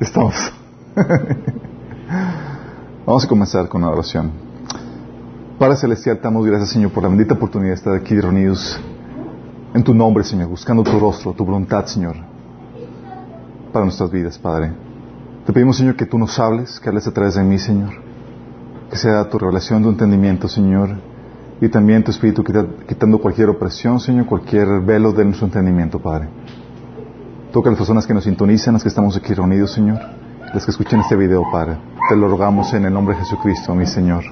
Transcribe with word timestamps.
Estamos. 0.00 0.34
Vamos 3.06 3.24
a 3.24 3.28
comenzar 3.28 3.68
con 3.68 3.82
una 3.82 3.92
oración. 3.92 4.32
Padre 5.58 5.76
Celestial, 5.76 6.18
damos 6.20 6.44
gracias, 6.46 6.70
Señor, 6.70 6.90
por 6.90 7.04
la 7.04 7.08
bendita 7.08 7.34
oportunidad 7.34 7.70
de 7.70 7.76
estar 7.76 7.94
aquí 7.94 8.20
reunidos 8.20 8.80
en 9.72 9.84
tu 9.84 9.94
nombre, 9.94 10.24
Señor, 10.24 10.48
buscando 10.48 10.82
tu 10.82 10.98
rostro, 10.98 11.32
tu 11.32 11.44
voluntad, 11.44 11.86
Señor, 11.86 12.16
para 13.72 13.84
nuestras 13.84 14.10
vidas, 14.10 14.36
Padre. 14.36 14.72
Te 15.46 15.52
pedimos, 15.52 15.76
Señor, 15.76 15.94
que 15.94 16.06
tú 16.06 16.18
nos 16.18 16.38
hables, 16.40 16.80
que 16.80 16.88
hables 16.88 17.06
a 17.06 17.12
través 17.12 17.36
de 17.36 17.44
mí, 17.44 17.58
Señor. 17.58 17.90
Que 18.90 18.96
sea 18.96 19.28
tu 19.28 19.38
revelación, 19.38 19.82
tu 19.82 19.90
entendimiento, 19.90 20.48
Señor. 20.48 20.96
Y 21.60 21.68
también 21.68 22.02
tu 22.02 22.10
Espíritu 22.10 22.42
quitando 22.42 23.20
cualquier 23.20 23.48
opresión, 23.48 24.00
Señor, 24.00 24.26
cualquier 24.26 24.80
velo 24.80 25.12
de 25.12 25.24
nuestro 25.24 25.46
entendimiento, 25.46 26.00
Padre. 26.00 26.28
Toca 27.54 27.68
a 27.68 27.70
las 27.70 27.78
personas 27.78 28.04
que 28.04 28.12
nos 28.12 28.24
sintonizan, 28.24 28.74
las 28.74 28.82
que 28.82 28.88
estamos 28.88 29.16
aquí 29.16 29.32
reunidos, 29.32 29.70
Señor. 29.70 30.00
Las 30.52 30.64
que 30.64 30.72
escuchen 30.72 30.98
este 30.98 31.14
video, 31.14 31.44
Padre. 31.52 31.76
Te 32.08 32.16
lo 32.16 32.26
rogamos 32.26 32.74
en 32.74 32.84
el 32.84 32.92
nombre 32.92 33.14
de 33.14 33.20
Jesucristo, 33.20 33.76
mi 33.76 33.86
Señor. 33.86 34.24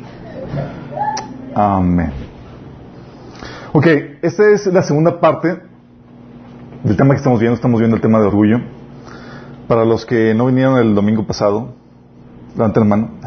Amén. 1.54 2.10
Ok, 3.74 3.86
esta 4.22 4.50
es 4.50 4.66
la 4.66 4.82
segunda 4.82 5.20
parte 5.20 5.56
del 6.82 6.96
tema 6.96 7.14
que 7.14 7.18
estamos 7.18 7.38
viendo. 7.38 7.54
Estamos 7.54 7.78
viendo 7.78 7.94
el 7.94 8.02
tema 8.02 8.18
de 8.18 8.26
orgullo. 8.26 8.58
Para 9.68 9.84
los 9.84 10.04
que 10.04 10.34
no 10.34 10.46
vinieron 10.46 10.76
el 10.78 10.92
domingo 10.92 11.24
pasado, 11.24 11.74
levanten 12.56 12.82
la 12.82 12.88
mano. 12.88 13.10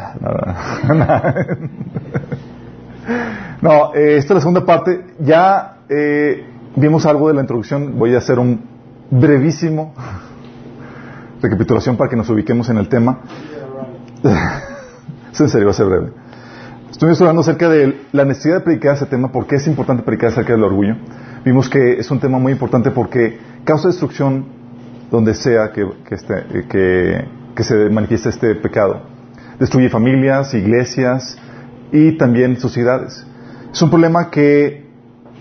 No, 3.62 3.96
eh, 3.96 4.18
esta 4.18 4.34
es 4.34 4.36
la 4.36 4.40
segunda 4.42 4.66
parte. 4.66 5.06
Ya 5.20 5.78
eh, 5.88 6.46
vimos 6.76 7.06
algo 7.06 7.30
de 7.30 7.36
la 7.36 7.42
introducción. 7.42 7.98
Voy 7.98 8.14
a 8.14 8.18
hacer 8.18 8.38
un 8.38 8.75
brevísimo 9.12 9.94
recapitulación 11.42 11.98
para 11.98 12.10
que 12.10 12.16
nos 12.16 12.30
ubiquemos 12.30 12.70
en 12.70 12.78
el 12.78 12.88
tema. 12.90 13.20
es 15.32 15.42
en 15.42 15.50
serio, 15.50 15.68
va 15.68 15.72
a 15.72 15.76
ser 15.76 15.88
breve. 15.88 16.12
Estuvimos 16.90 17.20
hablando 17.22 17.42
acerca 17.42 17.70
de 17.70 18.06
la 18.14 18.26
necesidad 18.26 18.56
de 18.56 18.62
predicar 18.62 18.96
ese 18.96 19.06
tema, 19.06 19.32
por 19.32 19.48
qué 19.48 19.58
es 19.58 19.68
importante 19.68 20.04
predicar 20.04 20.30
acerca 20.30 20.54
del 20.54 20.64
orgullo. 20.64 20.96
Vimos 21.44 21.70
que 21.70 22.00
es 22.00 22.10
un 22.10 22.20
tema 22.20 22.40
muy 22.40 22.54
importante 22.54 22.90
porque 22.92 23.38
causa 23.64 23.90
destrucción 23.90 24.46
donde 25.12 25.34
sea 25.34 25.72
que, 25.72 25.86
que, 26.08 27.64
se 27.64 27.90
manifieste 27.90 28.30
este 28.30 28.56
pecado. 28.56 29.02
Destruye 29.60 29.90
familias, 29.90 30.54
iglesias 30.54 31.38
y 31.92 32.14
también 32.14 32.58
sociedades. 32.60 33.26
Es 33.72 33.82
un 33.82 33.90
problema 33.90 34.30
que 34.32 34.85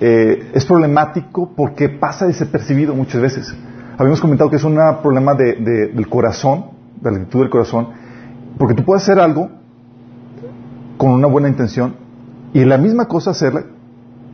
eh, 0.00 0.50
es 0.54 0.64
problemático 0.66 1.52
porque 1.54 1.88
pasa 1.88 2.26
desapercibido 2.26 2.94
muchas 2.94 3.20
veces. 3.20 3.54
Habíamos 3.96 4.20
comentado 4.20 4.50
que 4.50 4.56
es 4.56 4.64
un 4.64 4.78
problema 5.02 5.34
del 5.34 6.08
corazón, 6.08 6.66
de 7.00 7.10
la 7.10 7.16
actitud 7.18 7.40
del 7.40 7.50
corazón, 7.50 7.88
porque 8.58 8.74
tú 8.74 8.84
puedes 8.84 9.02
hacer 9.04 9.18
algo 9.20 9.50
con 10.96 11.10
una 11.12 11.28
buena 11.28 11.48
intención 11.48 11.96
y 12.52 12.64
la 12.64 12.78
misma 12.78 13.06
cosa 13.06 13.30
hacerla 13.30 13.64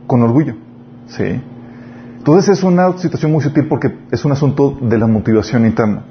con 0.07 0.23
orgullo. 0.23 0.55
¿sí? 1.07 1.41
Entonces 2.17 2.57
es 2.57 2.63
una 2.63 2.97
situación 2.97 3.31
muy 3.31 3.41
sutil 3.41 3.67
porque 3.67 3.95
es 4.11 4.25
un 4.25 4.31
asunto 4.31 4.77
de 4.81 4.97
la 4.97 5.07
motivación 5.07 5.65
interna. 5.65 6.03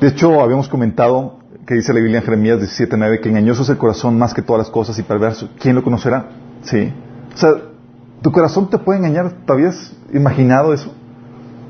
De 0.00 0.08
hecho, 0.08 0.40
habíamos 0.40 0.68
comentado 0.68 1.40
que 1.66 1.74
dice 1.74 1.92
la 1.92 2.00
Biblia 2.00 2.18
en 2.18 2.24
Jeremías 2.24 2.58
17.9 2.58 3.20
que 3.20 3.28
engañoso 3.28 3.62
es 3.62 3.68
el 3.68 3.76
corazón 3.76 4.18
más 4.18 4.34
que 4.34 4.42
todas 4.42 4.60
las 4.60 4.70
cosas 4.70 4.98
y 4.98 5.02
perverso. 5.02 5.50
¿Quién 5.60 5.76
lo 5.76 5.84
conocerá? 5.84 6.26
¿Sí? 6.62 6.92
O 7.34 7.36
sea, 7.36 7.50
tu 8.22 8.32
corazón 8.32 8.68
te 8.70 8.78
puede 8.78 8.98
engañar. 8.98 9.32
¿Te 9.46 9.52
habías 9.52 9.92
imaginado 10.12 10.72
eso? 10.72 10.94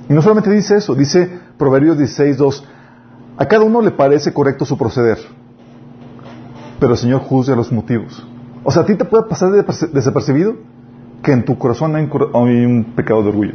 Y 0.09 0.13
no 0.13 0.23
solamente 0.23 0.51
dice 0.51 0.77
eso, 0.77 0.95
dice 0.95 1.31
Proverbios 1.57 1.97
16.2 1.99 2.65
a 3.41 3.47
cada 3.47 3.65
uno 3.65 3.81
le 3.81 3.91
parece 3.91 4.35
correcto 4.35 4.67
su 4.67 4.77
proceder, 4.77 5.17
pero 6.79 6.93
el 6.93 6.99
Señor 6.99 7.21
juzga 7.23 7.57
los 7.57 7.73
motivos. 7.73 8.23
O 8.65 8.71
sea, 8.71 8.83
a 8.83 8.85
ti 8.85 8.97
te 8.97 9.07
puede 9.07 9.25
pasar 9.25 9.51
desapercibido 9.95 10.57
que 11.23 11.33
en 11.33 11.47
tu 11.47 11.57
corazón 11.57 11.97
hay 11.97 12.05
un 12.05 12.93
pecado 12.95 13.23
de 13.23 13.31
orgullo. 13.31 13.55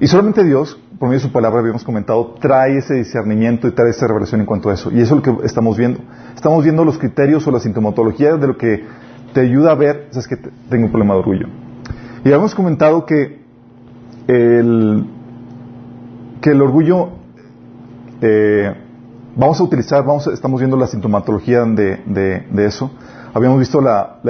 Y 0.00 0.06
solamente 0.06 0.42
Dios, 0.42 0.80
por 0.98 1.10
medio 1.10 1.20
de 1.20 1.26
su 1.26 1.32
palabra, 1.32 1.60
habíamos 1.60 1.84
comentado, 1.84 2.34
trae 2.40 2.78
ese 2.78 2.94
discernimiento 2.94 3.68
y 3.68 3.72
trae 3.72 3.90
esa 3.90 4.06
revelación 4.06 4.40
en 4.40 4.46
cuanto 4.46 4.70
a 4.70 4.72
eso. 4.72 4.90
Y 4.90 5.02
eso 5.02 5.18
es 5.18 5.26
lo 5.26 5.38
que 5.38 5.46
estamos 5.46 5.76
viendo. 5.76 6.00
Estamos 6.34 6.64
viendo 6.64 6.82
los 6.82 6.96
criterios 6.96 7.46
o 7.46 7.50
la 7.50 7.60
sintomatología 7.60 8.38
de 8.38 8.46
lo 8.46 8.56
que 8.56 8.86
te 9.34 9.40
ayuda 9.42 9.72
a 9.72 9.74
ver, 9.74 10.08
es 10.14 10.26
que 10.26 10.38
tengo 10.70 10.86
un 10.86 10.90
problema 10.90 11.12
de 11.12 11.20
orgullo. 11.20 11.46
Y 12.24 12.28
habíamos 12.28 12.54
comentado 12.54 13.04
que 13.04 13.42
el, 14.28 15.06
que 16.40 16.50
el 16.50 16.62
orgullo, 16.62 17.08
eh, 18.20 18.72
vamos 19.34 19.58
a 19.58 19.64
utilizar, 19.64 20.04
vamos 20.04 20.28
estamos 20.28 20.60
viendo 20.60 20.76
la 20.76 20.86
sintomatología 20.86 21.64
de, 21.64 22.44
eso. 22.58 22.92
Habíamos 23.34 23.58
visto 23.58 23.80
la, 23.80 24.20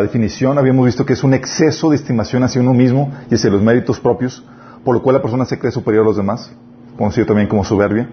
definición, 0.00 0.56
habíamos 0.56 0.86
visto 0.86 1.04
que 1.04 1.12
es 1.12 1.22
un 1.24 1.34
exceso 1.34 1.90
de 1.90 1.96
estimación 1.96 2.42
hacia 2.42 2.62
uno 2.62 2.72
mismo 2.72 3.12
y 3.30 3.34
hacia 3.34 3.50
los 3.50 3.60
méritos 3.60 4.00
propios, 4.00 4.42
por 4.82 4.94
lo 4.94 5.02
cual 5.02 5.16
la 5.16 5.22
persona 5.22 5.44
se 5.44 5.58
cree 5.58 5.72
superior 5.72 6.04
a 6.04 6.06
los 6.06 6.16
demás, 6.16 6.50
conocido 6.96 7.26
también 7.26 7.48
como 7.48 7.64
soberbia. 7.64 8.08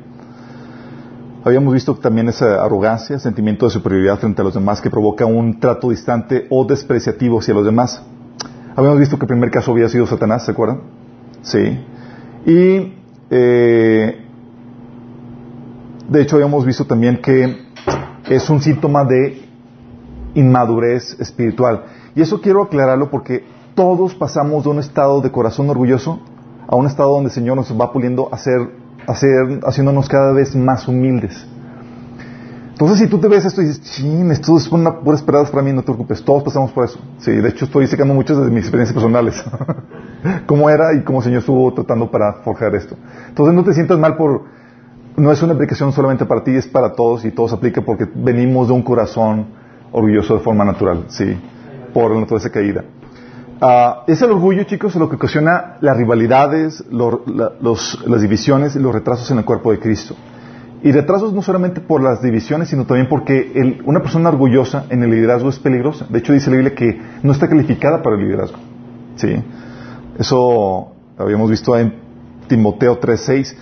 Habíamos 1.46 1.74
visto 1.74 1.96
también 1.96 2.28
esa 2.28 2.62
arrogancia, 2.62 3.18
sentimiento 3.20 3.66
de 3.66 3.72
superioridad 3.72 4.20
frente 4.20 4.42
a 4.42 4.44
los 4.44 4.54
demás 4.54 4.82
que 4.82 4.90
provoca 4.90 5.26
un 5.26 5.62
trato 5.62 5.92
distante 5.92 6.46
o 6.50 6.66
despreciativo 6.66 7.40
hacia 7.40 7.54
los 7.54 7.64
demás. 7.64 8.04
Habíamos 8.80 9.00
visto 9.02 9.18
que 9.18 9.26
el 9.26 9.28
primer 9.28 9.52
caso 9.52 9.74
había 9.74 9.90
sido 9.90 10.08
Satanás, 10.08 10.46
¿se 10.46 10.52
acuerdan? 10.52 10.80
Sí. 11.42 11.86
Y 12.46 12.94
eh, 13.30 14.26
de 16.08 16.22
hecho, 16.22 16.38
habíamos 16.38 16.66
visto 16.66 16.86
también 16.86 17.22
que 17.22 17.58
es 18.30 18.50
un 18.50 18.62
síntoma 18.62 19.04
de 19.04 19.42
inmadurez 20.34 21.20
espiritual. 21.20 21.84
Y 22.16 22.22
eso 22.22 22.40
quiero 22.40 22.64
aclararlo 22.64 23.12
porque 23.12 23.44
todos 23.76 24.16
pasamos 24.16 24.64
de 24.64 24.70
un 24.70 24.80
estado 24.80 25.20
de 25.20 25.30
corazón 25.30 25.70
orgulloso 25.70 26.22
a 26.66 26.78
un 26.78 26.86
estado 26.86 27.12
donde 27.12 27.28
el 27.28 27.34
Señor 27.34 27.58
nos 27.58 27.78
va 27.78 27.92
puliendo 27.92 28.30
a 28.32 28.36
hacer, 28.36 28.78
haciéndonos 29.06 30.08
cada 30.08 30.32
vez 30.32 30.56
más 30.56 30.88
humildes. 30.88 31.46
Entonces, 32.80 33.00
si 33.00 33.08
tú 33.08 33.18
te 33.18 33.28
ves 33.28 33.44
esto 33.44 33.62
y 33.62 33.66
dices, 33.66 33.82
ching, 33.82 34.32
esto 34.32 34.56
es 34.56 34.72
una 34.72 35.02
pura 35.02 35.18
esperanza 35.18 35.52
para 35.52 35.62
mí, 35.62 35.74
no 35.74 35.82
te 35.82 35.88
preocupes, 35.88 36.24
todos 36.24 36.44
pasamos 36.44 36.72
por 36.72 36.86
eso. 36.86 36.98
Sí, 37.18 37.30
de 37.30 37.50
hecho 37.50 37.66
estoy 37.66 37.86
sacando 37.88 38.14
muchas 38.14 38.38
de 38.38 38.50
mis 38.50 38.60
experiencias 38.62 38.94
personales. 38.94 39.44
cómo 40.46 40.70
era 40.70 40.94
y 40.94 41.04
cómo 41.04 41.20
el 41.20 41.26
Señor 41.26 41.40
estuvo 41.40 41.74
tratando 41.74 42.10
para 42.10 42.36
forjar 42.36 42.74
esto. 42.76 42.96
Entonces, 43.28 43.54
no 43.54 43.66
te 43.66 43.74
sientas 43.74 44.00
mal 44.00 44.16
por, 44.16 44.44
no 45.18 45.30
es 45.30 45.44
una 45.44 45.56
aplicación 45.56 45.92
solamente 45.92 46.26
para 46.26 46.42
ti, 46.42 46.56
es 46.56 46.70
para 46.70 46.94
todos 46.94 47.26
y 47.26 47.32
todos 47.32 47.52
aplica 47.52 47.82
porque 47.82 48.08
venimos 48.16 48.70
de 48.70 48.76
un 48.76 48.82
corazón 48.82 49.48
orgulloso 49.92 50.36
de 50.36 50.40
forma 50.40 50.64
natural, 50.64 51.04
sí, 51.10 51.38
por 51.94 52.12
la 52.14 52.22
naturaleza 52.22 52.50
caída. 52.50 52.86
Uh, 53.62 54.10
es 54.10 54.22
el 54.22 54.32
orgullo, 54.32 54.64
chicos, 54.64 54.96
lo 54.96 55.10
que 55.10 55.18
ocasiona 55.18 55.76
las 55.82 55.98
rivalidades, 55.98 56.86
las 56.90 58.22
divisiones 58.22 58.78
y 58.78 58.80
los 58.80 58.94
retrasos 58.94 59.30
en 59.32 59.40
el 59.40 59.44
cuerpo 59.44 59.74
de 59.74 59.80
Cristo. 59.80 60.16
Y 60.82 60.92
retrasos 60.92 61.34
no 61.34 61.42
solamente 61.42 61.82
por 61.82 62.02
las 62.02 62.22
divisiones, 62.22 62.70
sino 62.70 62.86
también 62.86 63.10
porque 63.10 63.82
una 63.84 64.00
persona 64.00 64.30
orgullosa 64.30 64.86
en 64.90 65.04
el 65.04 65.12
liderazgo 65.12 65.50
es 65.50 65.60
peligrosa. 65.60 66.06
De 66.10 66.20
hecho, 66.20 66.32
dice 66.32 66.50
la 66.50 66.56
Biblia 66.56 66.76
que 66.76 67.02
no 67.22 67.34
está 67.34 67.50
calificada 67.50 68.02
para 68.02 68.16
el 68.16 68.24
liderazgo. 68.24 68.58
¿Sí? 69.16 69.36
Eso 70.18 70.94
habíamos 71.18 71.50
visto 71.50 71.78
en 71.78 71.96
Timoteo 72.48 73.00
3.6. 73.00 73.56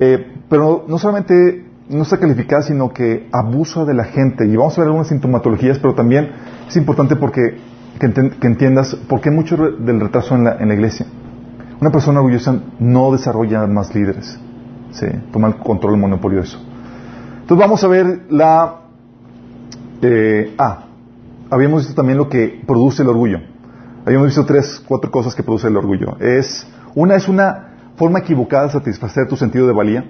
Eh, 0.00 0.32
pero 0.48 0.86
no 0.88 0.98
solamente 0.98 1.66
no 1.90 2.02
está 2.02 2.18
calificada, 2.18 2.62
sino 2.62 2.94
que 2.94 3.28
abusa 3.30 3.84
de 3.84 3.92
la 3.92 4.04
gente. 4.04 4.46
Y 4.46 4.56
vamos 4.56 4.78
a 4.78 4.80
ver 4.80 4.88
algunas 4.88 5.08
sintomatologías, 5.08 5.78
pero 5.78 5.94
también 5.94 6.30
es 6.66 6.76
importante 6.76 7.16
porque 7.16 7.58
que, 8.00 8.46
entiendas 8.46 8.94
por 9.08 9.20
qué 9.20 9.30
mucho 9.30 9.56
del 9.56 10.00
retraso 10.00 10.34
en 10.34 10.44
la, 10.44 10.56
en 10.56 10.68
la 10.68 10.74
iglesia. 10.74 11.06
Una 11.80 11.90
persona 11.90 12.20
orgullosa 12.20 12.58
no 12.78 13.12
desarrolla 13.12 13.66
más 13.66 13.94
líderes. 13.94 14.38
Sí, 14.94 15.06
toma 15.32 15.48
el 15.48 15.56
control 15.56 15.92
del 15.92 16.00
monopolio 16.00 16.38
de 16.38 16.44
eso. 16.44 16.58
Entonces 17.40 17.58
vamos 17.58 17.82
a 17.82 17.88
ver 17.88 18.26
la... 18.30 18.76
Eh, 20.00 20.54
ah, 20.56 20.84
habíamos 21.50 21.82
visto 21.82 21.94
también 21.94 22.16
lo 22.16 22.28
que 22.28 22.62
produce 22.66 23.02
el 23.02 23.08
orgullo. 23.08 23.40
Habíamos 24.06 24.28
visto 24.28 24.44
tres, 24.44 24.82
cuatro 24.86 25.10
cosas 25.10 25.34
que 25.34 25.42
produce 25.42 25.66
el 25.66 25.76
orgullo. 25.76 26.16
Es, 26.20 26.66
una 26.94 27.16
es 27.16 27.28
una 27.28 27.74
forma 27.96 28.20
equivocada 28.20 28.66
de 28.66 28.72
satisfacer 28.72 29.26
tu 29.28 29.36
sentido 29.36 29.66
de 29.66 29.72
valía. 29.72 30.04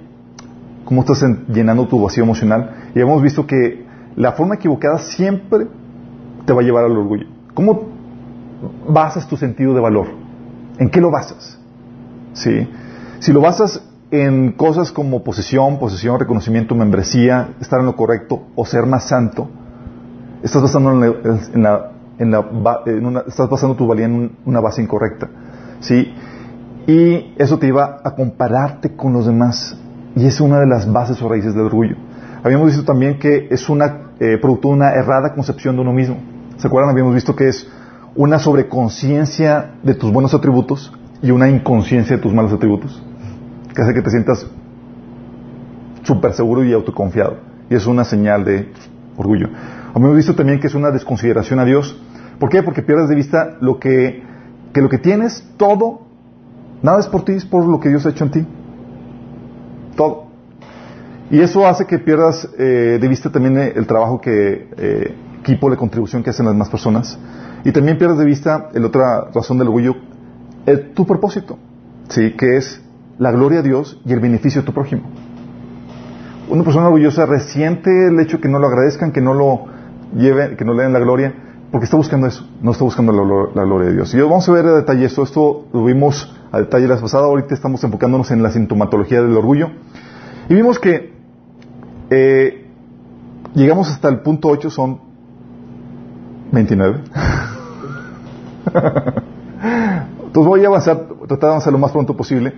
Cómo 0.85 1.01
estás 1.01 1.25
llenando 1.49 1.89
tu 1.89 2.03
vacío 2.03 2.25
emocional. 2.25 2.91
Y 2.95 3.01
hemos 3.01 3.23
visto 3.23 3.47
que 3.47 3.87
la 4.17 4.33
forma 4.33 4.57
equivocada 4.57 4.99
siempre 4.99 5.67
te 6.45 6.53
va 6.53 6.61
a 6.61 6.65
llevar 6.65 6.85
al 6.85 6.93
orgullo. 6.93 7.27
¿Cómo 7.55 7.89
basas 8.89 9.27
tu 9.27 9.37
sentido 9.37 9.73
de 9.75 9.81
valor? 9.81 10.09
¿En 10.79 10.91
qué 10.91 11.01
lo 11.01 11.11
basas? 11.11 11.59
¿Sí? 12.35 12.69
Si 13.21 13.33
lo 13.33 13.41
basas 13.41 13.83
en 14.23 14.53
cosas 14.53 14.93
como 14.93 15.25
posesión, 15.25 15.79
posesión, 15.79 16.21
reconocimiento, 16.21 16.75
membresía, 16.75 17.55
estar 17.61 17.81
en 17.81 17.87
lo 17.87 17.97
correcto 17.97 18.43
o 18.55 18.65
ser 18.65 18.87
más 18.87 19.09
santo, 19.09 19.49
estás 20.43 20.63
basando 20.63 20.93
en 20.93 21.63
la, 21.63 21.91
en 22.19 22.31
la, 22.31 23.25
estás 23.27 23.49
basando 23.49 23.75
tu 23.77 23.87
valía 23.87 24.07
en 24.07 24.37
una 24.45 24.61
base 24.61 24.83
incorrecta, 24.83 25.29
¿sí? 25.81 26.15
Y 26.87 27.35
eso 27.39 27.59
te 27.59 27.67
lleva 27.67 28.01
a 28.05 28.15
compararte 28.15 28.95
con 28.95 29.13
los 29.13 29.27
demás 29.27 29.77
y 30.15 30.27
es 30.27 30.41
una 30.41 30.61
de 30.61 30.67
las 30.67 30.91
bases 30.91 31.21
o 31.23 31.29
raíces 31.29 31.55
del 31.55 31.65
orgullo. 31.65 31.97
Habíamos 32.43 32.69
visto 32.69 32.85
también 32.85 33.19
que 33.19 33.49
es 33.51 33.69
una 33.69 34.13
eh, 34.21 34.39
producto 34.41 34.69
de 34.69 34.75
una 34.75 34.93
errada 34.93 35.35
concepción 35.35 35.77
de 35.77 35.83
uno 35.83 35.93
mismo. 35.93 36.17
¿Se 36.59 36.67
acuerdan? 36.67 36.91
Habíamos 36.91 37.15
visto 37.15 37.35
que 37.35 37.49
es 37.49 37.67
una 38.15 38.39
sobreconciencia 38.39 39.73
de 39.83 39.95
tus 39.95 40.13
buenos 40.13 40.35
atributos 40.35 40.93
y 41.23 41.31
una 41.31 41.49
inconsciencia 41.49 42.17
de 42.17 42.23
tus 42.23 42.33
malos 42.33 42.53
atributos, 42.53 43.03
que 43.75 43.83
hace 43.83 43.95
que 43.95 44.03
te 44.03 44.11
sientas 44.11 44.47
súper 46.03 46.33
seguro 46.33 46.65
y 46.65 46.73
autoconfiado. 46.73 47.39
Y 47.69 47.75
es 47.75 47.87
una 47.87 48.05
señal 48.05 48.45
de 48.45 48.69
orgullo. 49.17 49.49
Habíamos 49.95 50.17
visto 50.17 50.35
también 50.35 50.61
que 50.61 50.67
es 50.67 50.75
una 50.75 50.91
desconsideración 50.91 51.59
a 51.61 51.65
Dios. 51.65 52.01
¿Por 52.39 52.51
qué? 52.51 52.63
Porque 52.63 52.83
pierdes 52.83 53.09
de 53.09 53.15
vista 53.15 53.57
lo 53.61 53.79
que, 53.79 54.23
que 54.73 54.81
lo 54.81 54.89
que 54.89 54.99
tienes, 54.99 55.49
todo, 55.57 56.03
nada 56.83 57.01
es 57.01 57.07
por 57.07 57.25
ti, 57.25 57.33
es 57.33 57.45
por 57.45 57.67
lo 57.67 57.81
que 57.81 57.89
Dios 57.89 58.05
ha 58.07 58.11
hecho 58.11 58.25
en 58.25 58.31
ti. 58.31 58.47
Todo. 59.97 60.25
Y 61.31 61.41
eso 61.41 61.67
hace 61.67 61.87
que 61.87 61.99
pierdas 61.99 62.49
eh, 62.59 62.99
de 63.01 63.09
vista 63.09 63.31
también 63.31 63.57
eh, 63.57 63.73
el 63.75 63.87
trabajo 63.87 64.21
que 64.21 64.69
eh, 64.77 65.15
equipo, 65.41 65.69
la 65.69 65.77
contribución 65.77 66.23
que 66.23 66.31
hacen 66.31 66.45
las 66.45 66.55
demás 66.55 66.69
personas. 66.69 67.19
Y 67.65 67.73
también 67.73 67.97
pierdes 67.97 68.19
de 68.19 68.25
vista, 68.25 68.69
la 68.73 68.87
otra 68.87 69.31
razón 69.35 69.59
del 69.59 69.69
orgullo, 69.69 69.95
tu 70.95 71.07
propósito, 71.07 71.59
¿sí? 72.09 72.33
que 72.33 72.57
es 72.57 72.84
la 73.19 73.33
gloria 73.33 73.63
de 73.63 73.69
Dios 73.69 74.01
y 74.05 74.13
el 74.13 74.21
beneficio 74.21 74.63
de 74.63 74.67
tu 74.67 74.73
prójimo. 74.73 75.03
Una 76.49 76.63
persona 76.63 76.87
orgullosa 76.87 77.27
resiente 77.27 78.09
el 78.09 78.19
hecho 78.21 78.41
que 78.41 78.49
no 78.49 78.59
lo 78.59 78.67
agradezcan, 78.67 79.13
que 79.13 79.21
no 79.21 79.35
lo 79.35 79.67
lleven, 80.17 80.57
que 80.57 80.65
no 80.65 80.75
le 80.75 80.83
den 80.83 80.93
la 80.93 80.99
gloria, 80.99 81.35
porque 81.71 81.87
está 81.87 81.97
buscando 81.97 82.27
eso, 82.27 82.47
no 82.61 82.73
está 82.73 82.85
buscando 82.85 83.13
la, 83.13 83.65
gloria 83.65 83.89
de 83.89 83.95
Dios. 83.95 84.15
Y 84.15 84.21
vamos 84.21 84.49
a 84.49 84.53
ver 84.53 84.67
a 84.67 84.75
detalle 84.75 85.07
esto, 85.07 85.23
esto 85.23 85.67
lo 85.73 85.85
vimos 85.85 86.37
a 86.53 86.59
detalle 86.59 86.87
la 86.87 86.99
pasada, 86.99 87.25
ahorita 87.25 87.55
estamos 87.55 87.83
enfocándonos 87.83 88.31
en 88.31 88.43
la 88.43 88.51
sintomatología 88.51 89.23
del 89.23 89.37
orgullo. 89.37 89.71
Y 90.49 90.55
vimos 90.55 90.79
que 90.79 91.15
eh, 92.11 92.67
llegamos 93.55 93.91
hasta 93.91 94.09
el 94.09 94.21
punto 94.21 94.49
8, 94.49 94.71
son 94.71 95.01
29. 96.53 97.01
Entonces 100.27 100.49
voy 100.49 100.65
a 100.65 100.69
avanzar, 100.69 101.07
tratar 101.27 101.41
de 101.41 101.47
avanzar 101.47 101.73
lo 101.73 101.79
más 101.79 101.91
pronto 101.91 102.17
posible. 102.17 102.55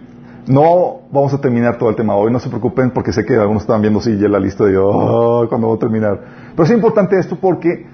No 0.48 1.00
vamos 1.10 1.34
a 1.34 1.40
terminar 1.40 1.76
todo 1.76 1.90
el 1.90 1.96
tema 1.96 2.14
hoy, 2.14 2.32
no 2.32 2.38
se 2.38 2.48
preocupen 2.48 2.92
porque 2.92 3.12
sé 3.12 3.24
que 3.24 3.34
algunos 3.34 3.62
estaban 3.62 3.82
viendo 3.82 4.00
si 4.00 4.16
ya 4.16 4.28
la 4.28 4.38
lista 4.38 4.64
de 4.64 4.78
oh, 4.78 5.46
cuando 5.48 5.66
voy 5.66 5.76
a 5.76 5.80
terminar. 5.80 6.20
Pero 6.52 6.64
es 6.64 6.70
importante 6.70 7.18
esto 7.18 7.36
porque 7.40 7.84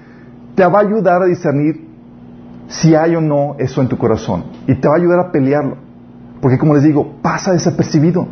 te 0.53 0.63
va 0.65 0.79
a 0.79 0.81
ayudar 0.81 1.23
a 1.23 1.25
discernir 1.25 1.87
si 2.67 2.93
hay 2.93 3.15
o 3.15 3.21
no 3.21 3.55
eso 3.57 3.81
en 3.81 3.87
tu 3.87 3.97
corazón 3.97 4.45
y 4.67 4.75
te 4.75 4.87
va 4.87 4.95
a 4.95 4.97
ayudar 4.97 5.19
a 5.19 5.31
pelearlo. 5.31 5.77
Porque 6.41 6.59
como 6.59 6.75
les 6.75 6.83
digo, 6.83 7.13
pasa 7.21 7.53
desapercibido. 7.53 8.27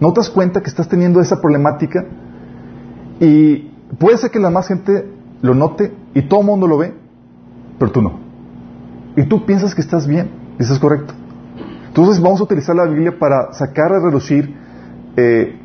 ¿No 0.00 0.12
te 0.12 0.20
das 0.20 0.30
cuenta 0.30 0.60
que 0.60 0.68
estás 0.68 0.88
teniendo 0.88 1.20
esa 1.20 1.40
problemática? 1.40 2.04
Y 3.20 3.70
puede 3.98 4.18
ser 4.18 4.30
que 4.30 4.38
la 4.38 4.50
más 4.50 4.68
gente 4.68 5.10
lo 5.40 5.54
note 5.54 5.94
y 6.14 6.22
todo 6.22 6.40
el 6.40 6.46
mundo 6.46 6.66
lo 6.66 6.78
ve, 6.78 6.94
pero 7.78 7.90
tú 7.92 8.02
no. 8.02 8.18
Y 9.16 9.24
tú 9.24 9.46
piensas 9.46 9.74
que 9.74 9.80
estás 9.80 10.06
bien, 10.06 10.30
y 10.58 10.62
eso 10.62 10.74
es 10.74 10.78
correcto. 10.78 11.14
Entonces 11.88 12.22
vamos 12.22 12.40
a 12.40 12.44
utilizar 12.44 12.76
la 12.76 12.84
Biblia 12.84 13.18
para 13.18 13.52
sacar 13.52 13.92
a 13.92 13.98
relucir, 13.98 14.54
eh, 15.16 15.58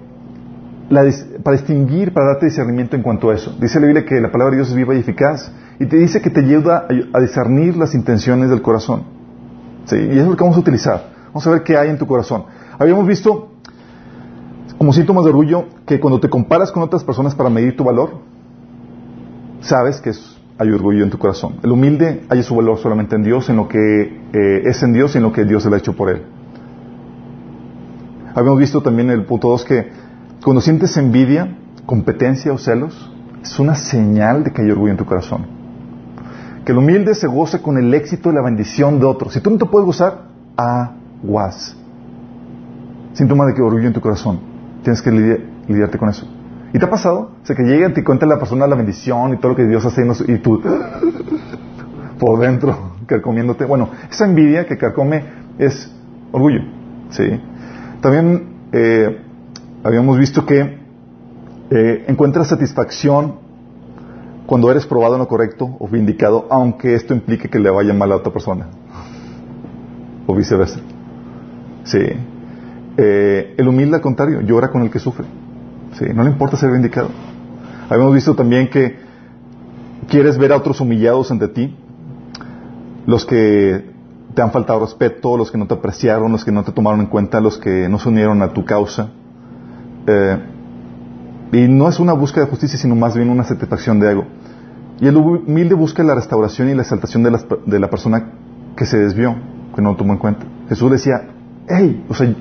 para 0.90 1.58
distinguir, 1.58 2.14
para 2.14 2.28
darte 2.28 2.48
discernimiento 2.48 2.96
en 2.96 3.04
cuanto 3.04 3.30
a 3.30 3.36
eso. 3.36 3.56
Dice 3.60 3.80
la 3.80 3.88
Biblia 3.88 4.06
que 4.06 4.20
la 4.20 4.32
palabra 4.32 4.52
de 4.52 4.58
Dios 4.58 4.70
es 4.70 4.76
viva 4.76 4.96
y 4.96 5.00
eficaz 5.00 5.52
y 5.80 5.86
te 5.86 5.98
dice 5.98 6.22
que 6.22 6.30
te 6.30 6.40
ayuda 6.40 6.88
a, 7.14 7.20
discernir 7.20 7.76
las 7.78 7.94
intenciones 7.94 8.50
del 8.50 8.62
corazón. 8.62 9.04
¿Sí? 9.86 9.98
Y 9.98 10.12
eso 10.12 10.22
es 10.22 10.28
lo 10.28 10.36
que 10.36 10.44
vamos 10.44 10.58
a 10.58 10.62
utilizar. 10.62 11.14
Vamos 11.28 11.46
a 11.46 11.52
ver 11.52 11.64
qué 11.64 11.78
hay 11.78 11.90
en 11.90 11.98
tu 11.98 12.08
corazón. 12.08 12.46
Habíamos 12.80 13.06
visto 13.08 13.50
como 14.78 14.94
síntomas 14.94 15.24
de 15.24 15.30
orgullo 15.30 15.66
que 15.86 16.00
cuando 16.00 16.20
te 16.20 16.30
comparas 16.30 16.72
con 16.72 16.84
otras 16.84 17.04
personas 17.04 17.36
para 17.36 17.50
medir 17.50 17.76
tu 17.76 17.84
valor, 17.84 18.12
sabes 19.62 20.00
que 20.02 20.12
hay 20.58 20.70
orgullo 20.72 21.04
en 21.04 21.10
tu 21.10 21.18
corazón. 21.18 21.56
El 21.64 21.72
humilde 21.72 22.24
halla 22.30 22.44
su 22.44 22.56
valor 22.56 22.78
solamente 22.78 23.16
en 23.16 23.24
Dios, 23.24 23.50
en 23.50 23.58
lo 23.58 23.68
que 23.68 24.02
eh, 24.34 24.62
es 24.66 24.84
en 24.84 24.94
Dios 24.94 25.16
y 25.16 25.18
en 25.18 25.24
lo 25.24 25.32
que 25.32 25.46
Dios 25.46 25.66
le 25.66 25.76
ha 25.76 25.78
hecho 25.80 25.96
por 25.96 26.10
él. 26.10 26.24
Habíamos 28.36 28.60
visto 28.60 28.82
también 28.82 29.10
en 29.10 29.20
el 29.20 29.26
punto 29.26 29.50
2 29.50 29.66
que 29.66 29.90
cuando 30.44 30.62
sientes 30.62 30.96
envidia, 30.98 31.56
competencia 31.86 32.52
o 32.52 32.58
celos, 32.58 33.12
es 33.42 33.60
una 33.60 33.76
señal 33.76 34.44
de 34.44 34.52
que 34.52 34.62
hay 34.62 34.72
orgullo 34.72 34.92
en 34.92 34.98
tu 34.98 35.06
corazón. 35.06 35.46
Que 36.66 36.72
el 36.72 36.78
humilde 36.78 37.14
se 37.14 37.28
goza 37.28 37.62
con 37.62 37.78
el 37.78 37.94
éxito 37.94 38.32
y 38.32 38.34
la 38.34 38.42
bendición 38.42 39.00
de 39.00 39.06
otros. 39.06 39.34
Si 39.34 39.42
tú 39.42 39.50
no 39.50 39.58
te 39.58 39.66
puedes 39.66 39.86
gozar, 39.86 40.30
aguas. 40.56 41.76
Síntoma 43.14 43.46
de 43.46 43.54
que 43.54 43.62
orgullo 43.62 43.88
en 43.88 43.94
tu 43.94 44.02
corazón. 44.02 44.40
Tienes 44.82 45.02
que 45.02 45.12
lidiarte 45.68 45.98
con 45.98 46.10
eso. 46.10 46.26
¿Y 46.74 46.80
te 46.80 46.86
ha 46.86 46.90
pasado? 46.90 47.32
O 47.42 47.46
sea, 47.46 47.56
que 47.56 47.64
llega 47.64 47.90
y 47.90 47.94
te 47.94 48.04
cuenta 48.04 48.26
la 48.26 48.40
persona 48.40 48.66
la 48.66 48.76
bendición 48.76 49.34
y 49.34 49.38
todo 49.38 49.50
lo 49.50 49.56
que 49.56 49.66
Dios 49.66 49.86
hace 49.86 50.02
y 50.28 50.38
tú 50.40 50.60
por 52.20 52.40
dentro 52.40 52.94
carcomiéndote. 53.06 53.66
Bueno, 53.66 53.90
esa 54.10 54.26
envidia 54.26 54.66
que 54.66 54.78
carcome 54.78 55.24
es 55.60 55.94
orgullo. 56.32 56.62
¿sí? 57.10 57.40
También 58.02 58.48
eh, 58.72 59.22
habíamos 59.84 60.18
visto 60.18 60.46
que 60.46 60.80
eh, 61.70 62.06
encuentras 62.08 62.48
satisfacción 62.48 63.36
cuando 64.48 64.72
eres 64.72 64.86
probado 64.86 65.16
en 65.16 65.20
lo 65.20 65.28
correcto 65.28 65.78
o 65.80 65.88
vindicado, 65.88 66.48
aunque 66.50 66.96
esto 66.96 67.14
implique 67.14 67.50
que 67.50 67.60
le 67.60 67.70
vaya 67.70 67.94
mal 67.94 68.12
a 68.12 68.16
otra 68.18 68.34
persona. 68.34 68.68
O 70.26 70.36
viceversa. 70.36 70.80
Sí. 71.84 72.00
Eh, 72.98 73.56
el 73.58 73.68
humilde, 73.68 73.98
al 73.98 74.02
contrario, 74.02 74.42
llora 74.42 74.72
con 74.72 74.82
el 74.82 74.90
que 74.90 75.00
sufre. 75.00 75.26
¿Sí? 75.98 76.06
No 76.14 76.24
le 76.24 76.30
importa 76.30 76.58
ser 76.58 76.72
vindicado. 76.72 77.10
Habíamos 77.90 78.14
visto 78.14 78.36
también 78.36 78.70
que 78.70 78.98
quieres 80.08 80.38
ver 80.38 80.52
a 80.52 80.58
otros 80.58 80.80
humillados 80.82 81.32
ante 81.32 81.48
ti, 81.48 81.76
los 83.06 83.26
que 83.26 83.92
te 84.34 84.42
han 84.42 84.52
faltado 84.52 84.80
respeto, 84.80 85.38
los 85.38 85.52
que 85.52 85.58
no 85.58 85.68
te 85.68 85.76
apreciaron, 85.76 86.32
los 86.32 86.44
que 86.44 86.52
no 86.52 86.64
te 86.64 86.72
tomaron 86.72 87.02
en 87.02 87.08
cuenta, 87.08 87.40
los 87.40 87.58
que 87.58 87.88
no 87.90 88.00
se 88.00 88.10
unieron 88.10 88.42
a 88.42 88.50
tu 88.50 88.66
causa. 88.66 89.10
Eh, 90.08 90.40
y 91.52 91.68
no 91.68 91.88
es 91.88 92.00
una 92.00 92.14
búsqueda 92.14 92.46
de 92.46 92.50
justicia, 92.50 92.80
sino 92.80 92.96
más 92.96 93.16
bien 93.16 93.30
una 93.30 93.44
satisfacción 93.44 94.00
de 94.00 94.12
ego. 94.12 94.26
Y 95.00 95.08
el 95.08 95.18
humilde 95.18 95.76
busca 95.76 96.04
la 96.04 96.16
restauración 96.16 96.70
y 96.70 96.74
la 96.74 96.82
exaltación 96.82 97.24
de 97.24 97.32
la, 97.32 97.40
de 97.66 97.80
la 97.80 97.90
persona 97.90 98.32
que 98.76 98.86
se 98.86 98.98
desvió, 98.98 99.36
que 99.76 99.82
no 99.82 99.96
tomó 99.96 100.14
en 100.14 100.20
cuenta. 100.20 100.46
Jesús 100.70 100.90
decía, 100.90 101.28
hey, 101.68 102.06
o 102.10 102.14
sea, 102.14 102.34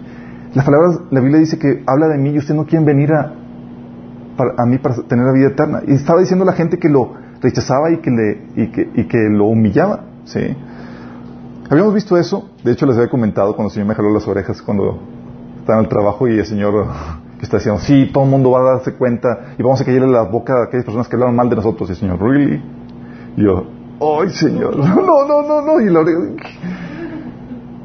la 0.55 0.65
palabra, 0.65 0.89
la 1.11 1.21
Biblia 1.21 1.41
dice 1.41 1.59
que 1.59 1.83
habla 1.87 2.09
de 2.09 2.19
mí 2.19 2.31
y 2.31 2.39
ustedes 2.39 2.57
no 2.57 2.67
quieren 2.67 2.87
venir 2.87 3.13
a, 3.13 3.35
a 4.39 4.67
mí 4.67 4.79
para 4.79 4.95
tener 5.03 5.25
la 5.27 5.33
vida 5.33 5.49
eterna. 5.49 5.83
Y 5.87 5.95
estaba 5.95 6.21
diciendo 6.21 6.45
a 6.45 6.47
la 6.47 6.53
gente 6.53 6.79
que 6.79 6.89
lo 6.89 7.13
rechazaba 7.41 7.91
y 7.91 7.99
que, 7.99 8.11
le, 8.11 8.47
y 8.57 8.71
que, 8.71 8.91
y 8.95 9.05
que 9.05 9.19
lo 9.31 9.47
humillaba. 9.47 10.05
¿sí? 10.25 10.57
Habíamos 11.71 11.95
visto 11.95 12.17
eso, 12.17 12.51
de 12.63 12.73
hecho 12.73 12.87
les 12.87 12.97
había 12.97 13.09
comentado 13.09 13.55
cuando 13.55 13.69
el 13.69 13.75
Señor 13.75 13.89
me 13.89 13.95
jaló 13.95 14.13
las 14.13 14.27
orejas 14.29 14.61
cuando 14.63 14.99
estaba 15.59 15.79
en 15.79 15.85
el 15.85 15.89
trabajo 15.89 16.29
y 16.29 16.39
el 16.39 16.47
Señor 16.47 16.87
que 17.39 17.45
está 17.45 17.57
diciendo, 17.59 17.81
sí, 17.81 18.11
todo 18.13 18.25
el 18.25 18.31
mundo 18.31 18.51
va 18.51 18.61
a 18.61 18.75
darse 18.75 18.95
cuenta 18.95 19.55
y 19.59 19.63
vamos 19.63 19.81
a 19.81 19.85
caerle 19.85 20.09
la 20.09 20.23
boca 20.23 20.55
a 20.55 20.65
aquellas 20.65 20.85
personas 20.85 21.09
que 21.09 21.17
hablaron 21.17 21.35
mal 21.35 21.49
de 21.49 21.57
nosotros. 21.57 21.89
Y 21.89 21.93
el 21.93 21.99
Señor, 21.99 22.23
¿really? 22.23 22.63
Y 23.37 23.45
yo, 23.45 23.67
¡ay, 24.01 24.31
Señor! 24.31 24.77
No, 25.03 25.27
no, 25.27 25.43
no, 25.43 25.63
no. 25.63 25.81
Y 25.81 25.91
la 25.91 26.03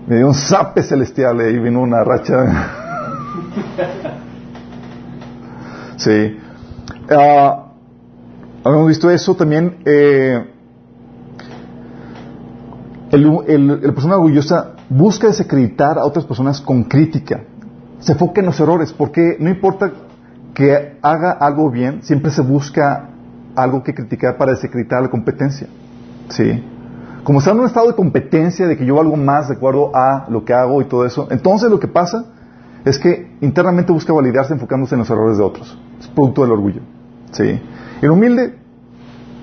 me 0.08 0.16
dio 0.16 0.28
un 0.28 0.34
zape 0.34 0.84
celestial 0.84 1.42
y 1.42 1.60
vino 1.60 1.82
una 1.82 2.02
racha. 2.02 2.46
sí. 5.98 6.38
Uh, 7.10 7.64
habíamos 8.64 8.88
visto 8.88 9.10
eso 9.10 9.36
también. 9.36 9.78
Eh, 9.86 10.46
el, 13.12 13.40
el, 13.48 13.94
persona 13.94 14.16
orgullosa 14.16 14.74
busca 14.90 15.28
desacreditar 15.28 15.98
a 15.98 16.06
otras 16.06 16.26
personas 16.26 16.62
con 16.62 16.84
crítica. 16.84 17.44
Se 18.00 18.14
enfoca 18.14 18.42
en 18.42 18.48
los 18.48 18.60
errores, 18.60 18.94
porque 18.94 19.38
no 19.40 19.50
importa 19.50 19.92
que 20.54 20.98
haga 21.02 21.32
algo 21.32 21.70
bien, 21.70 22.04
siempre 22.04 22.32
se 22.32 22.42
busca 22.42 23.10
algo 23.56 23.84
que 23.84 23.94
criticar 23.94 24.38
para 24.38 24.52
desacreditar 24.52 25.02
la 25.02 25.10
competencia. 25.10 25.68
¿Sí? 26.30 26.64
como 27.28 27.40
está 27.40 27.52
en 27.52 27.60
un 27.60 27.66
estado 27.66 27.88
de 27.88 27.94
competencia, 27.94 28.68
de 28.68 28.78
que 28.78 28.86
yo 28.86 28.96
valgo 28.96 29.18
más 29.18 29.50
de 29.50 29.56
acuerdo 29.56 29.92
a 29.94 30.28
lo 30.30 30.46
que 30.46 30.54
hago 30.54 30.82
y 30.82 30.86
todo 30.86 31.06
eso, 31.06 31.28
entonces 31.30 31.70
lo 31.70 31.78
que 31.78 31.90
pasa 31.90 32.24
es 32.86 32.98
que 32.98 33.36
internamente 33.42 33.92
busca 33.92 34.14
validarse 34.14 34.54
enfocándose 34.54 34.96
en 34.96 35.00
los 35.00 35.10
errores 35.10 35.38
de 35.38 35.44
otros. 35.44 35.78
Es 36.00 36.08
producto 36.08 36.44
del 36.44 36.54
orgullo. 36.54 36.80
¿Sí? 37.32 37.60
El 38.02 38.10
humilde, 38.10 38.56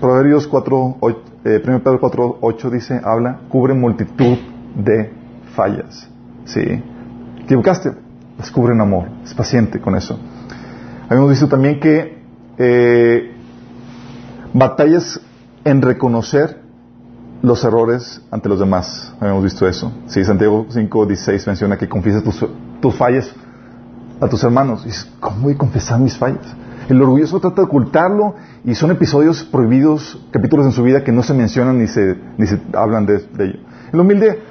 Proverbios 0.00 0.46
4, 0.46 0.96
8, 1.00 1.18
eh, 1.44 1.62
1 1.64 1.82
Pedro 1.82 2.00
4, 2.00 2.38
8 2.40 2.70
dice, 2.70 3.00
habla, 3.04 3.40
cubre 3.48 3.74
multitud 3.74 4.38
de 4.76 5.12
fallas. 5.54 6.08
¿sí? 6.44 6.82
Equivocaste, 7.42 7.92
descubre 8.38 8.74
en 8.74 8.80
amor, 8.80 9.08
es 9.24 9.34
paciente 9.34 9.80
con 9.80 9.94
eso. 9.96 10.18
Habíamos 11.08 11.30
visto 11.30 11.48
también 11.48 11.80
que 11.80 12.18
eh, 12.58 13.32
batallas 14.52 15.20
en 15.64 15.82
reconocer 15.82 16.62
los 17.42 17.62
errores 17.64 18.22
ante 18.30 18.48
los 18.48 18.58
demás. 18.58 19.12
Habíamos 19.20 19.44
visto 19.44 19.68
eso. 19.68 19.92
Sí, 20.06 20.24
Santiago 20.24 20.66
5, 20.70 21.06
16 21.06 21.46
menciona 21.46 21.76
que 21.76 21.88
confiesas 21.88 22.22
tus, 22.22 22.96
fallas 22.96 23.30
a 24.20 24.28
tus 24.28 24.42
hermanos. 24.42 24.82
Y 24.84 24.88
dices, 24.88 25.10
¿cómo 25.20 25.42
voy 25.42 25.54
a 25.54 25.58
confesar 25.58 26.00
mis 26.00 26.16
fallas? 26.16 26.46
El 26.88 27.00
orgulloso 27.00 27.40
trata 27.40 27.62
de 27.62 27.66
ocultarlo 27.66 28.34
y 28.64 28.74
son 28.74 28.90
episodios 28.90 29.42
prohibidos, 29.44 30.22
capítulos 30.30 30.66
en 30.66 30.72
su 30.72 30.82
vida 30.82 31.02
que 31.02 31.12
no 31.12 31.22
se 31.22 31.32
mencionan 31.32 31.78
ni 31.78 31.86
se, 31.86 32.18
ni 32.36 32.46
se 32.46 32.60
hablan 32.74 33.06
de, 33.06 33.16
ello. 33.38 33.58
El 33.92 34.00
humilde, 34.00 34.42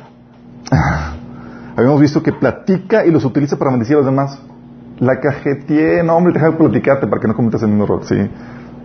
habíamos 1.75 2.01
visto 2.01 2.23
que 2.23 2.33
platica 2.33 3.05
y 3.05 3.11
los 3.11 3.23
utiliza 3.23 3.57
para 3.57 3.71
maldecir 3.71 3.95
a 3.95 3.99
los 3.99 4.05
demás. 4.05 4.39
La 4.99 5.19
cajetie, 5.19 6.03
no 6.03 6.15
hombre, 6.15 6.33
deja 6.33 6.47
de 6.47 6.57
platicarte 6.57 7.07
para 7.07 7.21
que 7.21 7.27
no 7.27 7.35
cometas 7.35 7.61
el 7.61 7.69
mismo 7.69 7.83
error, 7.83 8.01
¿sí? 8.05 8.15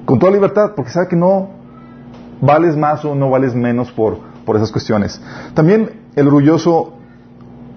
Con 0.04 0.18
toda 0.18 0.32
libertad, 0.32 0.72
porque 0.76 0.90
sabe 0.90 1.08
que 1.08 1.16
no 1.16 1.50
vales 2.40 2.76
más 2.76 3.04
o 3.04 3.14
no 3.14 3.30
vales 3.30 3.54
menos 3.54 3.90
por, 3.92 4.18
por 4.44 4.56
esas 4.56 4.72
cuestiones. 4.72 5.20
También 5.54 6.02
el 6.16 6.26
orgulloso, 6.26 6.94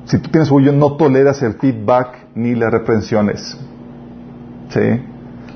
si 0.05 0.17
tú 0.17 0.29
tienes 0.29 0.49
orgullo, 0.49 0.73
no 0.73 0.97
toleras 0.97 1.41
el 1.43 1.53
feedback 1.53 2.27
ni 2.35 2.55
las 2.55 2.71
reprensiones. 2.71 3.57
¿Sí? 4.69 5.10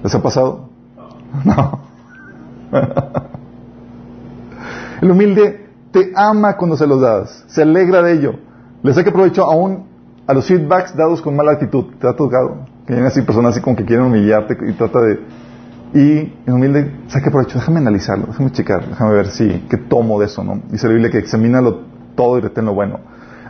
¿Les 0.06 0.14
ha 0.14 0.22
pasado? 0.22 0.70
No. 1.44 1.80
El 5.02 5.10
humilde 5.10 5.68
te 5.90 6.12
ama 6.16 6.58
cuando 6.58 6.78
se 6.78 6.86
los 6.86 7.02
das, 7.02 7.44
se 7.48 7.64
alegra 7.64 8.04
de 8.04 8.14
ello. 8.14 8.36
Le 8.84 8.94
saca 8.94 9.12
provecho 9.12 9.46
aún 9.46 9.88
a 10.28 10.36
los 10.36 10.46
feedbacks 10.46 10.96
dados 10.96 11.24
con 11.24 11.36
mala 11.36 11.54
actitud. 11.54 11.86
¿Te 12.00 12.08
ha 12.08 12.16
tocado? 12.16 12.68
Que 12.86 12.94
vienen 12.94 13.08
así 13.08 13.24
personas 13.24 13.54
así 13.54 13.62
como 13.62 13.76
que 13.76 13.84
quieren 13.84 14.06
humillarte 14.06 14.56
y 14.70 14.74
trata 14.74 15.02
de... 15.02 15.22
Y 15.96 16.34
el 16.46 16.54
humilde 16.54 17.00
saca 17.08 17.32
provecho, 17.32 17.58
déjame 17.58 17.80
analizarlo, 17.80 18.28
déjame 18.28 18.52
checar, 18.52 18.88
déjame 18.88 19.12
ver 19.12 19.30
si, 19.30 19.66
qué 19.68 19.78
tomo 19.78 20.20
de 20.20 20.28
eso, 20.28 20.44
¿no? 20.44 20.62
Dice 20.70 20.86
la 20.86 20.94
Biblia 20.94 21.10
que 21.10 21.18
examínalo 21.18 21.80
todo 22.16 22.38
y 22.38 22.42
retén 22.42 22.66
lo 22.66 22.76
bueno. 22.76 23.00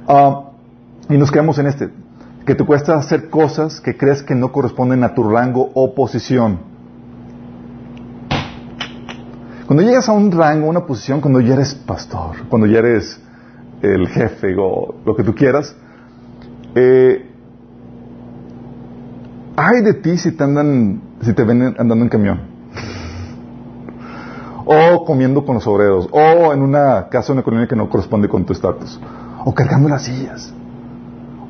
Ah, 0.08 0.52
y 1.10 1.18
nos 1.18 1.32
quedamos 1.32 1.60
en 1.60 1.68
este 1.68 1.90
que 2.46 2.54
te 2.54 2.64
cuesta 2.64 2.96
hacer 2.96 3.30
cosas 3.30 3.82
que 3.82 3.98
crees 3.98 4.22
que 4.22 4.36
no 4.36 4.52
corresponden 4.52 5.04
a 5.04 5.16
tu 5.16 5.24
rango 5.24 5.72
o 5.74 5.96
posición. 5.96 6.60
Cuando 9.66 9.82
llegas 9.82 10.08
a 10.10 10.12
un 10.12 10.32
rango, 10.32 10.68
una 10.68 10.86
posición, 10.86 11.22
cuando 11.22 11.42
ya 11.42 11.56
eres 11.56 11.74
pastor, 11.74 12.48
cuando 12.50 12.68
ya 12.68 12.80
eres 12.80 13.20
el 13.82 14.08
jefe 14.10 14.56
o 14.60 14.94
lo 15.04 15.16
que 15.16 15.24
tú 15.24 15.34
quieras, 15.34 15.76
eh, 16.76 17.32
ay 19.56 19.82
de 19.82 19.94
ti 19.96 20.18
si 20.18 20.32
te 20.34 20.44
andan, 20.44 21.02
si 21.22 21.34
te 21.34 21.44
ven 21.44 21.64
andando 21.80 22.04
en 22.04 22.10
camión, 22.10 22.42
o 24.66 25.04
comiendo 25.04 25.44
con 25.44 25.56
los 25.56 25.66
obreros, 25.66 26.08
o 26.12 26.54
en 26.54 26.62
una 26.62 27.10
casa 27.10 27.34
una 27.34 27.42
colonia 27.42 27.68
que 27.68 27.76
no 27.76 27.90
corresponde 27.90 28.30
con 28.30 28.46
tu 28.46 28.54
estatus, 28.54 29.00
o 29.44 29.54
cargando 29.56 29.90
las 29.90 30.04
sillas 30.04 30.54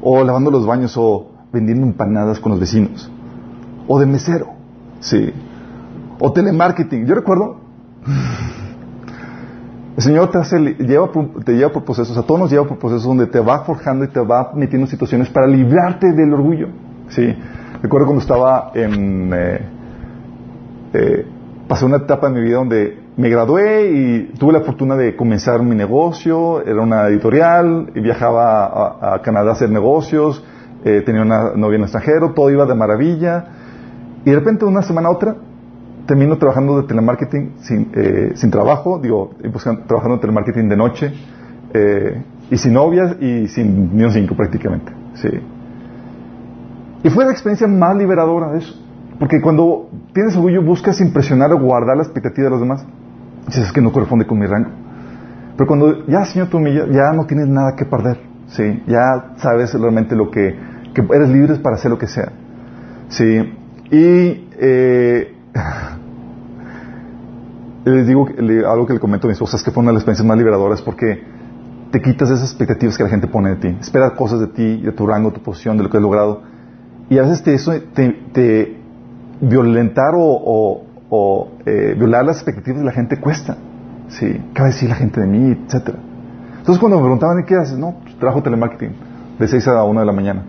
o 0.07 0.23
lavando 0.23 0.51
los 0.51 0.67
baños 0.67 0.95
o 0.97 1.31
vendiendo 1.51 1.87
empanadas 1.87 2.39
con 2.39 2.51
los 2.51 2.59
vecinos, 2.59 3.11
o 3.87 3.99
de 3.99 4.05
mesero, 4.05 4.49
sí, 4.99 5.33
o 6.19 6.31
telemarketing. 6.31 7.07
Yo 7.07 7.15
recuerdo, 7.15 7.57
el 9.97 10.03
Señor 10.03 10.29
te, 10.29 10.37
hace, 10.37 10.59
lleva, 10.59 11.09
te 11.43 11.53
lleva 11.53 11.71
por 11.71 11.85
procesos, 11.85 12.15
a 12.17 12.21
todos 12.21 12.39
nos 12.39 12.51
lleva 12.51 12.67
por 12.67 12.77
procesos 12.77 13.05
donde 13.05 13.25
te 13.25 13.39
va 13.39 13.61
forjando 13.61 14.05
y 14.05 14.09
te 14.09 14.19
va 14.19 14.51
metiendo 14.53 14.85
situaciones 14.85 15.27
para 15.29 15.47
librarte 15.47 16.13
del 16.13 16.31
orgullo. 16.35 16.67
Sí, 17.09 17.35
recuerdo 17.81 18.05
cuando 18.05 18.21
estaba 18.21 18.71
en, 18.75 19.33
eh, 19.33 19.59
eh, 20.93 21.25
pasé 21.67 21.83
una 21.83 21.97
etapa 21.97 22.27
en 22.27 22.33
mi 22.33 22.41
vida 22.41 22.57
donde 22.57 23.04
me 23.17 23.29
gradué 23.29 23.91
y 23.91 24.23
tuve 24.37 24.53
la 24.53 24.61
fortuna 24.61 24.95
de 24.95 25.15
comenzar 25.15 25.61
mi 25.63 25.75
negocio, 25.75 26.61
era 26.65 26.81
una 26.81 27.07
editorial, 27.07 27.91
y 27.95 28.01
viajaba 28.01 29.13
a, 29.15 29.21
Canadá 29.21 29.51
a 29.51 29.53
hacer 29.53 29.69
negocios, 29.69 30.43
eh, 30.83 31.01
tenía 31.05 31.21
una 31.21 31.53
novia 31.55 31.77
en 31.77 31.83
extranjero, 31.83 32.33
todo 32.33 32.49
iba 32.49 32.65
de 32.65 32.75
maravilla, 32.75 33.45
y 34.25 34.29
de 34.29 34.35
repente 34.35 34.65
una 34.65 34.81
semana 34.81 35.07
a 35.07 35.11
otra 35.11 35.35
termino 36.05 36.37
trabajando 36.37 36.81
de 36.81 36.87
telemarketing 36.87 37.53
sin, 37.61 37.91
eh, 37.95 38.31
sin 38.35 38.51
trabajo, 38.51 38.99
digo, 38.99 39.31
trabajando 39.87 40.15
de 40.15 40.21
telemarketing 40.21 40.69
de 40.69 40.77
noche, 40.77 41.13
eh, 41.73 42.21
y 42.51 42.57
sin 42.57 42.73
novias 42.73 43.15
y 43.19 43.47
sin 43.47 43.95
ni 43.95 44.03
un 44.03 44.11
cinco 44.11 44.35
prácticamente, 44.35 44.91
sí. 45.15 45.29
Y 47.03 47.09
fue 47.09 47.25
la 47.25 47.31
experiencia 47.31 47.67
más 47.67 47.95
liberadora 47.95 48.51
de 48.51 48.59
eso. 48.59 48.85
Porque 49.19 49.39
cuando 49.41 49.89
tienes 50.13 50.35
orgullo 50.35 50.61
buscas 50.63 50.99
impresionar 50.99 51.51
o 51.53 51.59
guardar 51.59 51.95
la 51.97 52.03
expectativa 52.03 52.45
de 52.45 52.49
los 52.51 52.59
demás. 52.59 52.85
Dices 53.47 53.71
que 53.71 53.81
no 53.81 53.91
corresponde 53.91 54.25
con 54.25 54.39
mi 54.39 54.45
rango. 54.45 54.69
Pero 55.55 55.67
cuando 55.67 56.05
ya 56.07 56.25
Señor 56.25 56.49
te 56.49 56.57
humilla, 56.57 56.85
ya 56.87 57.13
no 57.13 57.25
tienes 57.25 57.47
nada 57.47 57.75
que 57.75 57.85
perder. 57.85 58.19
¿sí? 58.47 58.83
Ya 58.87 59.35
sabes 59.37 59.73
realmente 59.73 60.15
lo 60.15 60.29
que, 60.29 60.55
eres 61.13 61.29
libre 61.29 61.55
para 61.55 61.75
hacer 61.75 61.91
lo 61.91 61.97
que 61.97 62.07
sea. 62.07 62.31
¿sí? 63.09 63.53
Y 63.91 64.47
eh, 64.59 65.35
les 67.85 68.07
digo 68.07 68.27
algo 68.69 68.85
que 68.85 68.93
le 68.93 68.99
comento 68.99 69.27
a 69.27 69.29
mis 69.29 69.35
esposa 69.35 69.57
es 69.57 69.63
que 69.63 69.71
fue 69.71 69.81
una 69.81 69.91
de 69.91 69.95
las 69.95 70.01
experiencias 70.01 70.27
más 70.27 70.37
liberadoras 70.37 70.81
porque 70.81 71.23
te 71.91 72.01
quitas 72.01 72.29
esas 72.29 72.49
expectativas 72.49 72.97
que 72.97 73.03
la 73.03 73.09
gente 73.09 73.27
pone 73.27 73.51
de 73.51 73.55
ti. 73.57 73.77
Espera 73.79 74.15
cosas 74.15 74.39
de 74.39 74.47
ti, 74.47 74.81
de 74.81 74.91
tu 74.91 75.07
rango, 75.07 75.31
tu 75.31 75.41
posición, 75.41 75.77
de 75.77 75.83
lo 75.83 75.89
que 75.89 75.97
has 75.97 76.03
logrado. 76.03 76.41
Y 77.09 77.19
a 77.19 77.21
veces 77.21 77.43
te, 77.43 77.53
eso 77.53 77.71
te 77.93 78.75
violentar 79.41 80.13
o, 80.15 80.83
eh, 81.65 81.95
violar 81.97 82.25
las 82.25 82.37
expectativas 82.37 82.79
de 82.79 82.85
la 82.85 82.91
gente 82.91 83.19
cuesta. 83.19 83.57
Sí, 84.07 84.25
¿qué 84.53 84.61
va 84.61 84.67
a 84.67 84.71
decir 84.71 84.89
la 84.89 84.95
gente 84.95 85.21
de 85.21 85.27
mí? 85.27 85.57
Etcétera. 85.65 85.97
Entonces 86.57 86.79
cuando 86.79 86.97
me 86.97 87.03
preguntaban, 87.03 87.43
¿qué 87.45 87.55
haces? 87.55 87.77
No, 87.77 87.95
pues, 88.03 88.17
trabajo 88.17 88.41
telemarketing 88.41 88.91
de 89.39 89.47
6 89.47 89.67
a 89.67 89.83
1 89.83 89.99
de 89.99 90.05
la 90.05 90.11
mañana. 90.11 90.43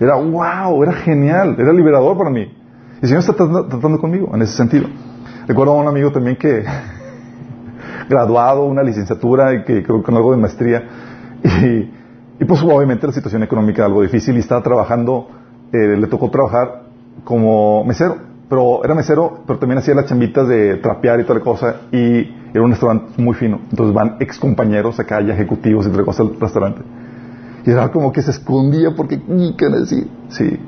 Era 0.00 0.14
wow, 0.16 0.82
era 0.82 0.92
genial, 0.92 1.56
era 1.58 1.72
liberador 1.72 2.16
para 2.16 2.30
mí. 2.30 2.42
Y 2.42 3.02
el 3.02 3.08
Señor 3.08 3.20
está 3.20 3.34
tratando, 3.34 3.98
conmigo 3.98 4.30
en 4.34 4.42
ese 4.42 4.56
sentido. 4.56 4.88
Recuerdo 5.46 5.72
a 5.72 5.82
un 5.82 5.88
amigo 5.88 6.10
también 6.10 6.36
que, 6.36 6.64
graduado, 8.08 8.64
una 8.64 8.82
licenciatura 8.82 9.54
y 9.54 9.64
que 9.64 9.82
creo 9.82 10.02
con 10.02 10.16
algo 10.16 10.32
de 10.32 10.38
maestría, 10.38 10.82
y, 11.44 11.90
y 12.40 12.44
pues 12.46 12.62
obviamente 12.62 13.06
la 13.06 13.12
situación 13.12 13.42
económica 13.42 13.78
era 13.78 13.86
algo 13.86 14.02
difícil 14.02 14.36
y 14.36 14.38
estaba 14.38 14.62
trabajando, 14.62 15.28
eh, 15.72 15.96
le 15.96 16.06
tocó 16.06 16.30
trabajar 16.30 16.84
como 17.24 17.84
mesero, 17.84 18.16
pero 18.50 18.84
era 18.84 18.96
mesero, 18.96 19.42
pero 19.46 19.60
también 19.60 19.78
hacía 19.78 19.94
las 19.94 20.06
chambitas 20.06 20.48
de 20.48 20.78
trapear 20.78 21.20
y 21.20 21.22
toda 21.22 21.38
la 21.38 21.44
cosa, 21.44 21.82
y 21.92 22.34
era 22.52 22.62
un 22.64 22.70
restaurante 22.72 23.12
muy 23.22 23.34
fino. 23.36 23.60
Entonces 23.70 23.94
van 23.94 24.16
ex 24.18 24.40
compañeros 24.40 24.98
acá, 24.98 25.20
ya 25.20 25.34
ejecutivos 25.34 25.86
y 25.86 25.90
toda 25.90 26.04
cosa 26.04 26.24
al 26.24 26.38
restaurante. 26.38 26.82
Y 27.64 27.70
era 27.70 27.92
como 27.92 28.10
que 28.12 28.20
se 28.22 28.32
escondía 28.32 28.90
porque, 28.96 29.22
¿qué 29.56 29.68
decir? 29.68 30.10
Sí. 30.30 30.58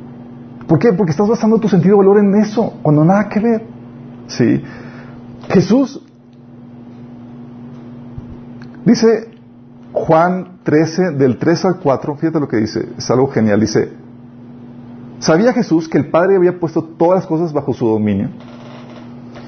¿Por 0.68 0.78
qué? 0.78 0.92
Porque 0.92 1.10
estás 1.10 1.28
basando 1.28 1.58
tu 1.58 1.68
sentido 1.68 1.96
de 1.96 2.06
valor 2.06 2.18
en 2.20 2.36
eso, 2.36 2.72
cuando 2.82 3.04
nada 3.04 3.28
que 3.28 3.40
ver. 3.40 3.66
Sí. 4.28 4.62
Jesús 5.48 6.00
dice 8.84 9.28
Juan 9.92 10.58
13, 10.62 11.10
del 11.18 11.36
3 11.36 11.64
al 11.64 11.80
4, 11.80 12.14
fíjate 12.14 12.38
lo 12.38 12.46
que 12.46 12.58
dice, 12.58 12.90
es 12.96 13.10
algo 13.10 13.26
genial, 13.26 13.60
dice, 13.60 13.92
¿Sabía 15.23 15.52
Jesús 15.52 15.88
que 15.88 15.99
el 15.99 16.11
Padre 16.11 16.35
había 16.35 16.59
puesto 16.59 16.83
todas 16.83 17.21
las 17.21 17.26
cosas 17.29 17.52
bajo 17.52 17.73
su 17.73 17.87
dominio? 17.87 18.31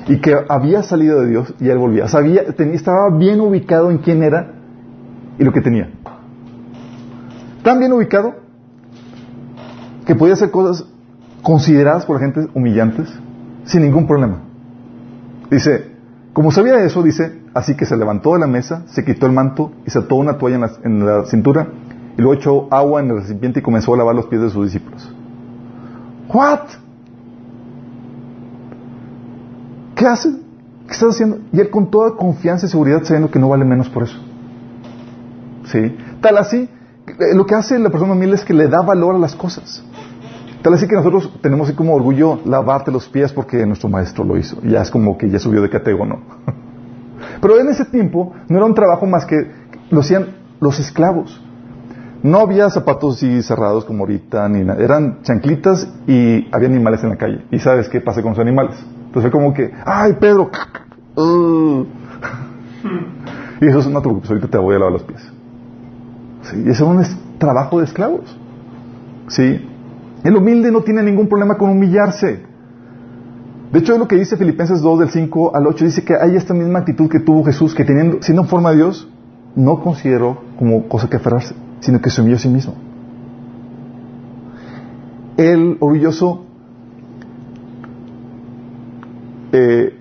Y 0.07 0.21
que 0.21 0.37
había 0.49 0.85
salido 0.85 1.21
de 1.21 1.28
Dios 1.28 1.52
y 1.59 1.69
él 1.69 1.78
volvía. 1.78 2.07
Sabía, 2.07 2.43
estaba 2.43 3.11
bien 3.11 3.40
ubicado 3.40 3.90
en 3.90 3.99
quién 3.99 4.23
era 4.23 4.52
y 5.37 5.43
lo 5.43 5.52
que 5.52 5.61
tenía. 5.61 5.90
Tan 7.64 7.81
bien 7.81 7.93
ubicado 7.93 8.37
que 10.07 10.14
podía 10.14 10.35
hacer 10.35 10.52
cosas 10.52 10.87
consideradas 11.43 12.07
por 12.07 12.21
la 12.21 12.26
gente 12.26 12.47
humillantes 12.54 13.12
sin 13.64 13.83
ningún 13.83 14.07
problema. 14.07 14.43
Dice, 15.50 15.90
como 16.33 16.52
sabía 16.52 16.85
eso, 16.85 17.02
dice, 17.02 17.40
así 17.52 17.75
que 17.76 17.85
se 17.85 17.97
levantó 17.97 18.35
de 18.35 18.38
la 18.38 18.47
mesa, 18.47 18.85
se 18.87 19.04
quitó 19.04 19.26
el 19.26 19.33
manto 19.33 19.73
y 19.85 19.90
se 19.90 19.99
ató 19.99 20.14
una 20.14 20.38
toalla 20.38 20.54
en 20.54 20.61
la, 20.61 20.71
en 20.85 21.07
la 21.07 21.25
cintura 21.25 21.66
y 22.16 22.23
luego 22.23 22.35
echó 22.35 22.69
agua 22.73 23.00
en 23.00 23.11
el 23.11 23.16
recipiente 23.16 23.59
y 23.59 23.62
comenzó 23.64 23.95
a 23.95 23.97
lavar 23.97 24.14
los 24.14 24.26
pies 24.26 24.40
de 24.40 24.50
sus 24.50 24.66
discípulos. 24.66 25.12
What? 26.28 26.61
¿Qué 29.95 30.07
hace? 30.07 30.31
¿Qué 30.87 30.93
estás 30.93 31.11
haciendo? 31.14 31.38
Y 31.52 31.61
él 31.61 31.71
con 31.71 31.90
toda 31.90 32.16
confianza 32.16 32.66
y 32.66 32.69
seguridad 32.69 33.02
sabiendo 33.04 33.31
que 33.31 33.38
no 33.38 33.49
vale 33.49 33.64
menos 33.64 33.88
por 33.88 34.02
eso. 34.02 34.19
¿Sí? 35.66 35.97
Tal 36.21 36.37
así, 36.37 36.69
eh, 37.07 37.35
lo 37.35 37.47
que 37.47 37.54
hace 37.54 37.78
la 37.78 37.90
persona 37.90 38.12
humilde 38.12 38.37
es 38.37 38.45
que 38.45 38.54
le 38.54 38.69
da 38.69 38.83
valor 38.83 39.14
a 39.14 39.19
las 39.19 39.35
cosas. 39.35 39.85
Tal 40.62 40.75
así 40.75 40.88
que 40.88 40.95
nosotros 40.95 41.31
tenemos 41.43 41.69
así 41.69 41.76
como 41.76 41.95
orgullo 41.95 42.40
lavarte 42.45 42.90
los 42.90 43.09
pies 43.09 43.33
porque 43.33 43.64
nuestro 43.66 43.88
maestro 43.88 44.25
lo 44.25 44.37
hizo. 44.37 44.61
Ya 44.62 44.83
es 44.83 44.90
como 44.90 45.16
que 45.19 45.28
ya 45.28 45.38
subió 45.38 45.61
de 45.61 45.71
categoría, 45.71 46.14
¿no? 46.14 46.23
Pero 47.40 47.61
en 47.61 47.69
ese 47.69 47.85
tiempo 47.85 48.33
no 48.49 48.57
era 48.57 48.66
un 48.66 48.75
trabajo 48.75 49.07
más 49.07 49.26
que 49.26 49.50
lo 49.90 50.00
hacían 50.00 50.28
los 50.61 50.81
esclavos. 50.81 51.40
No 52.25 52.38
había 52.38 52.71
zapatos 52.71 53.16
así 53.16 53.43
cerrados 53.43 53.85
como 53.85 54.04
ahorita, 54.04 54.49
ni 54.49 54.64
nada. 54.64 54.83
Eran 54.83 55.21
chanclitas 55.21 55.87
y 56.07 56.49
había 56.52 56.69
animales 56.69 57.04
en 57.04 57.11
la 57.11 57.16
calle. 57.16 57.45
¿Y 57.50 57.59
sabes 57.59 57.90
qué 57.90 58.00
pasa 58.00 58.23
con 58.23 58.31
los 58.31 58.38
animales? 58.38 58.76
Entonces 59.09 59.31
fue 59.31 59.31
como 59.31 59.52
que, 59.52 59.71
¡ay, 59.85 60.14
Pedro! 60.19 60.50
Uh". 61.16 61.85
y 63.61 63.66
eso 63.66 63.78
es 63.78 63.87
una 63.87 64.00
truco, 64.00 64.23
ahorita 64.26 64.49
te 64.49 64.57
voy 64.57 64.75
a 64.75 64.78
lavar 64.78 64.95
los 64.95 65.02
pies. 65.02 65.21
¿Sí? 66.45 66.62
Y 66.64 66.71
eso 66.71 66.99
es 66.99 67.11
un 67.11 67.38
trabajo 67.38 67.81
de 67.81 67.85
esclavos. 67.85 68.38
¿Sí? 69.28 69.69
El 70.25 70.35
humilde 70.35 70.73
no 70.73 70.81
tiene 70.81 71.02
ningún 71.02 71.28
problema 71.28 71.59
con 71.59 71.69
humillarse. 71.69 72.40
De 73.71 73.78
hecho, 73.81 73.93
es 73.93 73.99
lo 73.99 74.09
que 74.09 74.16
dice 74.16 74.38
Filipenses 74.38 74.81
2 74.81 74.99
del 75.00 75.11
5 75.11 75.54
al 75.54 75.66
8, 75.66 75.85
dice 75.85 76.02
que 76.02 76.14
hay 76.19 76.37
esta 76.37 76.54
misma 76.54 76.78
actitud 76.78 77.11
que 77.11 77.21
tuvo 77.21 77.45
Jesús, 77.45 77.75
que 77.75 77.85
teniendo, 77.85 78.23
siendo 78.23 78.45
en 78.45 78.49
forma 78.49 78.71
de 78.71 78.76
Dios, 78.76 79.11
no 79.57 79.83
consideró 79.83 80.38
como 80.59 80.88
cosa 80.88 81.11
que 81.11 81.16
aferrarse, 81.16 81.54
sino 81.84 82.00
que 82.00 82.08
se 82.08 82.22
humilló 82.22 82.36
a 82.36 82.40
sí 82.40 82.48
mismo. 82.48 82.74
El 85.36 85.76
orgulloso 85.80 86.46
eh, 89.52 89.94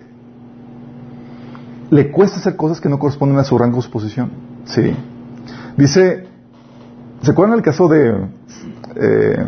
le 1.90 2.12
cuesta 2.12 2.38
hacer 2.38 2.56
cosas 2.56 2.80
que 2.80 2.88
no 2.88 2.98
corresponden 2.98 3.38
a 3.38 3.44
su 3.44 3.58
rango 3.58 3.80
o 3.80 3.82
su 3.82 3.92
posición. 3.92 4.32
Sí. 4.64 4.96
Dice, 5.76 6.26
¿se 7.22 7.32
acuerdan 7.32 7.58
el 7.58 7.64
caso 7.64 7.90
de 7.90 8.28
eh, 8.96 9.46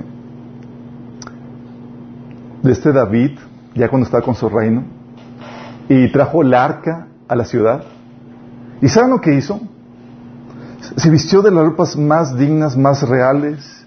de 2.63 2.71
este 2.71 2.91
David, 2.91 3.39
ya 3.75 3.87
cuando 3.87 4.07
estaba 4.07 4.23
con 4.25 4.35
su 4.35 4.49
reino, 4.49 4.83
y 5.87 6.11
trajo 6.11 6.41
el 6.41 6.53
arca 6.53 7.07
a 7.29 7.35
la 7.37 7.45
ciudad? 7.45 7.85
¿Y 8.81 8.89
saben 8.89 9.11
lo 9.11 9.21
que 9.21 9.35
hizo? 9.35 9.61
Se 10.96 11.10
vistió 11.10 11.41
de 11.41 11.51
las 11.51 11.65
ropas 11.65 11.98
más 11.98 12.38
dignas, 12.38 12.77
más 12.77 13.08
reales, 13.08 13.86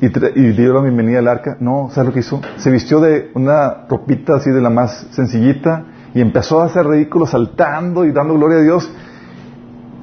y, 0.00 0.06
y, 0.06 0.52
dio 0.52 0.74
la 0.74 0.80
bienvenida 0.80 1.18
al 1.18 1.28
arca. 1.28 1.56
No, 1.60 1.88
¿sabes 1.90 2.08
lo 2.08 2.14
que 2.14 2.20
hizo? 2.20 2.40
Se 2.56 2.70
vistió 2.70 3.00
de 3.00 3.30
una 3.34 3.86
ropita 3.88 4.36
así 4.36 4.50
de 4.50 4.60
la 4.60 4.70
más 4.70 5.08
sencillita 5.10 5.84
y 6.14 6.20
empezó 6.20 6.60
a 6.60 6.66
hacer 6.66 6.86
ridículo 6.86 7.26
saltando 7.26 8.04
y 8.04 8.12
dando 8.12 8.34
gloria 8.34 8.58
a 8.58 8.62
Dios. 8.62 8.90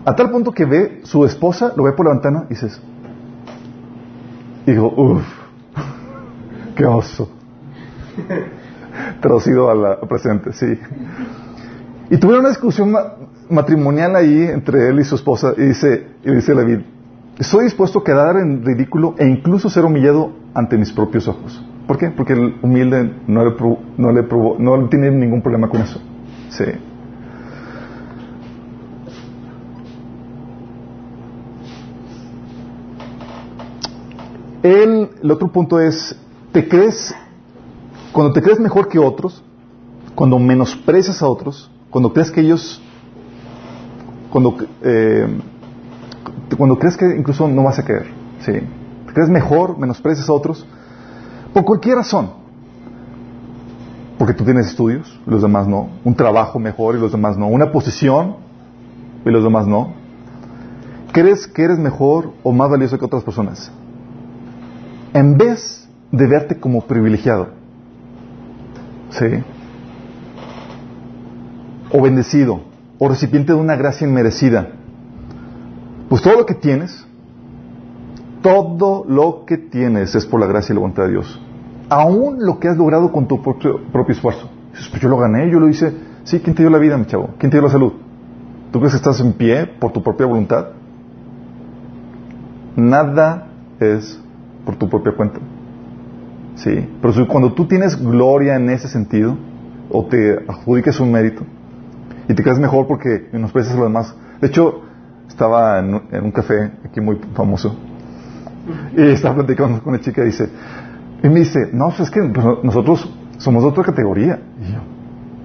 A 0.06 0.16
tal 0.16 0.30
punto 0.30 0.52
que 0.52 0.66
ve 0.66 1.02
su 1.04 1.26
esposa, 1.26 1.74
lo 1.76 1.84
ve 1.84 1.94
por 1.94 2.06
la 2.06 2.14
ventana 2.14 2.44
y 2.46 2.50
dices, 2.50 2.80
y 4.66 4.72
digo, 4.72 4.94
uff, 4.96 5.26
qué 6.76 6.86
oso. 6.86 7.30
Traducido 9.22 9.70
a 9.70 9.76
la 9.76 10.00
presente, 10.02 10.54
sí. 10.54 10.80
Y 12.10 12.18
tuvieron 12.18 12.42
una 12.42 12.50
discusión 12.50 12.96
matrimonial 13.50 14.16
ahí 14.16 14.44
entre 14.44 14.90
él 14.90 15.00
y 15.00 15.04
su 15.04 15.16
esposa 15.16 15.54
y 15.58 15.62
dice, 15.62 16.08
y 16.24 16.32
dice 16.32 16.54
David, 16.54 16.80
estoy 17.38 17.66
dispuesto 17.66 18.00
a 18.00 18.04
quedar 18.04 18.38
en 18.38 18.64
ridículo 18.66 19.16
e 19.18 19.28
incluso 19.28 19.70
ser 19.70 19.86
humillado 19.86 20.32
ante 20.54 20.78
mis 20.78 20.92
propios 20.92 21.28
ojos. 21.28 21.64
¿Por 21.88 21.98
qué? 21.98 22.10
Porque 22.10 22.34
el 22.34 22.56
humilde 22.62 23.14
no 23.28 23.46
le, 23.46 23.56
no 23.98 24.12
le, 24.12 24.24
no 24.60 24.90
tiene 24.90 25.12
ningún 25.12 25.42
problema 25.42 25.70
con 25.70 25.82
eso. 25.82 26.02
Sí. 26.50 26.66
El, 34.64 35.10
el 35.22 35.30
otro 35.30 35.52
punto 35.52 35.80
es, 35.80 36.20
¿te 36.52 36.68
crees, 36.68 37.14
cuando 38.12 38.34
te 38.34 38.42
crees 38.42 38.60
mejor 38.60 38.88
que 38.88 38.98
otros, 38.98 39.44
cuando 40.16 40.40
menosprecias 40.40 41.22
a 41.22 41.28
otros, 41.28 41.70
cuando 41.92 42.12
crees 42.12 42.32
que 42.32 42.42
ellos, 42.42 42.82
cuando, 44.36 44.58
eh, 44.82 45.28
cuando 46.58 46.78
crees 46.78 46.98
que 46.98 47.06
incluso 47.06 47.48
no 47.48 47.64
vas 47.64 47.80
a 47.80 47.86
caer, 47.86 48.08
¿sí? 48.42 48.52
Crees 49.14 49.30
mejor, 49.30 49.78
menosprecias 49.78 50.28
a 50.28 50.34
otros, 50.34 50.68
por 51.54 51.64
cualquier 51.64 51.96
razón. 51.96 52.32
Porque 54.18 54.34
tú 54.34 54.44
tienes 54.44 54.68
estudios, 54.68 55.18
los 55.26 55.42
demás 55.42 55.70
no. 55.70 55.88
Un 56.04 56.16
trabajo 56.16 56.60
mejor 56.60 56.98
y 56.98 57.00
los 57.00 57.14
demás 57.14 57.38
no. 57.38 57.48
Una 57.48 57.72
posición 57.72 58.36
y 59.26 59.30
los 59.30 59.42
demás 59.42 59.68
no. 59.68 59.94
¿Crees 61.14 61.48
que 61.48 61.64
eres 61.64 61.80
mejor 61.80 62.34
o 62.44 62.52
más 62.52 62.70
valioso 62.70 63.00
que 63.00 63.06
otras 63.06 63.24
personas? 63.24 63.72
En 65.14 65.38
vez 65.38 65.88
de 66.12 66.28
verte 66.28 66.60
como 66.60 66.82
privilegiado, 66.82 67.52
¿sí? 69.12 69.28
O 71.90 72.02
bendecido, 72.02 72.75
o 73.00 73.10
recipiente 73.10 73.54
de 73.54 73.60
una 73.60 73.76
gracia 73.76 74.08
inmerecida, 74.08 74.70
pues 76.10 76.22
todo 76.22 76.38
lo 76.38 76.46
que 76.46 76.56
tienes, 76.56 77.06
todo 78.42 79.06
lo 79.08 79.46
que 79.46 79.58
tienes 79.58 80.16
es 80.16 80.26
por 80.26 80.40
la 80.40 80.48
gracia 80.48 80.74
y 80.74 80.76
la 80.76 80.82
voluntad 80.82 81.04
de 81.04 81.12
Dios 81.12 81.42
aún 81.90 82.38
lo 82.46 82.60
que 82.60 82.68
has 82.68 82.78
logrado 82.78 83.12
con 83.12 83.28
tu 83.28 83.42
propio, 83.42 83.82
esfuerzo. 84.10 84.50
pues 84.72 85.02
yo 85.02 85.10
lo 85.10 85.18
gané, 85.18 85.50
yo 85.50 85.60
lo 85.60 85.70
hice. 85.70 85.94
Sí, 86.24 86.40
¿quién 86.40 86.56
te 86.56 86.64
dio 86.64 86.70
la 86.70 86.78
vida, 86.78 86.98
mi 86.98 87.06
chavo? 87.06 87.30
¿Quién 87.38 87.52
te 87.52 87.58
dio 87.58 87.64
la 87.64 87.72
salud? 87.72 87.94
¿Tú 88.72 88.80
crees 88.80 88.94
que 88.94 88.98
estás 88.98 89.20
en 89.22 89.34
pie 89.34 89.68
por 89.68 89.92
tu 89.92 90.02
propia 90.02 90.26
voluntad? 90.26 90.70
Nada 92.76 93.48
es 93.80 94.20
por 94.66 94.76
tu 94.76 94.90
propia 94.90 95.14
cuenta. 95.14 95.40
Sí, 96.56 96.90
pero 97.02 97.28
cuando 97.28 97.54
tú 97.54 97.68
tienes 97.68 98.02
gloria 98.02 98.56
en 98.56 98.70
ese 98.70 98.88
sentido, 98.88 99.38
o 99.90 100.06
te 100.06 100.40
adjudiques 100.48 101.00
un 101.00 101.12
mérito, 101.12 101.44
y 102.28 102.34
te 102.34 102.44
crees 102.44 102.60
mejor 102.60 102.88
porque 102.88 103.30
menosprecias 103.32 103.76
a 103.76 103.78
los 103.78 103.88
demás. 103.88 104.16
De 104.42 104.48
hecho, 104.48 104.82
estaba 105.28 105.80
en, 105.80 105.94
un 105.94 106.32
café 106.32 106.72
aquí 106.84 107.02
muy 107.02 107.20
famoso, 107.34 107.76
y 108.96 109.10
estaba 109.10 109.36
platicando 109.36 109.82
con 109.82 109.94
una 109.94 110.02
chica 110.02 110.22
y 110.24 110.26
dice, 110.26 110.50
y 111.24 111.30
me 111.30 111.40
dice, 111.40 111.70
no, 111.72 111.88
pues 111.90 112.02
es 112.02 112.12
que 112.12 112.22
nosotros 112.64 113.12
somos 113.38 113.64
de 113.64 113.70
otra 113.70 113.84
categoría. 113.84 114.40
Y 114.60 114.74
yo, 114.74 114.80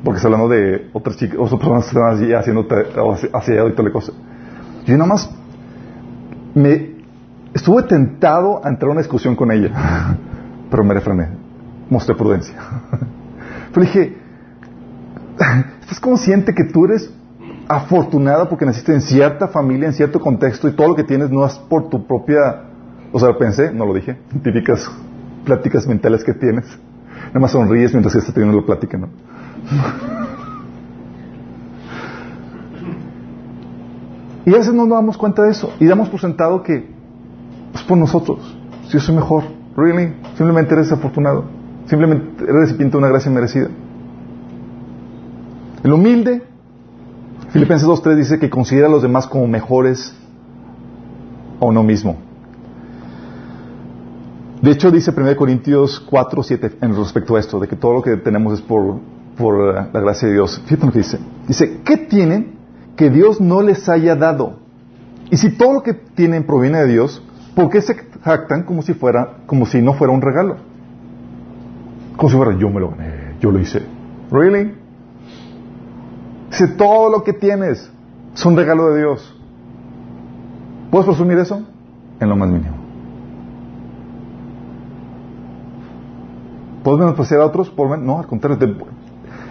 porque 0.04 0.16
está 0.16 0.28
hablando 0.28 0.48
de 0.48 0.90
otras 0.92 1.16
chicas, 1.16 1.36
otras 1.38 1.60
personas 1.60 1.84
que 1.84 1.88
están 1.90 2.04
allí 2.04 2.32
haciendo 2.32 2.66
hacia 3.34 3.66
y 3.66 3.72
toda 3.72 3.88
la 3.88 3.92
cosa. 3.92 4.12
Yo 4.86 4.96
nada 4.96 5.08
más 5.08 5.30
me 6.54 6.90
estuve 7.54 7.82
tentado 7.82 8.64
a 8.64 8.68
entrar 8.68 8.88
a 8.88 8.92
una 8.92 9.00
discusión 9.00 9.36
con 9.36 9.50
ella, 9.50 10.16
pero 10.70 10.84
me 10.84 10.94
refrené, 10.94 11.28
mostré 11.88 12.14
prudencia. 12.14 12.56
Pero 13.72 13.86
dije, 13.86 14.16
¿estás 15.90 15.98
consciente 15.98 16.54
que 16.54 16.62
tú 16.72 16.84
eres 16.84 17.12
afortunada 17.66 18.48
porque 18.48 18.64
naciste 18.64 18.94
en 18.94 19.00
cierta 19.00 19.48
familia, 19.48 19.88
en 19.88 19.92
cierto 19.92 20.20
contexto 20.20 20.68
y 20.68 20.72
todo 20.72 20.86
lo 20.88 20.94
que 20.94 21.02
tienes 21.02 21.32
no 21.32 21.44
es 21.44 21.54
por 21.54 21.90
tu 21.90 22.06
propia... 22.06 22.66
O 23.10 23.18
sea, 23.18 23.36
pensé, 23.36 23.72
no 23.72 23.84
lo 23.84 23.94
dije, 23.94 24.16
típicas 24.44 24.88
pláticas 25.44 25.88
mentales 25.88 26.22
que 26.22 26.32
tienes. 26.32 26.64
Nada 27.26 27.40
más 27.40 27.50
sonríes 27.50 27.92
mientras 27.92 28.14
estás 28.14 28.32
teniendo 28.32 28.60
la 28.60 28.66
plática, 28.66 28.98
¿no? 28.98 29.08
y 34.46 34.50
a 34.50 34.58
veces 34.58 34.72
no 34.72 34.86
nos 34.86 34.96
damos 34.96 35.18
cuenta 35.18 35.42
de 35.42 35.50
eso 35.50 35.74
y 35.80 35.86
damos 35.86 36.08
por 36.08 36.20
sentado 36.20 36.62
que 36.62 36.76
es 36.76 36.84
pues, 37.72 37.82
por 37.82 37.98
nosotros. 37.98 38.56
Si 38.86 38.92
yo 38.92 39.00
soy 39.00 39.16
mejor, 39.16 39.42
really, 39.76 40.14
simplemente 40.36 40.72
eres 40.72 40.92
afortunado, 40.92 41.46
simplemente 41.86 42.44
eres 42.44 42.54
recipiente 42.54 42.92
de 42.92 42.98
una 42.98 43.08
gracia 43.08 43.32
merecida. 43.32 43.66
El 45.82 45.92
humilde, 45.92 46.42
Filipenses 47.50 47.88
2.3 47.88 48.16
dice 48.16 48.38
que 48.38 48.50
considera 48.50 48.86
a 48.86 48.90
los 48.90 49.02
demás 49.02 49.26
como 49.26 49.46
mejores 49.46 50.14
a 51.60 51.64
uno 51.64 51.82
mismo. 51.82 52.16
De 54.60 54.72
hecho, 54.72 54.90
dice 54.90 55.10
1 55.16 55.36
Corintios 55.36 56.00
4, 56.00 56.42
7 56.42 56.72
en 56.82 56.94
respecto 56.94 57.34
a 57.34 57.40
esto, 57.40 57.58
de 57.58 57.66
que 57.66 57.76
todo 57.76 57.94
lo 57.94 58.02
que 58.02 58.16
tenemos 58.18 58.54
es 58.54 58.60
por, 58.60 58.98
por 59.38 59.74
la 59.74 60.00
gracia 60.00 60.28
de 60.28 60.34
Dios. 60.34 60.60
Fíjate 60.66 60.86
lo 60.86 60.92
que 60.92 60.98
dice. 60.98 61.18
Dice, 61.48 61.80
¿qué 61.82 61.96
tienen 61.96 62.56
que 62.94 63.08
Dios 63.08 63.40
no 63.40 63.62
les 63.62 63.88
haya 63.88 64.14
dado? 64.14 64.58
Y 65.30 65.38
si 65.38 65.56
todo 65.56 65.72
lo 65.72 65.82
que 65.82 65.94
tienen 65.94 66.44
proviene 66.44 66.80
de 66.80 66.88
Dios, 66.88 67.22
¿por 67.54 67.70
qué 67.70 67.80
se 67.80 67.96
jactan 68.22 68.64
como 68.64 68.82
si 68.82 68.92
fuera, 68.92 69.38
como 69.46 69.64
si 69.64 69.80
no 69.80 69.94
fuera 69.94 70.12
un 70.12 70.20
regalo? 70.20 70.56
Como 72.16 72.28
si 72.28 72.36
fuera, 72.36 72.54
yo 72.58 72.68
me 72.68 72.80
lo 72.80 72.92
yo 73.40 73.50
lo 73.50 73.58
hice. 73.58 73.80
¿Really? 74.30 74.74
Dice, 76.50 76.68
todo 76.68 77.10
lo 77.10 77.22
que 77.22 77.32
tienes 77.32 77.90
es 78.34 78.44
un 78.44 78.56
regalo 78.56 78.90
de 78.90 78.98
Dios. 78.98 79.36
¿Puedes 80.90 81.06
presumir 81.06 81.38
eso? 81.38 81.62
En 82.18 82.28
lo 82.28 82.36
más 82.36 82.48
mínimo. 82.48 82.76
¿Puedes 86.82 86.98
menospreciar 86.98 87.40
a 87.40 87.46
otros? 87.46 87.70
Por 87.70 87.98
no, 87.98 88.18
al 88.18 88.26
contrario. 88.26 88.58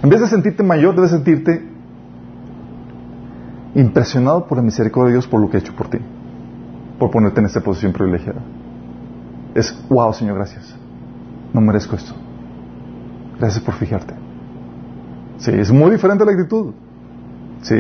en 0.04 0.10
vez 0.10 0.20
de 0.20 0.28
sentirte 0.28 0.64
mayor, 0.64 0.96
debes 0.96 1.12
sentirte 1.12 1.68
impresionado 3.76 4.46
por 4.46 4.58
la 4.58 4.64
misericordia 4.64 5.10
de 5.10 5.14
Dios 5.14 5.28
por 5.28 5.40
lo 5.40 5.50
que 5.50 5.58
ha 5.58 5.60
hecho 5.60 5.76
por 5.76 5.88
ti. 5.90 6.00
Por 6.98 7.12
ponerte 7.12 7.40
en 7.40 7.46
esta 7.46 7.62
posición 7.62 7.94
privilegiada. 7.94 8.42
Es, 9.56 9.78
wow, 9.90 10.12
Señor, 10.14 10.36
gracias. 10.36 10.76
No 11.54 11.62
merezco 11.62 11.96
esto. 11.96 12.14
Gracias 13.40 13.64
por 13.64 13.76
fijarte. 13.76 14.14
Sí, 15.38 15.52
es 15.52 15.72
muy 15.72 15.92
diferente 15.92 16.26
la 16.26 16.32
actitud. 16.32 16.74
Sí. 17.62 17.76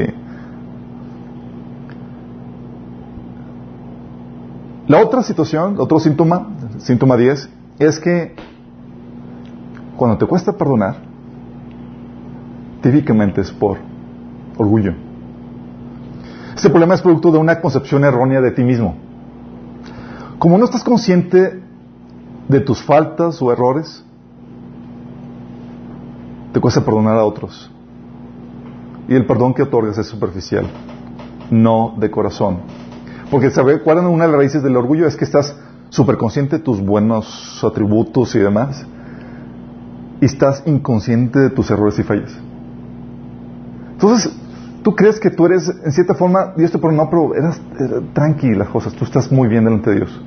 La 4.87 5.03
otra 5.03 5.21
situación, 5.21 5.75
otro 5.79 5.99
síntoma, 5.99 6.47
síntoma 6.79 7.15
10, 7.15 7.49
es 7.79 7.99
que 7.99 8.35
cuando 9.95 10.17
te 10.17 10.25
cuesta 10.25 10.53
perdonar, 10.53 10.95
típicamente 12.81 13.41
es 13.41 13.51
por 13.51 13.77
orgullo. 14.57 14.93
Este 16.55 16.69
problema 16.69 16.95
es 16.95 17.01
producto 17.01 17.31
de 17.31 17.37
una 17.37 17.61
concepción 17.61 18.03
errónea 18.03 18.41
de 18.41 18.51
ti 18.51 18.63
mismo. 18.63 18.95
Como 20.39 20.57
no 20.57 20.65
estás 20.65 20.83
consciente 20.83 21.61
de 22.47 22.59
tus 22.61 22.81
faltas 22.81 23.41
o 23.41 23.51
errores, 23.51 24.03
te 26.51 26.59
cuesta 26.59 26.83
perdonar 26.83 27.15
a 27.15 27.25
otros. 27.25 27.71
Y 29.09 29.15
el 29.15 29.25
perdón 29.25 29.55
que 29.55 29.63
otorgas 29.63 29.97
es 29.97 30.05
superficial, 30.05 30.67
no 31.49 31.95
de 31.97 32.11
corazón. 32.11 32.59
Porque 33.31 33.49
¿sabe 33.49 33.81
cuál 33.81 33.97
es 33.97 34.03
una 34.03 34.25
de 34.25 34.31
las 34.31 34.37
raíces 34.37 34.61
del 34.61 34.77
orgullo? 34.77 35.07
Es 35.07 35.15
que 35.15 35.25
estás 35.25 35.57
súper 35.89 36.17
consciente 36.17 36.57
de 36.57 36.63
tus 36.63 36.79
buenos 36.79 37.59
atributos 37.63 38.35
y 38.35 38.39
demás. 38.39 38.85
Y 40.21 40.25
estás 40.25 40.61
inconsciente 40.67 41.39
de 41.39 41.49
tus 41.49 41.71
errores 41.71 41.97
y 41.97 42.03
fallas. 42.03 42.37
Entonces, 43.93 44.31
tú 44.83 44.95
crees 44.95 45.19
que 45.19 45.31
tú 45.31 45.47
eres, 45.47 45.67
en 45.83 45.91
cierta 45.91 46.13
forma, 46.13 46.53
Dios 46.55 46.71
te 46.71 46.77
perdonó, 46.77 47.09
pero 47.09 47.33
eras, 47.33 47.59
eras 47.79 48.03
tranqui 48.13 48.53
las 48.53 48.69
cosas. 48.69 48.93
Tú 48.93 49.05
estás 49.05 49.31
muy 49.31 49.47
bien 49.47 49.65
delante 49.65 49.89
de 49.89 49.95
Dios. 49.95 50.21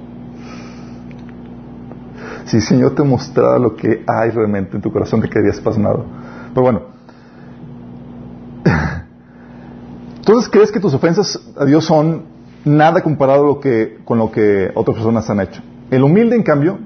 Si 2.46 2.56
el 2.56 2.62
Señor 2.64 2.96
te 2.96 3.04
mostrara 3.04 3.60
lo 3.60 3.76
que 3.76 4.02
hay 4.08 4.30
realmente 4.30 4.74
en 4.74 4.82
tu 4.82 4.90
corazón, 4.90 5.20
te 5.20 5.28
quedarías 5.28 5.60
pasmado. 5.60 6.04
Pero 6.52 6.62
bueno. 6.62 6.91
Entonces, 10.22 10.48
¿crees 10.48 10.70
que 10.70 10.78
tus 10.78 10.94
ofensas 10.94 11.37
a 11.58 11.64
Dios 11.64 11.85
son 11.85 12.22
nada 12.64 13.02
comparado 13.02 13.44
lo 13.44 13.58
que, 13.58 13.98
con 14.04 14.18
lo 14.18 14.30
que 14.30 14.70
otras 14.72 14.94
personas 14.94 15.28
han 15.28 15.40
hecho? 15.40 15.61
El 15.90 16.04
humilde, 16.04 16.37
en 16.37 16.44
cambio, 16.44 16.78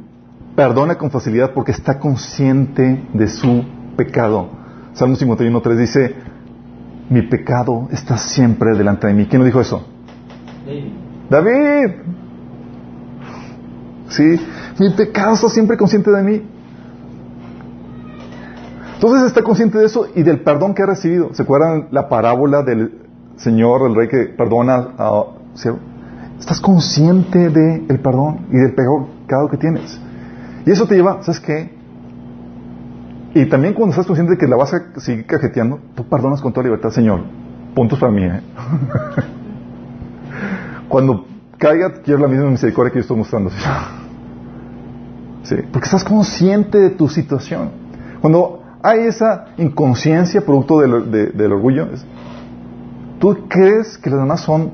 perdona 0.54 0.96
con 0.96 1.10
facilidad 1.10 1.52
porque 1.52 1.70
está 1.70 1.98
consciente 1.98 3.04
de 3.12 3.28
su 3.28 3.62
pecado. 3.94 4.48
Salmo 4.94 5.16
51.3 5.16 5.76
dice, 5.76 6.14
mi 7.10 7.20
pecado 7.28 7.88
está 7.92 8.16
siempre 8.16 8.74
delante 8.74 9.06
de 9.06 9.12
mí. 9.12 9.26
¿Quién 9.26 9.40
lo 9.40 9.44
dijo 9.44 9.60
eso? 9.60 9.86
David. 10.64 10.92
David. 11.28 11.94
Sí, 14.08 14.40
mi 14.78 14.90
pecado 14.94 15.34
está 15.34 15.50
siempre 15.50 15.76
consciente 15.76 16.10
de 16.10 16.22
mí. 16.22 16.42
Entonces 18.94 19.26
está 19.26 19.42
consciente 19.42 19.76
de 19.76 19.84
eso 19.84 20.08
y 20.14 20.22
del 20.22 20.40
perdón 20.40 20.72
que 20.72 20.84
ha 20.84 20.86
recibido. 20.86 21.34
¿Se 21.34 21.42
acuerdan 21.42 21.88
la 21.90 22.08
parábola 22.08 22.62
del 22.62 23.05
Señor, 23.36 23.88
el 23.88 23.94
Rey 23.94 24.08
que 24.08 24.34
perdona 24.36 24.88
a... 24.98 25.24
Estás 26.38 26.60
consciente 26.60 27.48
del 27.48 28.00
perdón 28.00 28.46
y 28.50 28.56
del 28.56 28.74
pecado 28.74 29.48
que 29.50 29.56
tienes. 29.56 29.98
Y 30.66 30.70
eso 30.70 30.86
te 30.86 30.94
lleva, 30.94 31.22
¿sabes 31.22 31.40
qué? 31.40 31.74
Y 33.34 33.46
también 33.46 33.74
cuando 33.74 33.90
estás 33.90 34.06
consciente 34.06 34.32
de 34.32 34.38
que 34.38 34.46
la 34.46 34.56
vas 34.56 34.74
a 34.74 35.00
seguir 35.00 35.26
cajeteando, 35.26 35.78
tú 35.94 36.08
perdonas 36.08 36.40
con 36.40 36.52
toda 36.52 36.64
libertad, 36.64 36.90
Señor. 36.90 37.20
Puntos 37.74 37.98
para 37.98 38.10
mí, 38.10 38.24
¿eh? 38.24 38.40
cuando 40.88 41.26
caiga, 41.58 42.00
quiero 42.02 42.20
la 42.20 42.28
misma 42.28 42.50
misericordia 42.50 42.92
que 42.92 42.98
yo 42.98 43.02
estoy 43.02 43.16
mostrando. 43.16 43.50
Sí, 45.42 45.56
porque 45.70 45.84
estás 45.84 46.02
consciente 46.02 46.78
de 46.78 46.90
tu 46.90 47.08
situación. 47.08 47.70
Cuando 48.20 48.62
hay 48.82 49.00
esa 49.00 49.46
inconsciencia 49.58 50.40
producto 50.40 50.80
del, 50.80 51.52
orgullo, 51.52 51.88
tú 53.18 53.46
crees 53.48 53.98
que 53.98 54.10
los 54.10 54.18
demás 54.20 54.40
son 54.40 54.70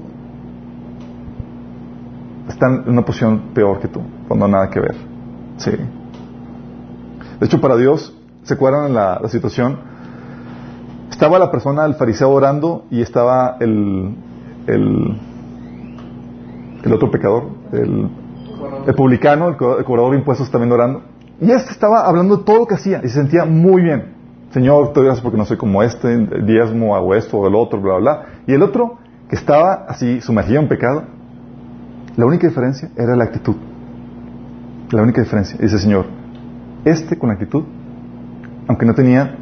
están 2.49 2.85
en 2.85 2.91
una 2.91 3.03
posición 3.03 3.53
peor 3.55 3.81
que 3.81 3.89
tú, 3.89 4.01
cuando 4.29 4.49
nada 4.49 4.69
que 4.69 4.81
ver. 4.81 4.95
Sí. 5.57 5.71
De 5.71 7.47
hecho, 7.47 7.61
para 7.61 7.77
Dios, 7.77 8.17
¿se 8.43 8.55
acuerdan 8.55 8.93
la, 8.93 9.19
la 9.21 9.29
situación? 9.29 9.79
Estaba 11.11 11.39
la 11.39 11.51
persona, 11.51 11.85
el 11.85 11.95
fariseo 11.95 12.31
orando 12.31 12.85
y 12.91 13.01
estaba 13.01 13.57
el, 13.61 14.15
el, 14.67 15.19
el 16.85 16.93
otro 16.93 17.11
pecador, 17.11 17.49
el 17.73 18.11
el 18.87 18.95
publicano, 18.95 19.49
el, 19.49 19.57
cobrador 19.57 20.13
de 20.13 20.19
impuestos 20.19 20.51
también 20.51 20.73
orando. 20.73 21.03
Y 21.41 21.51
este 21.51 21.73
estaba 21.73 22.07
hablando 22.07 22.39
de 22.39 22.45
todo 22.45 22.59
lo 22.59 22.67
que 22.67 22.75
hacía 22.75 23.01
y 23.03 23.09
se 23.09 23.15
sentía 23.15 23.45
muy 23.45 23.83
bien. 23.83 24.22
Señor, 24.53 24.93
te 24.93 25.01
gracias 25.01 25.23
porque 25.23 25.39
no 25.39 25.47
soy 25.47 25.57
como 25.57 25.83
este, 25.83 26.15
diezmo, 26.45 26.95
hago 26.95 27.15
esto 27.15 27.39
o 27.39 27.49
el 27.49 27.55
otro, 27.55 27.81
bla, 27.81 27.97
bla. 27.97 28.23
Y 28.47 28.53
el 28.53 28.63
otro, 28.63 28.99
que 29.29 29.35
estaba 29.35 29.87
así 29.89 30.21
sumergido 30.21 30.61
en 30.61 30.69
pecado, 30.69 31.05
la 32.17 32.27
única 32.27 32.47
diferencia 32.47 32.91
era 32.97 33.17
la 33.17 33.25
actitud. 33.25 33.57
La 34.91 35.03
única 35.03 35.23
diferencia. 35.23 35.57
Dice, 35.59 35.79
Señor, 35.79 36.05
este 36.85 37.17
con 37.17 37.31
la 37.31 37.35
actitud, 37.35 37.65
aunque 38.69 38.85
no 38.85 38.95
tenía 38.95 39.37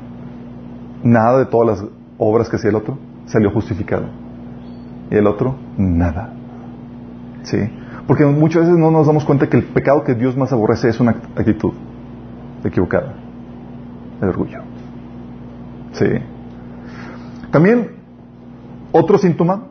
nada 1.03 1.41
de 1.41 1.47
todas 1.47 1.81
las 1.81 1.91
obras 2.17 2.49
que 2.49 2.55
hacía 2.55 2.71
el 2.71 2.77
otro, 2.77 2.97
salió 3.27 3.51
justificado. 3.51 4.05
Y 5.11 5.17
el 5.17 5.27
otro, 5.27 5.57
nada. 5.77 6.33
¿Sí? 7.43 7.59
Porque 8.07 8.25
muchas 8.27 8.63
veces 8.63 8.79
no 8.79 8.93
nos 8.93 9.09
damos 9.09 9.25
cuenta 9.25 9.49
que 9.49 9.57
el 9.57 9.65
pecado 9.65 10.05
que 10.05 10.15
Dios 10.15 10.37
más 10.37 10.53
aborrece 10.53 10.89
es 10.89 11.01
una 11.01 11.11
actitud 11.11 11.73
equivocada, 12.63 13.15
el 14.23 14.29
orgullo. 14.29 14.70
Sí. 15.93 16.07
También 17.51 17.97
otro 18.93 19.19
síntoma 19.19 19.69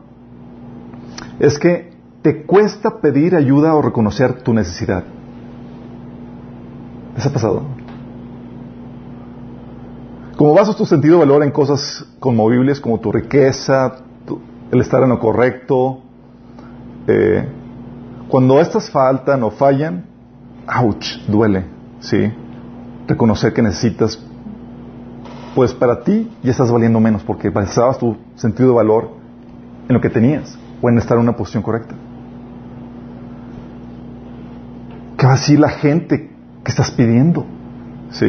es 1.38 1.58
que 1.58 1.90
te 2.22 2.44
cuesta 2.44 3.00
pedir 3.00 3.34
ayuda 3.34 3.74
o 3.74 3.82
reconocer 3.82 4.42
tu 4.42 4.52
necesidad. 4.52 5.04
¿Les 7.16 7.26
ha 7.26 7.32
pasado? 7.32 7.62
Como 10.36 10.54
basas 10.54 10.76
tu 10.76 10.86
sentido 10.86 11.18
valor 11.18 11.42
en 11.42 11.50
cosas 11.50 12.06
conmovibles 12.18 12.80
como 12.80 12.98
tu 12.98 13.12
riqueza, 13.12 13.96
el 14.70 14.80
estar 14.80 15.02
en 15.02 15.10
lo 15.10 15.18
correcto, 15.18 16.00
eh, 17.06 17.46
cuando 18.28 18.60
estas 18.60 18.90
faltan 18.90 19.42
o 19.42 19.50
fallan, 19.50 20.04
ouch, 20.82 21.18
duele, 21.26 21.64
¿sí? 21.98 22.32
Reconocer 23.08 23.52
que 23.52 23.62
necesitas, 23.62 24.22
pues 25.54 25.74
para 25.74 26.02
ti 26.02 26.30
ya 26.42 26.50
estás 26.50 26.70
valiendo 26.70 27.00
menos 27.00 27.22
porque 27.22 27.50
basabas 27.50 27.98
tu 27.98 28.16
sentido 28.36 28.70
de 28.70 28.74
valor 28.76 29.10
en 29.88 29.94
lo 29.94 30.00
que 30.00 30.10
tenías 30.10 30.58
o 30.80 30.88
en 30.88 30.98
estar 30.98 31.16
en 31.16 31.24
una 31.24 31.36
posición 31.36 31.62
correcta. 31.62 31.94
¿Qué 35.16 35.26
va 35.26 35.32
a 35.32 35.36
decir 35.36 35.58
la 35.60 35.68
gente 35.68 36.30
que 36.64 36.70
estás 36.70 36.90
pidiendo? 36.90 37.44
¿Sí? 38.10 38.26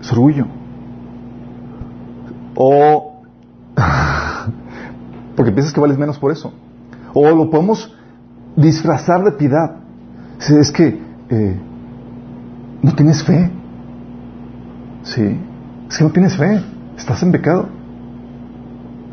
Es 0.00 0.12
orgullo. 0.12 0.46
O 2.54 3.22
porque 5.36 5.52
piensas 5.52 5.72
que 5.72 5.80
vales 5.80 5.98
menos 5.98 6.18
por 6.18 6.30
eso. 6.30 6.52
O 7.14 7.30
lo 7.30 7.50
podemos 7.50 7.94
disfrazar 8.54 9.24
de 9.24 9.32
piedad. 9.32 9.76
Es 10.38 10.70
que 10.70 11.00
eh, 11.30 11.60
no 12.82 12.94
tienes 12.94 13.24
fe. 13.24 13.50
Sí. 15.02 15.38
Es 15.88 15.98
que 15.98 16.04
no 16.04 16.10
tienes 16.10 16.36
fe. 16.36 16.60
Estás 16.96 17.22
en 17.22 17.32
pecado. 17.32 17.68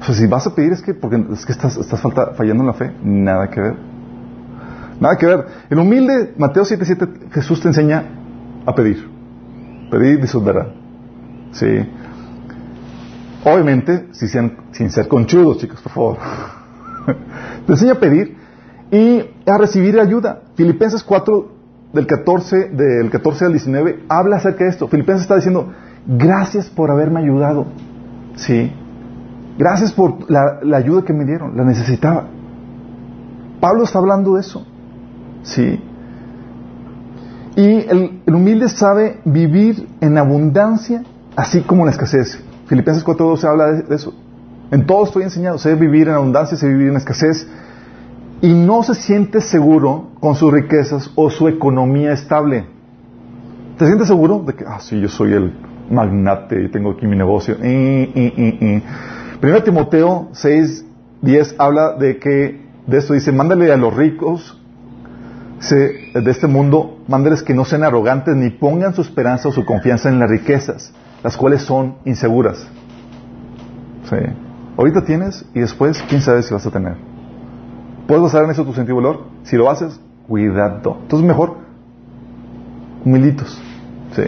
O 0.02 0.04
sea, 0.04 0.13
si 0.13 0.28
vas 0.28 0.45
a 0.45 0.54
pedir 0.54 0.74
es 0.74 0.82
que 0.82 0.93
porque 0.93 1.24
es 1.32 1.45
que 1.45 1.52
estás, 1.52 1.78
estás 1.78 2.02
fallando 2.02 2.63
en 2.63 2.67
la 2.67 2.74
fe. 2.74 2.91
Nada 3.04 3.50
que 3.50 3.62
ver. 3.62 3.76
Nada 5.00 5.17
que 5.17 5.26
ver. 5.26 5.45
El 5.69 5.80
humilde 5.80 6.34
Mateo 6.38 6.63
7:7 6.63 7.32
Jesús 7.32 7.62
te 7.62 7.69
enseña 7.69 8.04
a 8.65 8.74
pedir. 8.74 9.10
Pedir 9.89 10.19
y 10.19 10.28
se 10.28 10.39
Sí. 11.52 11.89
Obviamente, 13.45 14.08
si 14.12 14.28
sean, 14.28 14.58
sin 14.71 14.89
ser 14.89 15.08
conchudos, 15.08 15.60
chicos, 15.60 15.80
por 15.82 15.91
favor. 15.91 16.17
Te 17.67 17.74
enseña 17.74 17.93
a 17.93 18.00
pedir 18.00 18.36
y 18.91 19.24
a 19.45 19.58
recibir 19.58 20.00
ayuda. 20.00 20.41
Filipenses 20.56 21.04
4, 21.04 21.55
del 21.96 22.06
14, 22.06 22.70
del 22.70 23.10
14 23.10 23.46
al 23.46 23.52
19, 23.54 24.04
habla 24.10 24.36
acerca 24.36 24.66
de 24.66 24.70
esto. 24.70 24.88
Filipenses 24.90 25.24
está 25.24 25.38
diciendo, 25.38 25.72
gracias 26.06 26.70
por 26.70 26.92
haberme 26.92 27.22
ayudado. 27.22 27.66
Sí. 28.36 28.72
Gracias 29.58 29.94
por 29.94 30.30
la, 30.30 30.60
ayuda 30.76 31.04
que 31.04 31.14
me 31.14 31.24
dieron. 31.24 31.56
La 31.56 31.64
necesitaba. 31.64 32.28
Pablo 33.62 33.86
está 33.86 34.00
hablando 34.00 34.36
de 34.36 34.42
eso. 34.42 34.66
Sí. 35.44 35.82
Y 37.56 37.88
el, 37.88 38.22
humilde 38.28 38.68
sabe 38.68 39.22
vivir 39.24 39.88
en 40.02 40.18
abundancia, 40.18 41.04
así 41.38 41.62
como 41.62 41.84
en 41.84 41.86
la 41.86 41.92
escasez. 41.92 42.44
Filipenses 42.68 43.06
4.12 43.06 43.44
habla 43.46 43.72
de 43.72 43.96
eso. 43.96 44.14
En 44.72 44.86
todo 44.86 45.06
estoy 45.06 45.24
enseñado. 45.24 45.58
Sé 45.60 45.76
vivir 45.76 46.10
en 46.10 46.16
abundancia, 46.16 46.58
sé 46.58 46.68
vivir 46.68 46.90
en 46.90 46.98
escasez. 46.98 47.48
Y 48.41 48.54
no 48.54 48.84
se 48.84 48.95
siente 48.95 49.41
seguro 49.41 50.10
con 50.19 50.36
sus 50.36 50.52
riquezas 50.52 51.10
o 51.15 51.30
su 51.30 51.48
economía 51.48 52.12
estable. 52.12 52.65
¿Te 53.78 53.86
sientes 53.86 54.08
seguro 54.08 54.43
de 54.45 54.54
que, 54.54 54.65
ah, 54.67 54.80
sí, 54.80 55.00
yo 55.00 55.10
soy 55.10 55.34
el 55.34 55.54
magnate 55.89 56.63
y 56.63 56.69
tengo 56.69 56.91
aquí 56.91 57.08
mi 57.08 57.15
negocio? 57.15 57.58
Primero 57.58 59.63
Timoteo 59.63 60.30
6, 60.32 60.86
10 61.21 61.56
habla 61.58 61.93
de 61.93 62.19
que, 62.19 62.62
de 62.88 62.98
esto 62.98 63.13
dice, 63.13 63.32
mándale 63.32 63.71
a 63.71 63.78
los 63.78 63.95
ricos 63.95 64.62
de 65.69 66.32
este 66.32 66.48
mundo, 66.48 67.00
mándales 67.08 67.41
que 67.41 67.54
no 67.54 67.65
sean 67.65 67.84
arrogantes 67.84 68.36
ni 68.36 68.50
pongan 68.50 68.93
su 68.93 69.02
esperanza 69.02 69.50
o 69.50 69.52
su 69.52 69.65
confianza 69.65 70.10
en 70.10 70.19
las 70.19 70.30
riquezas, 70.30 70.93
las 71.24 71.36
cuales 71.36 71.63
son 71.63 71.95
inseguras. 72.06 72.67
Sí. 74.10 74.17
Ahorita 74.78 75.04
tienes 75.04 75.45
y 75.54 75.62
después, 75.62 76.04
quién 76.08 76.21
sabe 76.21 76.43
si 76.43 76.54
vas 76.54 76.65
a 76.65 76.71
tener. 76.71 77.14
¿Puedes 78.08 78.24
basar 78.24 78.44
en 78.44 78.52
eso 78.52 78.63
tu 78.63 78.74
sentido 78.74 78.98
de 78.98 79.04
valor? 79.04 79.24
Si 79.44 79.56
lo 79.56 79.70
haces, 79.70 80.00
cuidado. 80.28 80.98
Entonces, 81.02 81.28
mejor 81.28 81.56
humilitos. 83.04 83.60
¿sí? 84.15 84.24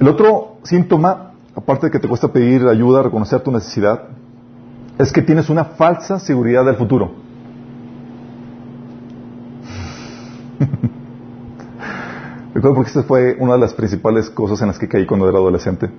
El 0.00 0.08
otro 0.08 0.58
síntoma, 0.62 1.32
aparte 1.54 1.86
de 1.86 1.90
que 1.92 1.98
te 1.98 2.06
cuesta 2.08 2.28
pedir 2.28 2.66
ayuda, 2.68 3.02
reconocer 3.02 3.40
tu 3.40 3.50
necesidad, 3.50 4.08
es 4.98 5.12
que 5.12 5.22
tienes 5.22 5.48
una 5.48 5.64
falsa 5.64 6.18
seguridad 6.18 6.64
del 6.64 6.76
futuro. 6.76 7.12
Recuerdo 12.54 12.74
porque 12.74 12.88
esta 12.88 13.02
fue 13.02 13.36
una 13.38 13.54
de 13.54 13.58
las 13.58 13.74
principales 13.74 14.30
cosas 14.30 14.60
en 14.62 14.68
las 14.68 14.78
que 14.78 14.88
caí 14.88 15.06
cuando 15.06 15.28
era 15.28 15.38
adolescente. 15.38 15.90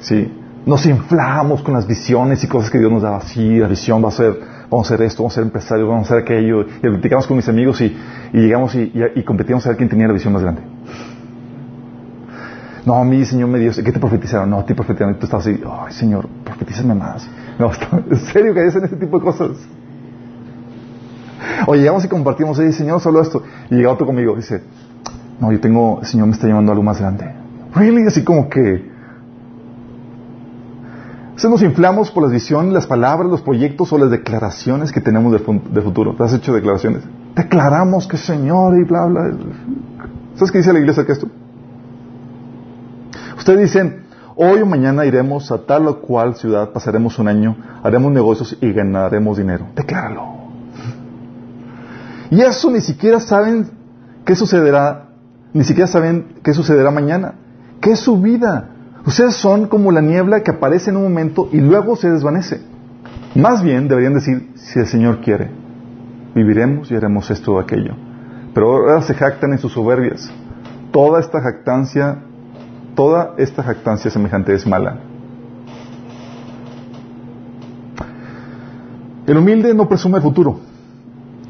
Sí, 0.00 0.32
nos 0.66 0.86
inflamos 0.86 1.62
con 1.62 1.74
las 1.74 1.86
visiones 1.86 2.42
y 2.42 2.48
cosas 2.48 2.70
que 2.70 2.78
Dios 2.78 2.90
nos 2.90 3.02
daba. 3.02 3.20
Sí, 3.20 3.58
la 3.58 3.68
visión 3.68 4.02
va 4.02 4.08
a 4.08 4.12
ser, 4.12 4.40
vamos 4.70 4.90
a 4.90 4.94
hacer 4.94 5.06
esto, 5.06 5.22
vamos 5.22 5.34
a 5.34 5.36
ser 5.36 5.44
empresarios, 5.44 5.86
vamos 5.86 6.10
a 6.10 6.14
hacer 6.14 6.24
aquello. 6.24 6.62
Y 6.62 6.80
platicamos 6.80 7.26
con 7.26 7.36
mis 7.36 7.48
amigos 7.48 7.82
y, 7.82 7.94
llegamos 8.32 8.74
y, 8.74 8.90
y, 9.14 9.22
competíamos 9.24 9.66
a 9.66 9.70
ver 9.70 9.76
quién 9.76 9.90
tenía 9.90 10.06
la 10.06 10.14
visión 10.14 10.32
más 10.32 10.42
grande. 10.42 10.62
No, 12.86 12.94
a 12.94 13.04
mí, 13.04 13.24
Señor, 13.26 13.48
me 13.50 13.58
dio, 13.58 13.72
¿qué 13.72 13.92
te 13.92 13.98
profetizaron? 13.98 14.48
No, 14.48 14.60
a 14.60 14.64
ti 14.64 14.72
profetizaron. 14.72 15.14
Y 15.14 15.18
tú 15.18 15.26
estabas 15.26 15.46
así, 15.46 15.62
ay, 15.66 15.92
Señor, 15.92 16.28
profetízame 16.44 16.94
más. 16.94 17.28
No, 17.58 17.70
en 18.10 18.16
serio 18.16 18.54
que 18.54 18.60
en 18.60 18.68
ese 18.68 18.96
tipo 18.96 19.18
de 19.18 19.24
cosas. 19.24 19.50
O 21.66 21.74
llegamos 21.74 22.04
y 22.06 22.08
compartimos, 22.08 22.58
oye, 22.58 22.72
Señor, 22.72 23.00
solo 23.00 23.20
esto. 23.20 23.42
Y 23.70 23.76
llega 23.76 23.90
otro 23.90 24.06
conmigo, 24.06 24.34
dice, 24.34 24.62
no, 25.40 25.52
yo 25.52 25.60
tengo, 25.60 26.00
el 26.00 26.06
Señor 26.06 26.26
me 26.26 26.32
está 26.32 26.46
llamando 26.46 26.72
a 26.72 26.74
algo 26.74 26.82
más 26.82 27.00
grande. 27.00 27.30
Really, 27.74 28.06
así 28.06 28.24
como 28.24 28.48
que... 28.48 28.93
Se 31.36 31.48
nos 31.48 31.62
inflamos 31.62 32.10
por 32.12 32.22
las 32.22 32.32
visiones, 32.32 32.72
las 32.72 32.86
palabras, 32.86 33.28
los 33.28 33.42
proyectos 33.42 33.92
o 33.92 33.98
las 33.98 34.10
declaraciones 34.10 34.92
que 34.92 35.00
tenemos 35.00 35.32
de, 35.32 35.82
futuro. 35.82 36.14
¿Te 36.14 36.22
has 36.22 36.32
hecho 36.32 36.52
declaraciones? 36.52 37.02
Declaramos 37.34 38.06
que 38.06 38.16
Señor 38.16 38.76
y 38.78 38.84
bla, 38.84 39.06
bla. 39.06 39.32
¿Sabes 40.34 40.52
qué 40.52 40.58
dice 40.58 40.72
la 40.72 40.78
iglesia 40.78 41.04
que 41.04 41.12
esto? 41.12 41.26
Ustedes 43.36 43.60
dicen, 43.60 44.04
hoy 44.36 44.60
o 44.60 44.66
mañana 44.66 45.04
iremos 45.04 45.50
a 45.50 45.58
tal 45.66 45.88
o 45.88 46.00
cual 46.00 46.36
ciudad, 46.36 46.70
pasaremos 46.70 47.18
un 47.18 47.26
año, 47.26 47.56
haremos 47.82 48.12
negocios 48.12 48.56
y 48.60 48.72
ganaremos 48.72 49.36
dinero. 49.36 49.66
Decláralo. 49.74 50.22
Y 52.30 52.40
eso 52.40 52.70
ni 52.70 52.80
siquiera 52.80 53.18
saben 53.18 53.70
qué 54.24 54.36
sucederá, 54.36 55.08
ni 55.52 55.64
siquiera 55.64 55.88
saben 55.88 56.36
qué 56.44 56.54
sucederá 56.54 56.92
mañana. 56.92 57.34
¿Qué 57.80 57.92
es 57.92 57.98
su 57.98 58.20
vida? 58.20 58.70
Ustedes 59.06 59.34
son 59.36 59.68
como 59.68 59.92
la 59.92 60.00
niebla 60.00 60.42
que 60.42 60.50
aparece 60.50 60.90
en 60.90 60.96
un 60.96 61.04
momento 61.04 61.48
y 61.52 61.60
luego 61.60 61.96
se 61.96 62.10
desvanece. 62.10 62.60
Más 63.34 63.62
bien 63.62 63.88
deberían 63.88 64.14
decir, 64.14 64.50
si 64.54 64.78
el 64.78 64.86
Señor 64.86 65.20
quiere, 65.20 65.50
viviremos 66.34 66.90
y 66.90 66.96
haremos 66.96 67.30
esto 67.30 67.54
o 67.54 67.60
aquello. 67.60 67.94
Pero 68.54 68.72
ahora 68.72 69.02
se 69.02 69.14
jactan 69.14 69.52
en 69.52 69.58
sus 69.58 69.72
soberbias. 69.72 70.30
Toda 70.92 71.20
esta 71.20 71.40
jactancia 71.40 72.18
Toda 72.94 73.34
esta 73.38 73.62
jactancia 73.62 74.10
semejante 74.10 74.54
es 74.54 74.66
mala. 74.66 74.98
El 79.26 79.36
humilde 79.36 79.74
no 79.74 79.88
presume 79.88 80.18
el 80.18 80.22
futuro, 80.22 80.60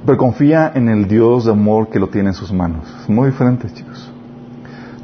pero 0.06 0.16
confía 0.16 0.72
en 0.74 0.88
el 0.88 1.06
Dios 1.06 1.44
de 1.44 1.52
amor 1.52 1.90
que 1.90 1.98
lo 1.98 2.08
tiene 2.08 2.28
en 2.28 2.34
sus 2.34 2.50
manos. 2.52 2.86
Es 3.02 3.08
muy 3.10 3.26
diferente, 3.26 3.68
chicos. 3.70 4.13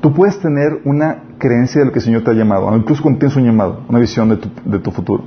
Tú 0.00 0.14
puedes 0.14 0.40
tener 0.40 0.80
una 0.84 1.24
creencia 1.38 1.80
de 1.80 1.86
lo 1.86 1.92
que 1.92 1.98
el 1.98 2.04
Señor 2.04 2.24
te 2.24 2.30
ha 2.30 2.34
llamado, 2.34 2.74
incluso 2.74 3.02
cuando 3.02 3.18
tienes 3.18 3.36
un 3.36 3.44
llamado, 3.44 3.82
una 3.88 3.98
visión 3.98 4.30
de 4.30 4.36
tu, 4.36 4.48
de 4.64 4.78
tu 4.78 4.90
futuro. 4.90 5.24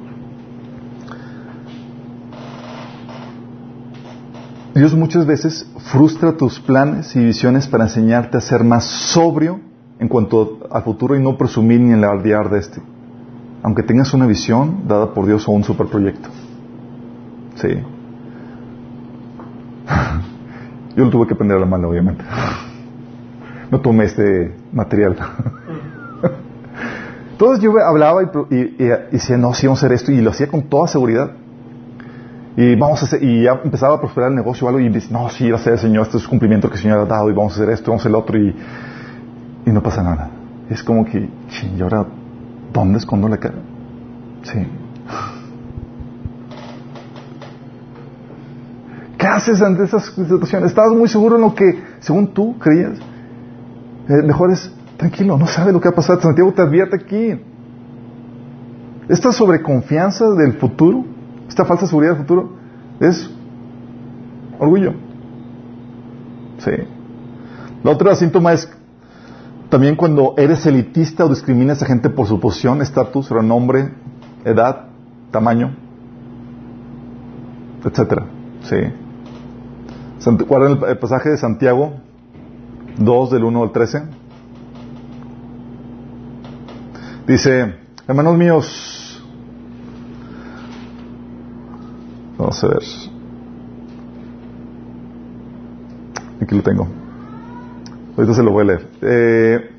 Dios 4.74 4.96
muchas 4.96 5.28
veces 5.28 5.70
frustra 5.92 6.36
tus 6.36 6.60
planes 6.60 7.16
y 7.16 7.24
visiones 7.24 7.68
para 7.68 7.84
enseñarte 7.84 8.38
a 8.38 8.42
ser 8.42 8.64
más 8.64 8.86
sobrio 8.86 9.60
en 10.00 10.08
cuanto 10.08 10.68
al 10.72 10.82
futuro 10.82 11.16
y 11.16 11.22
no 11.22 11.38
presumir 11.38 11.80
ni 11.80 11.94
alardear 11.94 12.50
de 12.50 12.60
este. 12.60 12.82
Aunque 13.62 13.84
tengas 13.84 14.16
una 14.16 14.26
visión 14.26 14.88
dada 14.88 15.14
por 15.14 15.28
Dios 15.28 15.48
o 15.48 15.52
un 15.52 15.64
superproyecto. 15.64 16.28
Sí. 17.56 17.68
Yo 20.96 21.06
lo 21.06 21.12
tuve 21.12 21.28
que 21.28 21.36
aprender 21.36 21.58
a 21.58 21.60
la 21.60 21.68
mano, 21.68 21.90
obviamente. 21.90 22.24
No 23.74 23.82
tomé 23.82 24.06
este 24.06 24.56
material. 24.72 25.18
Entonces 27.32 27.64
yo 27.64 27.72
hablaba 27.84 28.22
y, 28.52 28.86
decía, 29.12 29.38
no, 29.38 29.54
sí 29.54 29.66
vamos 29.66 29.84
a 29.84 29.88
hacer 29.88 29.96
esto, 29.96 30.12
y 30.12 30.22
lo 30.22 30.30
hacía 30.30 30.48
con 30.48 30.70
toda 30.70 30.88
seguridad. 30.88 31.32
Y 32.56 32.76
vamos 32.76 33.02
a 33.02 33.06
hacer, 33.06 33.24
y 33.24 33.44
ya 33.44 33.60
empezaba 33.64 33.96
a 33.96 34.00
prosperar 34.00 34.30
el 34.30 34.36
negocio 34.36 34.68
o 34.68 34.70
algo, 34.70 34.80
y 34.80 34.90
dice, 34.90 35.12
no, 35.12 35.28
sí, 35.30 35.48
el 35.48 35.58
Señor, 35.58 36.04
este 36.04 36.20
es 36.20 36.28
cumplimiento 36.28 36.70
que 36.70 36.76
el 36.76 36.82
Señor 36.82 37.00
ha 37.00 37.06
dado, 37.06 37.32
y 37.32 37.34
vamos 37.34 37.54
a 37.54 37.56
hacer 37.56 37.74
esto, 37.74 37.90
vamos 37.90 38.02
a 38.02 38.04
hacer 38.04 38.12
el 38.12 38.16
otro, 38.16 38.38
y 38.38 38.56
y 39.66 39.72
no 39.72 39.82
pasa 39.82 40.04
nada. 40.04 40.30
Es 40.70 40.84
como 40.84 41.06
que, 41.06 41.20
¿y 41.20 41.82
ahora 41.82 42.06
dónde 42.72 42.98
escondo 42.98 43.28
la 43.28 43.38
cara? 43.38 43.56
Sí. 44.44 44.68
¿Qué 49.18 49.28
haces 49.28 49.62
ante 49.62 49.84
esas 49.84 50.06
situaciones? 50.06 50.70
¿Estabas 50.70 50.94
muy 50.94 51.08
seguro 51.08 51.38
en 51.38 51.42
lo 51.42 51.56
que, 51.56 51.82
según 52.00 52.34
tú, 52.34 52.58
creías? 52.60 53.00
Eh, 54.10 54.22
mejor 54.24 54.52
es, 54.52 54.72
tranquilo, 54.98 55.38
no 55.38 55.48
sabe 55.48 55.72
lo 55.72 55.80
que 55.80 55.90
va 55.90 55.94
a 55.94 55.96
pasar. 55.96 56.22
Santiago 56.22 56.52
te 56.54 56.62
advierte 56.62 56.96
aquí. 56.96 57.40
Esta 59.08 59.32
sobreconfianza 59.32 60.30
del 60.32 60.54
futuro, 60.54 61.06
esta 61.48 61.66
falsa 61.66 61.88
seguridad 61.88 62.14
del 62.14 62.22
futuro, 62.22 62.54
es 63.00 63.30
orgullo. 64.60 64.94
Sí. 66.60 66.72
La 67.84 67.92
otra 67.92 68.16
síntoma 68.16 68.54
es 68.54 68.70
también 69.70 69.96
cuando 69.96 70.36
eres 70.38 70.66
elitista 70.66 71.26
o 71.26 71.30
discriminas 71.30 71.82
a 71.82 71.86
gente 71.86 72.10
por 72.10 72.28
su 72.28 72.40
posición, 72.40 72.82
estatus, 72.82 73.30
renombre, 73.30 73.92
edad, 74.46 74.88
tamaño, 75.32 75.76
etcétera. 77.84 78.26
Sí. 78.62 78.78
Guarden 80.48 80.80
el 80.88 80.98
pasaje 81.00 81.30
de 81.30 81.38
Santiago 81.38 82.03
2 82.98 83.32
del 83.32 83.44
1 83.44 83.64
al 83.64 83.72
13. 83.72 84.04
Dice, 87.28 87.76
hermanos 88.08 88.38
míos, 88.38 89.24
vamos 92.38 92.64
a 92.64 92.68
ver. 92.68 92.84
Aquí 96.42 96.56
lo 96.56 96.62
tengo. 96.62 96.88
Ahorita 98.18 98.34
se 98.34 98.44
lo 98.44 98.52
voy 98.52 98.64
a 98.64 98.66
leer. 98.66 98.88
Eh, 99.02 99.70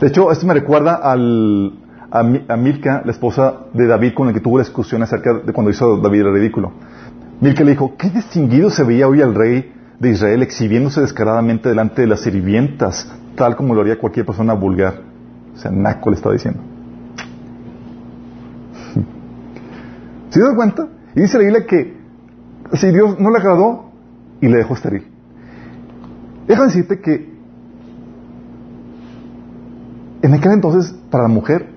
de 0.00 0.06
hecho, 0.06 0.30
esto 0.30 0.46
me 0.46 0.54
recuerda 0.54 0.94
al, 0.94 1.72
a, 2.10 2.22
Milka, 2.22 3.02
la 3.04 3.10
esposa 3.10 3.66
de 3.72 3.86
David, 3.86 4.14
con 4.14 4.28
la 4.28 4.32
que 4.32 4.40
tuvo 4.40 4.58
la 4.58 4.64
discusión 4.64 5.02
acerca 5.02 5.34
de 5.34 5.52
cuando 5.52 5.70
hizo 5.70 5.96
David 5.98 6.20
el 6.20 6.32
ridículo. 6.34 6.72
Milka 7.40 7.64
le 7.64 7.72
dijo, 7.72 7.94
qué 7.98 8.10
distinguido 8.10 8.70
se 8.70 8.84
veía 8.84 9.08
hoy 9.08 9.20
el 9.20 9.34
rey 9.34 9.72
de 9.98 10.10
Israel 10.10 10.42
exhibiéndose 10.42 11.00
descaradamente 11.00 11.68
delante 11.68 12.02
de 12.02 12.08
las 12.08 12.20
sirvientas, 12.20 13.10
tal 13.34 13.56
como 13.56 13.74
lo 13.74 13.80
haría 13.80 13.98
cualquier 13.98 14.26
persona 14.26 14.54
vulgar. 14.54 15.02
O 15.54 15.58
sea, 15.58 15.70
Naco 15.70 16.10
le 16.10 16.16
estaba 16.16 16.34
diciendo. 16.34 16.60
¿Se 20.30 20.40
dio 20.40 20.54
cuenta? 20.54 20.88
Y 21.14 21.20
dice 21.22 21.38
la 21.38 21.44
Biblia 21.44 21.66
que 21.66 21.96
si 22.74 22.90
Dios 22.90 23.18
no 23.18 23.30
le 23.30 23.38
agradó 23.38 23.90
y 24.40 24.48
le 24.48 24.58
dejó 24.58 24.74
estéril. 24.74 25.04
Déjame 26.46 26.66
decirte 26.68 27.00
que 27.00 27.38
en 30.22 30.34
aquel 30.34 30.52
entonces, 30.52 30.94
para 31.10 31.24
la 31.24 31.28
mujer, 31.28 31.70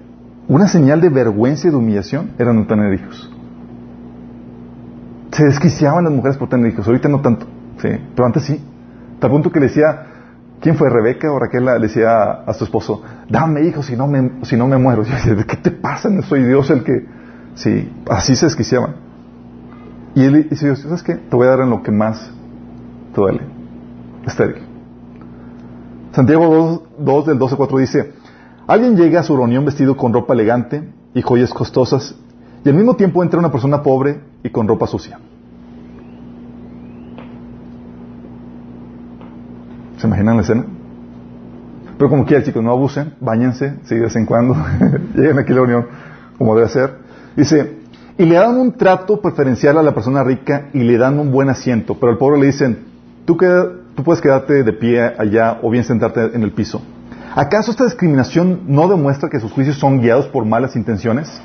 una 0.48 0.68
señal 0.68 1.02
de 1.02 1.10
vergüenza 1.10 1.68
y 1.68 1.72
de 1.72 1.78
humillación 1.78 2.32
era 2.38 2.54
no 2.54 2.68
tener 2.68 2.94
hijos. 2.94 3.32
Se 5.32 5.46
desquiciaban 5.46 6.04
las 6.04 6.14
mujeres 6.14 6.38
por 6.38 6.50
tener 6.50 6.72
hijos, 6.72 6.86
ahorita 6.88 7.08
no 7.08 7.22
tanto, 7.22 7.46
sí, 7.82 7.90
pero 8.16 8.26
antes 8.26 8.44
sí. 8.44 8.60
Tal 9.20 9.30
punto 9.30 9.52
que 9.52 9.60
le 9.60 9.68
decía, 9.68 10.08
¿quién 10.60 10.76
fue 10.76 10.90
Rebeca 10.90 11.32
o 11.32 11.40
Raquel? 11.40 11.66
Le 11.66 11.80
decía 11.80 12.32
a 12.46 12.54
su 12.54 12.64
esposo, 12.64 13.02
dame 13.30 13.64
hijos 13.64 13.86
si 13.86 13.96
no 13.96 14.08
me, 14.08 14.44
si 14.44 14.56
no 14.56 14.68
me 14.68 14.78
muero. 14.78 15.04
Yo 15.04 15.14
decía, 15.14 15.36
¿qué 15.48 15.58
te 15.58 15.72
pasa? 15.72 16.10
No 16.10 16.22
soy 16.22 16.44
Dios 16.44 16.70
el 16.70 16.84
que... 16.84 17.06
Sí, 17.56 17.92
así 18.10 18.36
se 18.36 18.46
desquiciaban. 18.46 18.96
Y 20.16 20.24
él 20.24 20.48
dice, 20.50 20.76
¿sabes 20.76 21.04
qué? 21.04 21.16
Te 21.16 21.36
voy 21.36 21.48
a 21.48 21.52
dar 21.52 21.62
en 21.62 21.70
lo 21.70 21.84
que 21.84 21.92
más 21.92 22.32
te 23.14 23.22
duele 23.22 23.42
estéril. 24.26 24.64
Santiago 26.12 26.84
2, 27.00 27.26
del 27.26 27.40
12 27.40 27.56
4 27.56 27.78
dice, 27.78 28.14
alguien 28.68 28.98
llega 28.98 29.22
a 29.22 29.24
su 29.24 29.36
reunión 29.36 29.66
vestido 29.66 29.96
con 29.96 30.14
ropa 30.14 30.34
elegante 30.34 30.94
y 31.14 31.22
joyas 31.22 31.54
costosas 31.54 32.16
y 32.64 32.70
al 32.70 32.76
mismo 32.76 32.96
tiempo 32.96 33.24
entra 33.24 33.40
una 33.40 33.52
persona 33.52 33.82
pobre 33.82 34.22
y 34.44 34.50
con 34.50 34.68
ropa 34.68 34.88
sucia. 34.88 35.20
¿Se 40.02 40.08
imaginan 40.08 40.38
la 40.38 40.42
escena? 40.42 40.66
Pero 41.96 42.10
como 42.10 42.26
quiera, 42.26 42.44
chicos, 42.44 42.64
no 42.64 42.72
abusen, 42.72 43.14
bañense, 43.20 43.76
sí, 43.84 43.94
de 43.94 44.02
vez 44.02 44.16
en 44.16 44.26
cuando, 44.26 44.56
lleguen 45.16 45.38
aquí 45.38 45.52
a 45.52 45.56
la 45.56 45.62
reunión, 45.62 45.86
como 46.40 46.56
debe 46.56 46.70
ser. 46.70 46.96
Dice, 47.36 47.78
y 48.18 48.26
le 48.26 48.34
dan 48.34 48.58
un 48.58 48.72
trato 48.72 49.22
preferencial 49.22 49.78
a 49.78 49.84
la 49.84 49.94
persona 49.94 50.24
rica 50.24 50.70
y 50.74 50.80
le 50.80 50.98
dan 50.98 51.20
un 51.20 51.32
buen 51.32 51.50
asiento, 51.50 52.00
pero 52.00 52.14
al 52.14 52.18
pobre 52.18 52.40
le 52.40 52.48
dicen, 52.48 52.80
tú 53.26 53.38
queda, 53.38 53.68
tú 53.94 54.04
puedes 54.04 54.24
quedarte 54.24 54.64
de 54.64 54.74
pie 54.74 55.04
allá 55.04 55.60
o 55.62 55.70
bien 55.70 55.84
sentarte 55.84 56.36
en 56.36 56.42
el 56.42 56.52
piso. 56.52 56.82
¿Acaso 57.36 57.70
esta 57.70 57.84
discriminación 57.84 58.62
no 58.66 58.88
demuestra 58.88 59.30
que 59.30 59.40
sus 59.40 59.52
juicios 59.52 59.78
son 59.78 60.02
guiados 60.02 60.28
por 60.30 60.46
malas 60.46 60.76
intenciones? 60.76 61.40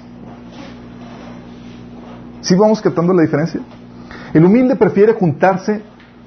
¿Sí 2.41 2.55
vamos 2.55 2.81
captando 2.81 3.13
la 3.13 3.21
diferencia? 3.21 3.61
El 4.33 4.47
humilde 4.47 4.77
prefiere 4.77 5.13
juntarse 5.13 5.83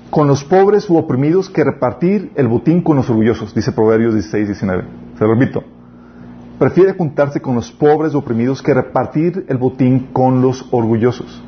con 0.10 0.28
los 0.28 0.44
pobres 0.44 0.90
u 0.90 0.98
oprimidos 0.98 1.50
que 1.50 1.64
repartir 1.64 2.32
el 2.36 2.48
botín 2.48 2.82
con 2.82 2.98
los 2.98 3.10
orgullosos, 3.10 3.54
dice 3.54 3.72
Proverbios 3.72 4.14
16, 4.14 4.48
19. 4.48 4.84
Se 5.18 5.24
lo 5.24 5.34
repito. 5.36 5.64
Prefiere 6.58 6.94
juntarse 6.94 7.42
con 7.42 7.56
los 7.56 7.72
pobres 7.72 8.14
u 8.16 8.18
oprimidos 8.18 8.62
que 8.62 8.74
repartir 8.74 9.46
el 9.48 9.58
botín 9.58 10.10
con 10.12 10.42
los 10.42 10.68
orgullosos. 10.72 11.42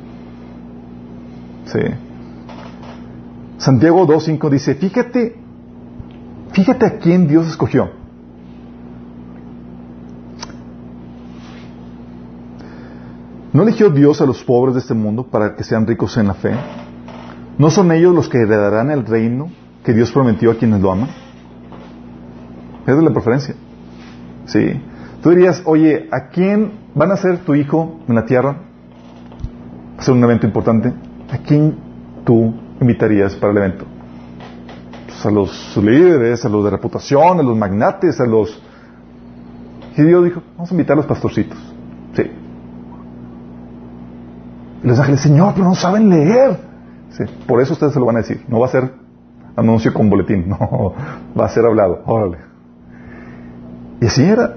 Sí. 1.66 1.80
Santiago 3.58 4.08
2.5 4.08 4.50
dice, 4.50 4.76
fíjate, 4.76 5.36
fíjate 6.52 6.86
a 6.86 6.98
quién 6.98 7.28
Dios 7.28 7.48
escogió. 7.48 7.90
¿No 13.54 13.64
eligió 13.64 13.90
Dios 13.90 14.22
a 14.22 14.26
los 14.26 14.42
pobres 14.44 14.76
de 14.76 14.80
este 14.80 14.94
mundo 14.94 15.24
para 15.28 15.56
que 15.56 15.64
sean 15.64 15.86
ricos 15.86 16.16
en 16.18 16.28
la 16.28 16.34
fe? 16.34 16.54
¿No 17.62 17.70
son 17.70 17.92
ellos 17.92 18.16
los 18.16 18.28
que 18.28 18.40
heredarán 18.40 18.90
el 18.90 19.06
reino 19.06 19.52
que 19.84 19.94
Dios 19.94 20.12
prometió 20.12 20.50
a 20.50 20.56
quienes 20.56 20.82
lo 20.82 20.92
aman? 20.92 21.10
Esa 22.88 22.98
es 22.98 23.04
la 23.04 23.14
preferencia. 23.14 23.54
Sí. 24.48 24.82
Tú 25.22 25.30
dirías, 25.30 25.62
oye, 25.66 26.10
¿a 26.12 26.30
quién 26.30 26.72
van 26.96 27.12
a 27.12 27.18
ser 27.18 27.38
tu 27.46 27.54
hijo 27.54 28.00
en 28.08 28.16
la 28.16 28.26
tierra? 28.26 28.54
Va 29.96 30.00
a 30.00 30.02
ser 30.02 30.16
un 30.16 30.24
evento 30.24 30.48
importante. 30.48 30.92
¿A 31.32 31.38
quién 31.38 31.78
tú 32.26 32.52
invitarías 32.82 33.36
para 33.36 33.52
el 33.52 33.60
evento? 33.60 33.86
Pues 35.06 35.24
a 35.24 35.30
los 35.30 35.78
líderes, 35.78 36.44
a 36.44 36.50
los 36.50 36.64
de 36.64 36.72
reputación, 36.72 37.42
a 37.42 37.44
los 37.44 37.56
magnates, 37.56 38.20
a 38.20 38.26
los... 38.26 38.60
Y 39.96 40.02
Dios 40.02 40.26
dijo, 40.26 40.42
vamos 40.56 40.72
a 40.72 40.74
invitar 40.74 40.94
a 40.96 40.98
los 40.98 41.06
pastorcitos. 41.06 41.60
Sí. 42.16 42.24
Los 44.82 44.98
ángeles, 44.98 45.22
Señor, 45.22 45.54
pero 45.54 45.66
no 45.66 45.76
saben 45.76 46.10
leer. 46.10 46.71
Sí, 47.12 47.24
por 47.48 47.62
eso 47.62 47.74
ustedes 47.74 47.94
se 47.94 48.00
lo 48.00 48.06
van 48.06 48.18
a 48.18 48.20
decir. 48.20 48.44
No 48.48 48.60
va 48.60 48.68
a 48.68 48.70
ser 48.70 48.92
anuncio 49.56 49.94
con 49.94 50.10
boletín, 50.10 50.50
no, 50.50 50.94
va 51.40 51.46
a 51.46 51.50
ser 51.50 51.66
hablado. 51.66 52.02
Órale. 52.06 52.38
Y 54.02 54.06
así 54.06 54.24
era. 54.24 54.56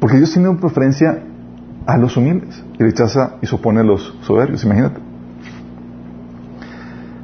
Porque 0.00 0.16
Dios 0.18 0.32
tiene 0.32 0.48
una 0.48 0.60
preferencia 0.60 1.22
a 1.86 1.96
los 1.96 2.16
humildes 2.16 2.62
y 2.78 2.82
rechaza 2.82 3.36
y 3.42 3.46
supone 3.46 3.80
a 3.80 3.84
los 3.84 4.16
soberbios, 4.22 4.64
imagínate. 4.64 5.00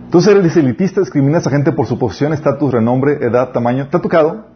Entonces 0.05 0.35
eres 0.35 0.57
elitista, 0.57 1.01
discriminas 1.01 1.47
a 1.47 1.51
gente 1.51 1.73
por 1.73 1.87
su 1.87 1.99
posición, 1.99 2.33
estatus, 2.33 2.73
renombre, 2.73 3.19
edad, 3.25 3.53
tamaño. 3.53 3.89
¿Te 3.89 3.97
ha 3.97 4.01
tocado? 4.01 4.47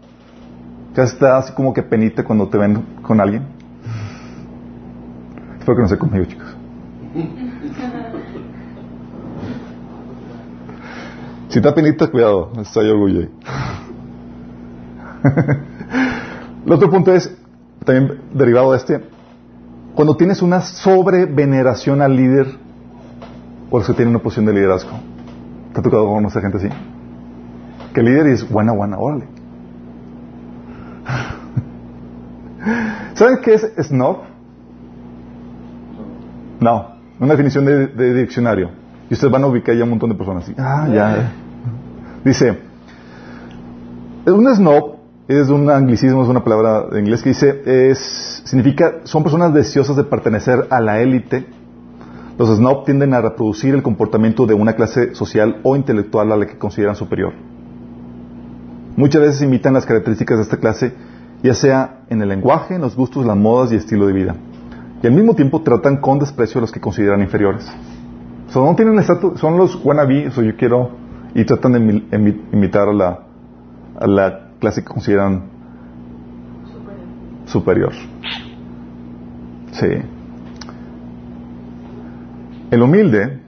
Ya 0.95 1.05
está 1.05 1.39
así 1.39 1.53
como 1.53 1.73
que 1.73 1.83
penita 1.83 2.25
cuando 2.25 2.49
te 2.49 2.59
ven 2.59 2.83
con 3.03 3.21
alguien. 3.21 3.45
Espero 5.59 5.77
que 5.77 5.83
no 5.83 5.89
sea 5.89 5.99
conmigo, 5.99 6.25
chicos. 6.25 6.57
Si 11.55 11.61
está 11.61 11.73
penita, 11.73 12.09
cuidado, 12.09 12.51
estoy 12.61 12.91
orgullo. 12.91 13.29
El 16.67 16.67
otro 16.73 16.91
punto 16.91 17.15
es, 17.15 17.33
también 17.85 18.23
derivado 18.33 18.73
de 18.73 18.79
este, 18.79 19.05
cuando 19.95 20.17
tienes 20.17 20.43
una 20.43 20.63
sobreveneración 20.63 22.03
al 22.03 22.17
líder 22.17 22.49
o 23.71 23.79
los 23.79 23.87
que 23.87 23.93
tienen 23.93 24.17
una 24.17 24.19
posición 24.19 24.47
de 24.47 24.53
liderazgo. 24.53 24.99
¿Te 25.73 25.79
ha 25.79 25.83
tocado 25.85 26.09
conocer 26.09 26.43
gente 26.43 26.59
así? 26.59 26.69
Que 27.93 28.01
el 28.01 28.07
líder 28.07 28.27
es 28.27 28.51
buena, 28.51 28.73
buena, 28.73 28.99
órale. 28.99 29.29
¿Saben 33.15 33.39
qué 33.45 33.55
es 33.55 33.73
snob? 33.81 34.23
No, 36.59 36.97
una 37.21 37.31
definición 37.31 37.65
de, 37.65 38.15
diccionario. 38.15 38.71
Y 39.09 39.15
ustedes 39.15 39.33
van 39.33 39.45
a 39.45 39.47
ubicar 39.47 39.77
ya 39.77 39.85
un 39.85 39.91
montón 39.91 40.11
de 40.11 40.17
personas 40.17 40.43
así. 40.43 40.55
Ah, 40.59 40.89
ya. 40.93 41.33
Dice, 42.25 42.59
un 44.27 44.55
snob 44.55 44.95
es 45.29 45.49
un 45.51 45.69
anglicismo, 45.71 46.23
es 46.23 46.29
una 46.29 46.43
palabra 46.43 46.87
en 46.93 47.01
inglés 47.01 47.23
que 47.23 47.31
dice, 47.31 47.63
es, 47.65 48.43
significa, 48.45 49.01
son 49.05 49.23
personas 49.23 49.53
deseosas 49.53 49.97
de 49.97 50.05
pertenecer 50.05 50.67
a 50.71 50.81
la 50.81 51.01
élite. 51.01 51.47
Los 52.39 52.49
snob 52.57 52.85
tienden 52.85 53.15
a 53.15 53.21
reproducir 53.21 53.75
el 53.75 53.83
comportamiento 53.83 54.47
de 54.47 54.55
una 54.55 54.73
clase 54.73 55.15
social 55.15 55.61
o 55.63 55.77
intelectual 55.77 56.33
a 56.33 56.37
la 56.37 56.47
que 56.47 56.59
consideran 56.59 56.97
superior. 56.97 57.33
Muchas 58.97 59.23
veces 59.23 59.43
imitan 59.43 59.75
las 59.75 59.87
características 59.87 60.39
de 60.39 60.43
esta 60.45 60.57
clase, 60.57 60.95
ya 61.43 61.55
sea 61.55 62.05
en 62.09 62.23
el 62.23 62.29
lenguaje, 62.29 62.77
en 62.77 62.81
los 62.81 62.97
gustos, 62.97 63.27
las 63.27 63.37
modas 63.37 63.73
y 63.73 63.77
estilo 63.77 64.07
de 64.07 64.13
vida. 64.13 64.35
Y 65.03 65.07
al 65.07 65.13
mismo 65.13 65.35
tiempo 65.35 65.61
tratan 65.63 65.99
con 65.99 66.19
desprecio 66.19 66.59
a 66.59 66.63
los 66.63 66.73
que 66.73 66.81
consideran 66.81 67.21
inferiores. 67.21 67.71
So, 68.49 68.65
no 68.65 68.75
tienen 68.75 68.99
estatus, 68.99 69.39
son 69.41 69.59
los 69.59 69.79
wannabe, 69.85 70.29
o 70.29 70.43
yo 70.43 70.57
quiero, 70.57 71.04
y 71.35 71.45
tratan 71.45 71.73
de 71.73 71.79
imitar 72.53 72.89
a 72.89 72.93
la, 72.93 73.21
a 73.99 74.07
la 74.07 74.51
clase 74.61 74.83
que 74.83 74.89
consideran 74.89 75.45
superior. 77.47 77.93
Sí. 79.73 79.87
El 82.71 82.83
humilde 82.83 83.41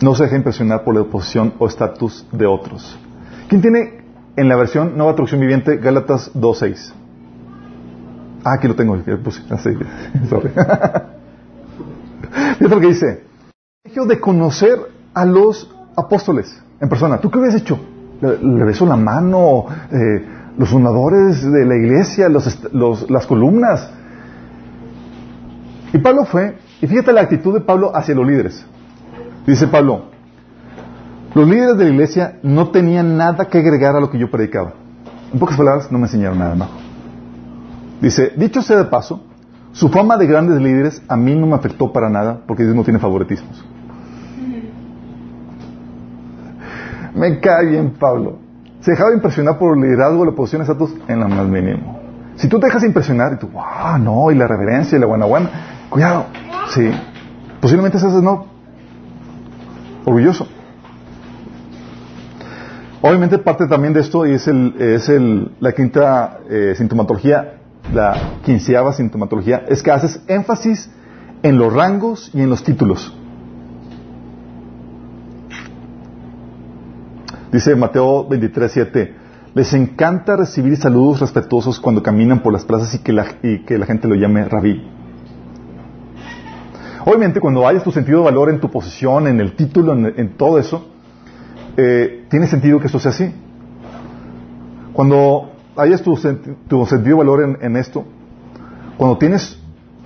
no 0.00 0.14
se 0.14 0.24
deja 0.24 0.36
impresionar 0.36 0.84
por 0.84 0.94
la 0.94 1.02
oposición 1.02 1.52
o 1.58 1.66
estatus 1.66 2.26
de 2.32 2.46
otros. 2.46 2.98
¿Quién 3.48 3.60
tiene 3.60 4.04
en 4.36 4.48
la 4.48 4.56
versión 4.56 4.96
Nueva 4.96 5.14
Traducción 5.14 5.40
Viviente 5.40 5.76
Gálatas 5.76 6.32
2.6? 6.34 6.92
Ah, 8.44 8.54
aquí 8.54 8.68
lo 8.68 8.76
tengo, 8.76 8.96
puse. 9.22 9.42
Así, 9.50 9.70
sorry. 10.28 10.50
Fíjate 12.58 12.74
lo 12.74 12.80
que 12.80 12.86
dice. 12.86 13.24
de 13.84 14.20
conocer 14.20 14.97
a 15.20 15.24
los 15.24 15.70
apóstoles 15.96 16.62
en 16.80 16.88
persona. 16.88 17.18
¿Tú 17.18 17.30
qué 17.30 17.38
habías 17.38 17.56
hecho? 17.56 17.78
le, 18.20 18.64
beso 18.64 18.86
la 18.86 18.96
mano, 18.96 19.66
eh, 19.90 20.24
los 20.56 20.68
fundadores 20.68 21.42
de 21.42 21.64
la 21.64 21.76
iglesia, 21.76 22.28
las 22.28 23.26
columnas. 23.26 23.90
Y 25.92 25.98
Pablo 25.98 26.24
fue, 26.24 26.58
y 26.80 26.86
fíjate 26.86 27.12
la 27.12 27.22
actitud 27.22 27.54
de 27.54 27.60
Pablo 27.60 27.94
hacia 27.94 28.14
los 28.14 28.26
líderes. 28.26 28.66
Dice 29.46 29.68
Pablo, 29.68 30.06
los 31.34 31.48
líderes 31.48 31.78
de 31.78 31.84
la 31.84 31.90
iglesia 31.90 32.38
no 32.42 32.70
tenían 32.70 33.16
nada 33.16 33.46
que 33.46 33.58
agregar 33.58 33.96
a 33.96 34.00
lo 34.00 34.10
que 34.10 34.18
yo 34.18 34.30
predicaba. 34.30 34.74
En 35.32 35.38
pocas 35.38 35.56
palabras, 35.56 35.92
no 35.92 35.98
me 35.98 36.04
enseñaron 36.04 36.38
nada 36.38 36.54
más. 36.54 36.68
Dice, 38.00 38.32
dicho 38.36 38.62
sea 38.62 38.78
de 38.78 38.84
paso, 38.84 39.22
su 39.72 39.88
fama 39.88 40.16
de 40.16 40.26
grandes 40.26 40.60
líderes 40.60 41.02
a 41.08 41.16
mí 41.16 41.34
no 41.34 41.46
me 41.46 41.54
afectó 41.54 41.92
para 41.92 42.08
nada 42.08 42.40
porque 42.46 42.64
Dios 42.64 42.74
no 42.74 42.84
tiene 42.84 42.98
favoritismos. 42.98 43.64
Me 47.18 47.40
cae 47.40 47.66
bien 47.66 47.94
Pablo. 47.98 48.38
Se 48.80 48.92
dejaba 48.92 49.12
impresionar 49.12 49.58
por 49.58 49.76
el 49.76 49.82
liderazgo, 49.82 50.24
la 50.24 50.32
posición, 50.32 50.62
estatus 50.62 50.94
en 51.08 51.18
lo 51.18 51.28
más 51.28 51.48
mínimo. 51.48 52.00
Si 52.36 52.48
tú 52.48 52.60
te 52.60 52.66
dejas 52.66 52.84
impresionar 52.84 53.32
y 53.32 53.36
tú, 53.38 53.48
wow, 53.48 53.98
no, 53.98 54.30
y 54.30 54.36
la 54.36 54.46
reverencia 54.46 54.96
y 54.96 55.00
la 55.00 55.06
buena 55.06 55.26
buena, 55.26 55.50
cuidado, 55.90 56.26
sí. 56.68 56.88
Posiblemente 57.60 57.98
seas 57.98 58.14
no 58.22 58.46
orgulloso. 60.04 60.46
Obviamente 63.00 63.38
parte 63.38 63.66
también 63.66 63.94
de 63.94 64.00
esto 64.00 64.24
y 64.24 64.34
es, 64.34 64.46
el, 64.46 64.76
es 64.78 65.08
el, 65.08 65.50
la 65.58 65.72
quinta 65.72 66.38
eh, 66.48 66.74
sintomatología, 66.76 67.54
la 67.92 68.16
quinceava 68.44 68.92
sintomatología, 68.92 69.64
es 69.68 69.82
que 69.82 69.90
haces 69.90 70.20
énfasis 70.28 70.88
en 71.42 71.58
los 71.58 71.72
rangos 71.72 72.30
y 72.32 72.42
en 72.42 72.50
los 72.50 72.62
títulos. 72.62 73.12
Dice 77.52 77.74
Mateo 77.74 78.28
23, 78.28 78.70
7, 78.70 79.14
les 79.54 79.72
encanta 79.72 80.36
recibir 80.36 80.76
saludos 80.76 81.20
respetuosos 81.20 81.80
cuando 81.80 82.02
caminan 82.02 82.42
por 82.42 82.52
las 82.52 82.64
plazas 82.64 82.94
y 82.94 82.98
que 82.98 83.12
la, 83.12 83.24
que 83.40 83.78
la 83.78 83.86
gente 83.86 84.06
lo 84.06 84.14
llame 84.14 84.44
rabí. 84.44 84.86
Obviamente 87.06 87.40
cuando 87.40 87.66
hayas 87.66 87.82
tu 87.82 87.90
sentido 87.90 88.18
de 88.18 88.24
valor 88.26 88.50
en 88.50 88.60
tu 88.60 88.70
posición, 88.70 89.26
en 89.28 89.40
el 89.40 89.56
título, 89.56 89.94
en, 89.94 90.36
todo 90.36 90.58
eso, 90.58 90.88
eh, 91.78 92.26
tiene 92.28 92.46
sentido 92.46 92.78
que 92.80 92.86
esto 92.86 93.00
sea 93.00 93.12
así. 93.12 93.32
Cuando 94.92 95.52
hayas 95.74 96.02
tu, 96.02 96.16
tu 96.68 96.84
sentido 96.84 97.16
de 97.16 97.24
valor 97.24 97.42
en, 97.44 97.58
en, 97.62 97.76
esto, 97.76 98.04
cuando 98.98 99.16
tienes 99.16 99.58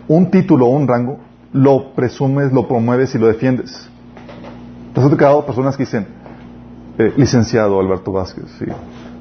un 0.06 0.30
título 0.30 0.66
o 0.66 0.70
un 0.70 0.86
rango, 0.86 1.18
lo 1.52 1.92
presumes, 1.94 2.52
lo 2.52 2.68
promueves 2.68 3.12
y 3.16 3.18
lo 3.18 3.26
defiendes. 3.26 3.88
¿Te 4.94 5.00
has 5.00 5.44
personas 5.44 5.76
que 5.76 5.84
dicen, 5.84 6.21
eh, 6.98 7.12
licenciado 7.16 7.80
Alberto 7.80 8.12
Vázquez, 8.12 8.44
sí. 8.58 8.66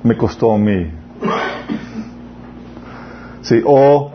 Me 0.03 0.17
costó 0.17 0.57
mi... 0.57 0.91
Sí, 3.41 3.61
o 3.65 4.11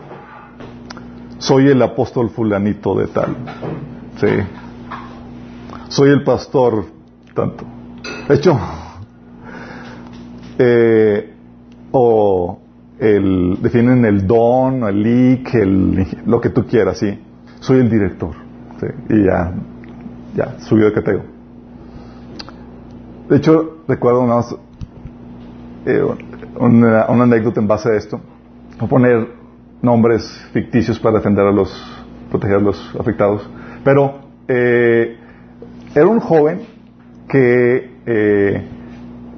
soy 1.37 1.67
el 1.67 1.81
apóstol 1.81 2.29
fulanito 2.29 2.95
de 2.95 3.07
tal. 3.07 3.35
Sí. 4.17 4.27
Soy 5.89 6.09
el 6.09 6.23
pastor 6.23 6.85
tanto. 7.33 7.65
De 8.27 8.35
hecho, 8.35 8.59
eh, 10.57 11.33
el, 12.99 13.57
definen 13.61 14.05
el 14.05 14.25
don, 14.25 14.83
el 14.83 15.03
leak, 15.03 15.53
el, 15.55 16.07
lo 16.25 16.41
que 16.41 16.49
tú 16.49 16.65
quieras, 16.65 16.97
¿sí? 16.99 17.19
Soy 17.59 17.79
el 17.79 17.89
director. 17.89 18.31
¿sí? 18.79 18.87
Y 19.09 19.25
ya, 19.25 19.53
ya, 20.35 20.59
subió 20.59 20.85
de 20.85 20.93
categoría. 20.93 21.36
De 23.29 23.37
hecho, 23.37 23.79
recuerdo 23.87 24.21
una, 24.21 24.39
eh, 25.85 26.01
una, 26.59 27.07
una, 27.09 27.23
anécdota 27.23 27.59
en 27.59 27.67
base 27.67 27.89
a 27.89 27.95
esto. 27.95 28.21
A 28.79 28.87
poner 28.87 29.27
nombres 29.81 30.23
ficticios 30.53 30.99
para 30.99 31.17
defender 31.17 31.45
a 31.45 31.51
los, 31.51 31.69
proteger 32.29 32.57
a 32.57 32.61
los 32.61 32.95
afectados. 32.97 33.49
Pero 33.83 34.19
eh, 34.47 35.17
era 35.93 36.07
un 36.07 36.19
joven 36.19 36.61
que 37.27 37.97
eh, 38.05 38.67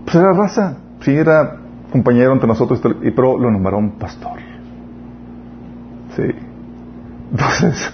pues 0.03 0.15
era 0.15 0.33
raza, 0.33 0.77
sí, 1.01 1.11
era 1.11 1.57
compañero 1.91 2.33
entre 2.33 2.47
nosotros, 2.47 2.79
y 3.01 3.11
pero 3.11 3.39
lo 3.39 3.49
nombraron 3.49 3.91
pastor. 3.97 4.39
Sí. 6.15 6.23
Entonces, 7.31 7.93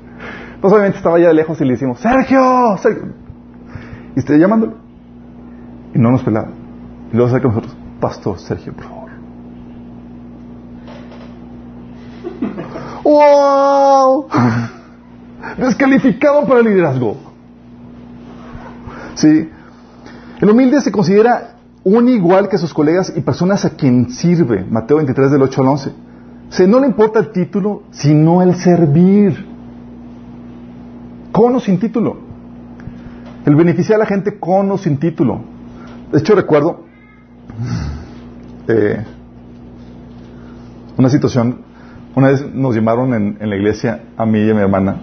pues 0.60 0.72
obviamente 0.72 0.98
estaba 0.98 1.16
allá 1.16 1.28
de 1.28 1.34
lejos 1.34 1.58
y 1.60 1.64
le 1.64 1.72
decimos, 1.72 1.98
Sergio, 2.00 2.76
Sergio. 2.78 3.08
Y 4.16 4.18
estoy 4.18 4.38
llamándolo. 4.38 4.89
Y 5.94 5.98
no 5.98 6.10
nos 6.10 6.22
pelaba. 6.22 6.48
Y 7.12 7.16
luego 7.16 7.30
saca 7.30 7.48
nosotros, 7.48 7.76
Pastor 8.00 8.38
Sergio, 8.38 8.72
por 8.72 8.84
favor. 8.84 9.10
¡Wow! 13.04 14.26
Descalificado 15.58 16.46
para 16.46 16.60
el 16.60 16.66
liderazgo. 16.66 17.16
Sí. 19.14 19.48
El 20.40 20.50
humilde 20.50 20.80
se 20.80 20.92
considera 20.92 21.56
un 21.82 22.08
igual 22.08 22.48
que 22.48 22.58
sus 22.58 22.72
colegas 22.72 23.12
y 23.14 23.20
personas 23.20 23.64
a 23.64 23.70
quien 23.70 24.10
sirve. 24.10 24.64
Mateo 24.64 24.98
23 24.98 25.30
del 25.30 25.42
8 25.42 25.60
al 25.62 25.68
11. 25.68 25.90
O 25.90 26.66
no 26.66 26.80
le 26.80 26.86
importa 26.86 27.18
el 27.18 27.32
título, 27.32 27.82
sino 27.90 28.42
el 28.42 28.54
servir. 28.56 29.46
Con 31.32 31.54
o 31.54 31.60
sin 31.60 31.78
título. 31.78 32.16
El 33.44 33.54
beneficiar 33.54 33.96
a 33.96 34.00
la 34.00 34.06
gente 34.06 34.38
con 34.38 34.70
o 34.70 34.78
sin 34.78 34.98
título. 34.98 35.40
De 36.12 36.18
hecho, 36.18 36.34
recuerdo 36.34 36.80
eh, 38.66 39.04
una 40.96 41.08
situación. 41.08 41.58
Una 42.16 42.28
vez 42.28 42.52
nos 42.52 42.74
llamaron 42.74 43.14
en, 43.14 43.48
la 43.48 43.56
iglesia 43.56 44.02
a 44.16 44.26
mí 44.26 44.40
y 44.40 44.50
a 44.50 44.54
mi 44.54 44.60
hermana. 44.60 44.96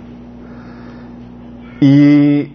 Y 1.80 2.51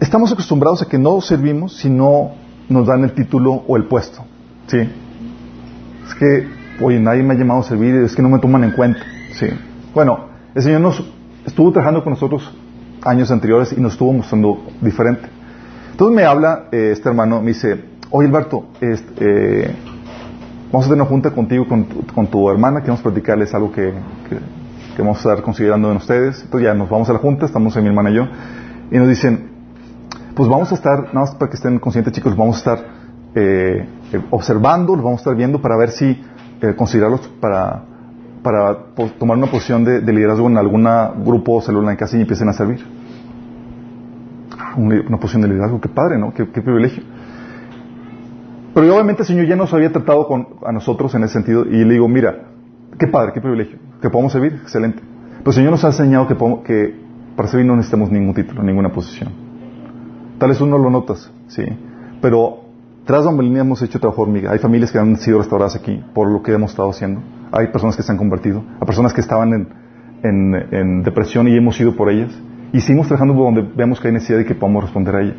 estamos 0.00 0.32
acostumbrados 0.32 0.82
a 0.82 0.86
que 0.86 0.98
no 0.98 1.20
servimos 1.20 1.76
si 1.76 1.88
no 1.88 2.32
nos 2.68 2.88
dan 2.88 3.04
el 3.04 3.12
título 3.12 3.62
o 3.68 3.76
el 3.76 3.84
puesto. 3.84 4.24
¿Sí? 4.66 4.78
Es 4.78 6.14
que, 6.16 6.48
oye, 6.82 6.98
nadie 6.98 7.22
me 7.22 7.34
ha 7.34 7.36
llamado 7.36 7.60
a 7.60 7.62
servir, 7.62 7.94
es 7.94 8.16
que 8.16 8.22
no 8.22 8.28
me 8.28 8.40
toman 8.40 8.64
en 8.64 8.72
cuenta. 8.72 9.00
¿Sí? 9.34 9.46
Bueno, 9.94 10.26
el 10.56 10.62
Señor 10.62 10.80
nos 10.80 11.04
estuvo 11.46 11.70
trabajando 11.70 12.02
con 12.02 12.14
nosotros 12.14 12.52
años 13.04 13.30
anteriores 13.30 13.72
y 13.72 13.80
nos 13.80 13.92
estuvo 13.92 14.12
mostrando 14.12 14.60
diferente. 14.80 15.39
Entonces 15.90 16.16
me 16.16 16.24
habla 16.24 16.68
eh, 16.72 16.90
este 16.92 17.08
hermano, 17.08 17.40
me 17.40 17.48
dice, 17.48 17.84
oye 18.10 18.28
Alberto, 18.28 18.66
este, 18.80 19.74
vamos 20.72 20.86
a 20.86 20.88
tener 20.88 21.02
una 21.02 21.06
junta 21.06 21.30
contigo, 21.32 21.66
con 21.68 21.84
tu, 21.84 22.06
con 22.14 22.26
tu 22.26 22.50
hermana, 22.50 22.80
queremos 22.80 23.02
platicarles 23.02 23.52
algo 23.54 23.70
que, 23.72 23.92
que, 24.28 24.36
que, 24.96 25.02
vamos 25.02 25.18
a 25.18 25.30
estar 25.30 25.44
considerando 25.44 25.90
en 25.90 25.98
ustedes. 25.98 26.42
Entonces 26.42 26.68
ya 26.68 26.74
nos 26.74 26.88
vamos 26.88 27.08
a 27.10 27.12
la 27.12 27.18
junta, 27.18 27.46
estamos 27.46 27.76
en 27.76 27.82
mi 27.82 27.88
hermana 27.88 28.10
y 28.10 28.14
yo, 28.14 28.26
y 28.90 28.96
nos 28.96 29.08
dicen, 29.08 29.50
pues 30.34 30.48
vamos 30.48 30.70
a 30.72 30.74
estar, 30.74 31.06
nada 31.06 31.20
más 31.20 31.34
para 31.34 31.50
que 31.50 31.56
estén 31.56 31.78
conscientes 31.78 32.12
chicos, 32.12 32.36
vamos 32.36 32.56
a 32.56 32.58
estar 32.58 32.78
eh, 33.34 33.86
eh, 34.12 34.20
observando, 34.30 34.94
los 34.94 35.04
vamos 35.04 35.20
a 35.20 35.22
estar 35.22 35.36
viendo 35.36 35.60
para 35.60 35.76
ver 35.76 35.90
si 35.90 36.20
considerarlos 36.76 37.26
para, 37.40 37.84
para 38.42 38.76
tomar 39.18 39.38
una 39.38 39.46
posición 39.46 39.82
de, 39.82 40.00
de, 40.00 40.12
liderazgo 40.12 40.46
en 40.46 40.58
algún 40.58 40.86
grupo 41.24 41.54
o 41.54 41.62
célula 41.62 41.90
en 41.90 41.96
casa 41.96 42.18
y 42.18 42.20
empiecen 42.20 42.50
a 42.50 42.52
servir. 42.52 42.99
Una, 44.76 45.18
posición 45.18 45.42
de 45.42 45.48
liderazgo, 45.48 45.80
qué 45.80 45.88
padre, 45.88 46.18
¿no? 46.18 46.32
Qué, 46.32 46.44
privilegio. 46.44 47.02
Pero 48.74 48.94
obviamente 48.94 49.22
el 49.22 49.26
Señor 49.26 49.46
ya 49.46 49.56
nos 49.56 49.72
había 49.74 49.90
tratado 49.90 50.26
con, 50.26 50.46
a 50.64 50.72
nosotros 50.72 51.14
en 51.14 51.24
ese 51.24 51.34
sentido 51.34 51.64
y 51.64 51.84
le 51.84 51.94
digo, 51.94 52.08
mira, 52.08 52.50
qué 52.98 53.08
padre, 53.08 53.32
qué 53.32 53.40
privilegio, 53.40 53.78
que 54.00 54.10
podamos 54.10 54.32
servir, 54.32 54.60
excelente. 54.62 55.02
Pero 55.38 55.50
el 55.50 55.54
Señor 55.54 55.70
nos 55.72 55.84
ha 55.84 55.88
enseñado 55.88 56.28
que, 56.28 56.36
que 56.64 56.94
para 57.34 57.48
servir 57.48 57.66
no 57.66 57.74
necesitamos 57.74 58.10
ningún 58.10 58.34
título, 58.34 58.62
ninguna 58.62 58.90
posición. 58.90 59.30
Tal 60.38 60.50
vez 60.50 60.60
uno 60.60 60.78
lo 60.78 60.88
notas, 60.88 61.32
sí. 61.48 61.64
Pero 62.22 62.60
tras 63.04 63.24
bambalinas 63.24 63.62
hemos 63.62 63.82
hecho 63.82 63.98
trabajo 63.98 64.22
hormiga. 64.22 64.52
Hay 64.52 64.58
familias 64.58 64.92
que 64.92 64.98
han 64.98 65.16
sido 65.16 65.38
restauradas 65.38 65.74
aquí 65.74 66.02
por 66.14 66.30
lo 66.30 66.42
que 66.42 66.52
hemos 66.52 66.70
estado 66.70 66.90
haciendo. 66.90 67.22
Hay 67.50 67.68
personas 67.68 67.96
que 67.96 68.02
se 68.02 68.12
han 68.12 68.18
convertido. 68.18 68.62
Hay 68.80 68.86
personas 68.86 69.12
que 69.12 69.20
estaban 69.20 69.52
en, 70.22 70.54
en 70.70 71.02
depresión 71.02 71.48
y 71.48 71.56
hemos 71.56 71.80
ido 71.80 71.96
por 71.96 72.10
ellas. 72.10 72.30
Y 72.72 72.80
seguimos 72.80 73.08
trabajando 73.08 73.34
donde 73.34 73.62
vemos 73.62 74.00
que 74.00 74.08
hay 74.08 74.14
necesidad 74.14 74.38
y 74.40 74.44
que 74.44 74.54
podamos 74.54 74.84
responder 74.84 75.16
a 75.16 75.22
ella. 75.22 75.34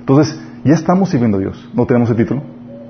Entonces, 0.00 0.40
ya 0.64 0.74
estamos 0.74 1.10
sirviendo 1.10 1.36
a 1.36 1.40
Dios. 1.40 1.70
No 1.74 1.86
tenemos 1.86 2.08
el 2.10 2.16
título, 2.16 2.42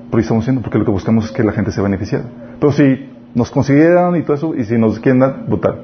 pero 0.09 0.21
estamos 0.21 0.43
haciendo 0.43 0.61
porque 0.61 0.77
lo 0.77 0.85
que 0.85 0.91
buscamos 0.91 1.25
es 1.25 1.31
que 1.31 1.43
la 1.43 1.51
gente 1.51 1.71
se 1.71 1.81
beneficie. 1.81 2.21
Pero 2.59 2.71
si 2.71 3.09
nos 3.35 3.51
consiguieran 3.51 4.15
y 4.15 4.23
todo 4.23 4.35
eso, 4.35 4.55
y 4.55 4.63
si 4.63 4.77
nos 4.77 4.99
quieren 4.99 5.19
dar, 5.19 5.45
brutal. 5.45 5.81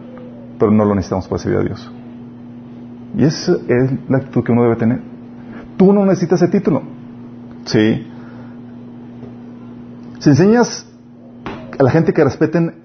Pero 0.58 0.72
no 0.72 0.86
lo 0.86 0.95
necesitamos 0.95 1.28
para 1.28 1.41
servir 1.41 1.60
a 1.60 1.64
Dios. 1.64 1.91
Y 3.18 3.24
esa 3.24 3.54
es 3.68 3.91
la 4.08 4.18
actitud 4.18 4.43
que 4.43 4.52
uno 4.52 4.64
debe 4.64 4.76
tener. 4.76 5.02
Tú 5.78 5.93
no 5.93 6.06
necesitas 6.06 6.41
ese 6.41 6.52
título. 6.52 6.84
Sí. 7.66 8.08
Si 10.20 10.30
enseñas 10.30 10.86
a 11.78 11.84
la 11.84 11.91
gente 11.91 12.14
que 12.14 12.24
respeten 12.24 12.76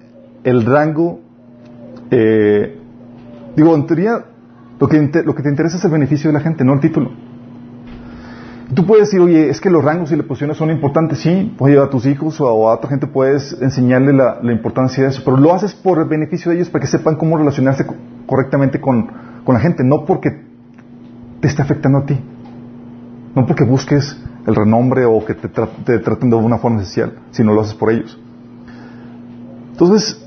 el 0.43 0.65
rango, 0.65 1.19
eh, 2.11 2.79
digo, 3.55 3.75
en 3.75 3.85
teoría, 3.85 4.25
lo 4.79 4.87
que, 4.87 5.23
lo 5.23 5.35
que 5.35 5.43
te 5.43 5.49
interesa 5.49 5.77
es 5.77 5.85
el 5.85 5.91
beneficio 5.91 6.29
de 6.29 6.33
la 6.33 6.39
gente, 6.39 6.63
no 6.63 6.73
el 6.73 6.79
título. 6.79 7.11
Tú 8.73 8.85
puedes 8.85 9.07
decir, 9.07 9.21
oye, 9.21 9.49
es 9.49 9.61
que 9.61 9.69
los 9.69 9.83
rangos 9.83 10.11
y 10.11 10.15
las 10.15 10.25
posiciones 10.25 10.57
son 10.57 10.71
importantes, 10.71 11.19
sí, 11.19 11.55
oye, 11.59 11.79
a 11.79 11.89
tus 11.89 12.05
hijos 12.05 12.41
o 12.41 12.47
a 12.47 12.73
otra 12.73 12.89
gente 12.89 13.07
puedes 13.07 13.55
enseñarle 13.61 14.11
la, 14.11 14.39
la, 14.41 14.51
importancia 14.51 15.03
de 15.03 15.09
eso, 15.09 15.21
pero 15.23 15.37
lo 15.37 15.53
haces 15.53 15.73
por 15.73 15.99
el 15.99 16.05
beneficio 16.05 16.51
de 16.51 16.57
ellos 16.57 16.69
para 16.69 16.81
que 16.81 16.87
sepan 16.87 17.15
cómo 17.15 17.37
relacionarse 17.37 17.85
correctamente 18.25 18.81
con, 18.81 19.07
con 19.43 19.53
la 19.53 19.61
gente, 19.61 19.83
no 19.83 20.03
porque 20.03 20.31
te 21.39 21.47
esté 21.47 21.61
afectando 21.61 21.99
a 21.99 22.05
ti. 22.05 22.19
No 23.35 23.45
porque 23.45 23.63
busques 23.63 24.17
el 24.47 24.55
renombre 24.55 25.05
o 25.05 25.23
que 25.25 25.33
te, 25.35 25.49
tra 25.49 25.67
te, 25.85 25.99
traten 25.99 26.29
de 26.29 26.35
una 26.35 26.57
forma 26.57 26.81
especial, 26.81 27.13
sino 27.31 27.53
lo 27.53 27.61
haces 27.61 27.75
por 27.75 27.91
ellos. 27.91 28.17
Entonces, 29.71 30.21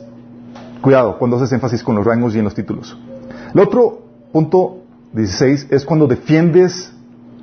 cuidado 0.80 1.18
cuando 1.18 1.36
haces 1.36 1.52
énfasis 1.52 1.82
con 1.82 1.96
los 1.96 2.06
rangos 2.06 2.34
y 2.34 2.38
en 2.38 2.44
los 2.44 2.54
títulos. 2.54 2.98
El 3.54 3.60
otro 3.60 4.07
punto 4.32 4.82
16 5.12 5.68
es 5.70 5.84
cuando 5.84 6.06
defiendes 6.06 6.92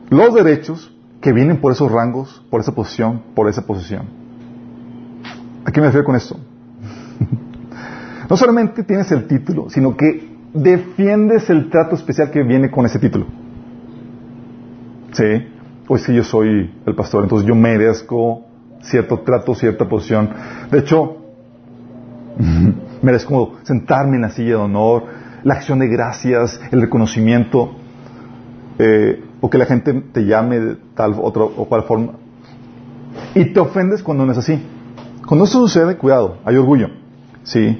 los 0.09 0.33
derechos 0.33 0.93
que 1.21 1.33
vienen 1.33 1.57
por 1.57 1.71
esos 1.71 1.91
rangos, 1.91 2.43
por 2.49 2.61
esa 2.61 2.73
posición, 2.73 3.23
por 3.33 3.49
esa 3.49 3.65
posición. 3.65 4.05
¿A 5.65 5.71
qué 5.71 5.81
me 5.81 5.87
refiero 5.87 6.05
con 6.05 6.15
esto? 6.15 6.37
no 8.29 8.37
solamente 8.37 8.83
tienes 8.83 9.11
el 9.11 9.27
título, 9.27 9.69
sino 9.69 9.97
que 9.97 10.35
defiendes 10.53 11.49
el 11.49 11.69
trato 11.69 11.95
especial 11.95 12.31
que 12.31 12.43
viene 12.43 12.69
con 12.69 12.85
ese 12.85 12.99
título. 12.99 13.25
¿Sí? 15.13 15.55
pues 15.87 16.03
sí, 16.03 16.13
yo 16.13 16.23
soy 16.23 16.71
el 16.85 16.95
pastor, 16.95 17.23
entonces 17.23 17.47
yo 17.47 17.55
merezco 17.55 18.45
cierto 18.81 19.19
trato, 19.19 19.53
cierta 19.53 19.87
posición. 19.87 20.29
De 20.71 20.79
hecho, 20.79 21.17
merezco 23.01 23.55
sentarme 23.63 24.15
en 24.15 24.23
la 24.23 24.29
silla 24.29 24.49
de 24.49 24.55
honor, 24.55 25.03
la 25.45 25.53
acción 25.53 25.77
de 25.77 25.87
gracias, 25.87 26.59
el 26.71 26.81
reconocimiento, 26.81 27.75
eh, 28.79 29.23
o 29.39 29.49
que 29.49 29.59
la 29.59 29.65
gente 29.65 29.93
te 30.11 30.25
llame 30.25 30.59
de 30.59 30.75
tal 30.95 31.15
otra 31.21 31.43
o 31.43 31.65
cual 31.65 31.83
forma. 31.83 32.13
Y 33.35 33.53
te 33.53 33.59
ofendes 33.59 34.01
cuando 34.01 34.25
no 34.25 34.31
es 34.31 34.39
así. 34.39 34.59
Cuando 35.27 35.45
eso 35.45 35.59
sucede, 35.59 35.97
cuidado, 35.97 36.39
hay 36.45 36.57
orgullo. 36.57 36.89
¿Sí? 37.43 37.79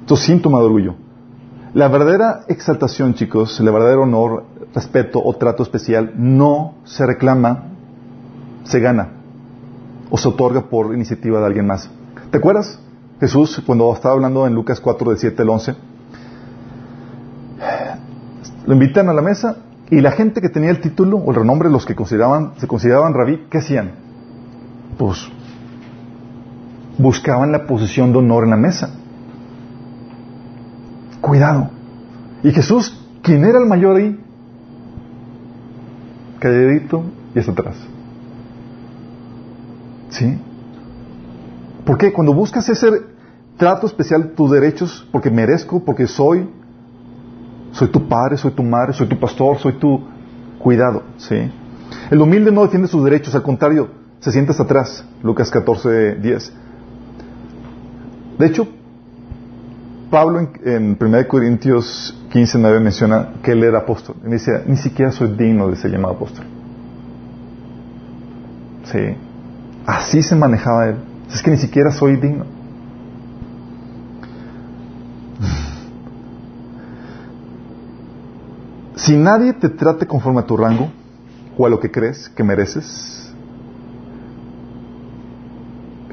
Esto 0.00 0.14
es 0.14 0.20
síntoma 0.20 0.58
de 0.58 0.64
orgullo. 0.64 0.96
La 1.74 1.86
verdadera 1.86 2.40
exaltación, 2.48 3.14
chicos, 3.14 3.60
el 3.60 3.66
verdadero 3.66 4.02
honor, 4.02 4.44
respeto 4.74 5.22
o 5.24 5.32
trato 5.34 5.62
especial 5.62 6.12
no 6.16 6.74
se 6.84 7.06
reclama, 7.06 7.68
se 8.64 8.80
gana 8.80 9.10
o 10.10 10.18
se 10.18 10.28
otorga 10.28 10.62
por 10.62 10.92
iniciativa 10.92 11.38
de 11.38 11.46
alguien 11.46 11.68
más. 11.68 11.88
¿Te 12.32 12.38
acuerdas? 12.38 12.80
Jesús, 13.20 13.62
cuando 13.64 13.94
estaba 13.94 14.14
hablando 14.14 14.44
en 14.44 14.54
Lucas 14.54 14.80
4, 14.80 15.10
del 15.10 15.18
7 15.18 15.42
al 15.42 15.50
11, 15.50 15.76
lo 18.66 18.74
invitan 18.74 19.08
a 19.08 19.12
la 19.12 19.22
mesa 19.22 19.58
y 19.90 20.00
la 20.00 20.10
gente 20.10 20.40
que 20.40 20.48
tenía 20.48 20.70
el 20.70 20.80
título 20.80 21.18
o 21.18 21.30
el 21.30 21.36
renombre, 21.36 21.70
los 21.70 21.86
que 21.86 21.94
consideraban, 21.94 22.52
se 22.58 22.66
consideraban 22.66 23.14
rabí, 23.14 23.46
¿qué 23.48 23.58
hacían? 23.58 23.92
Pues 24.98 25.28
buscaban 26.98 27.52
la 27.52 27.66
posición 27.66 28.12
de 28.12 28.18
honor 28.18 28.44
en 28.44 28.50
la 28.50 28.56
mesa. 28.56 28.90
Cuidado. 31.20 31.70
Y 32.42 32.50
Jesús, 32.50 33.00
quien 33.22 33.44
era 33.44 33.58
el 33.58 33.66
mayor 33.66 33.96
ahí, 33.96 34.20
calladito 36.38 37.04
y 37.34 37.38
hasta 37.38 37.52
atrás. 37.52 37.76
¿Sí? 40.10 40.38
¿Por 41.84 41.98
qué? 41.98 42.12
Cuando 42.12 42.34
buscas 42.34 42.68
ese 42.68 42.88
trato 43.56 43.86
especial, 43.86 44.32
tus 44.32 44.50
derechos, 44.50 45.06
porque 45.12 45.30
merezco, 45.30 45.84
porque 45.84 46.06
soy, 46.06 46.48
soy 47.76 47.88
tu 47.88 48.08
padre, 48.08 48.36
soy 48.38 48.52
tu 48.52 48.62
madre, 48.62 48.92
soy 48.94 49.06
tu 49.06 49.18
pastor, 49.18 49.58
soy 49.58 49.74
tu 49.74 50.00
cuidado, 50.58 51.02
¿sí? 51.18 51.36
El 52.10 52.20
humilde 52.20 52.50
no 52.50 52.62
defiende 52.62 52.88
sus 52.88 53.04
derechos, 53.04 53.34
al 53.34 53.42
contrario, 53.42 53.88
se 54.20 54.32
sienta 54.32 54.52
hasta 54.52 54.64
atrás, 54.64 55.04
Lucas 55.22 55.50
14, 55.50 56.16
10. 56.16 56.52
De 58.38 58.46
hecho, 58.46 58.66
Pablo 60.10 60.48
en, 60.64 60.96
1 60.98 61.28
Corintios 61.28 62.18
15, 62.32 62.58
9 62.58 62.80
menciona 62.80 63.34
que 63.42 63.52
él 63.52 63.62
era 63.62 63.78
apóstol. 63.80 64.16
Y 64.26 64.30
dice, 64.30 64.62
ni 64.66 64.76
siquiera 64.76 65.12
soy 65.12 65.28
digno 65.36 65.68
de 65.68 65.76
ser 65.76 65.90
llamado 65.90 66.14
apóstol. 66.14 66.46
Sí. 68.84 69.16
Así 69.84 70.22
se 70.22 70.34
manejaba 70.34 70.88
él. 70.88 70.96
Es 71.30 71.42
que 71.42 71.50
ni 71.50 71.58
siquiera 71.58 71.90
soy 71.90 72.16
digno. 72.16 72.55
Si 79.06 79.16
nadie 79.16 79.52
te 79.52 79.68
trate 79.68 80.04
conforme 80.04 80.40
a 80.40 80.46
tu 80.46 80.56
rango 80.56 80.90
o 81.56 81.64
a 81.64 81.70
lo 81.70 81.78
que 81.78 81.92
crees 81.92 82.28
que 82.28 82.42
mereces, 82.42 83.32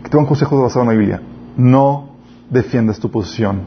que 0.04 0.08
te 0.08 0.16
un 0.16 0.28
consejo 0.28 0.62
basado 0.62 0.82
en 0.82 0.90
la 0.90 0.94
Biblia. 0.94 1.22
No 1.58 2.10
defiendas 2.52 3.00
tu 3.00 3.10
posición, 3.10 3.62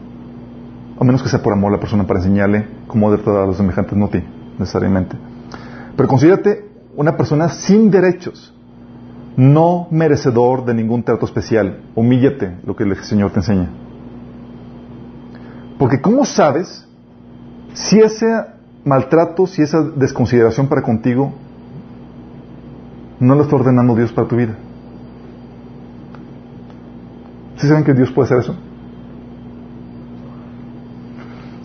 a 1.01 1.03
menos 1.03 1.25
que 1.25 1.29
sea 1.29 1.43
por 1.43 1.53
amor 1.53 1.73
a 1.73 1.75
la 1.75 1.81
persona 1.81 2.07
para 2.07 2.21
enseñarle 2.21 2.69
cómo 2.87 3.11
debe 3.11 3.25
tratar 3.25 3.43
a 3.43 3.47
los 3.47 3.57
semejantes, 3.57 3.99
no 3.99 4.05
a 4.05 4.11
ti, 4.11 4.23
necesariamente. 4.61 5.17
Pero 5.97 6.09
considérate 6.09 6.71
una 6.95 7.17
persona 7.17 7.49
sin 7.49 7.91
derechos, 7.91 8.55
no 9.37 9.89
merecedor 9.91 10.65
de 10.65 10.73
ningún 10.73 11.03
trato 11.03 11.27
especial. 11.27 11.81
Humíllate, 11.97 12.59
lo 12.65 12.77
que 12.77 12.85
el 12.85 12.95
Señor 13.03 13.33
te 13.33 13.41
enseña. 13.41 13.71
Porque 15.81 16.01
¿cómo 16.01 16.25
sabes 16.25 16.87
si 17.75 17.99
ese 17.99 18.55
maltrato, 18.87 19.47
si 19.47 19.63
esa 19.63 19.83
desconsideración 19.83 20.69
para 20.69 20.81
contigo 20.81 21.33
no 23.19 23.35
lo 23.35 23.43
está 23.43 23.57
ordenando 23.57 23.95
Dios 23.97 24.13
para 24.13 24.29
tu 24.29 24.37
vida? 24.37 24.55
¿Sí 27.57 27.67
saben 27.67 27.85
que 27.85 27.95
Dios 27.95 28.11
puede 28.13 28.27
hacer 28.27 28.39
eso? 28.39 28.55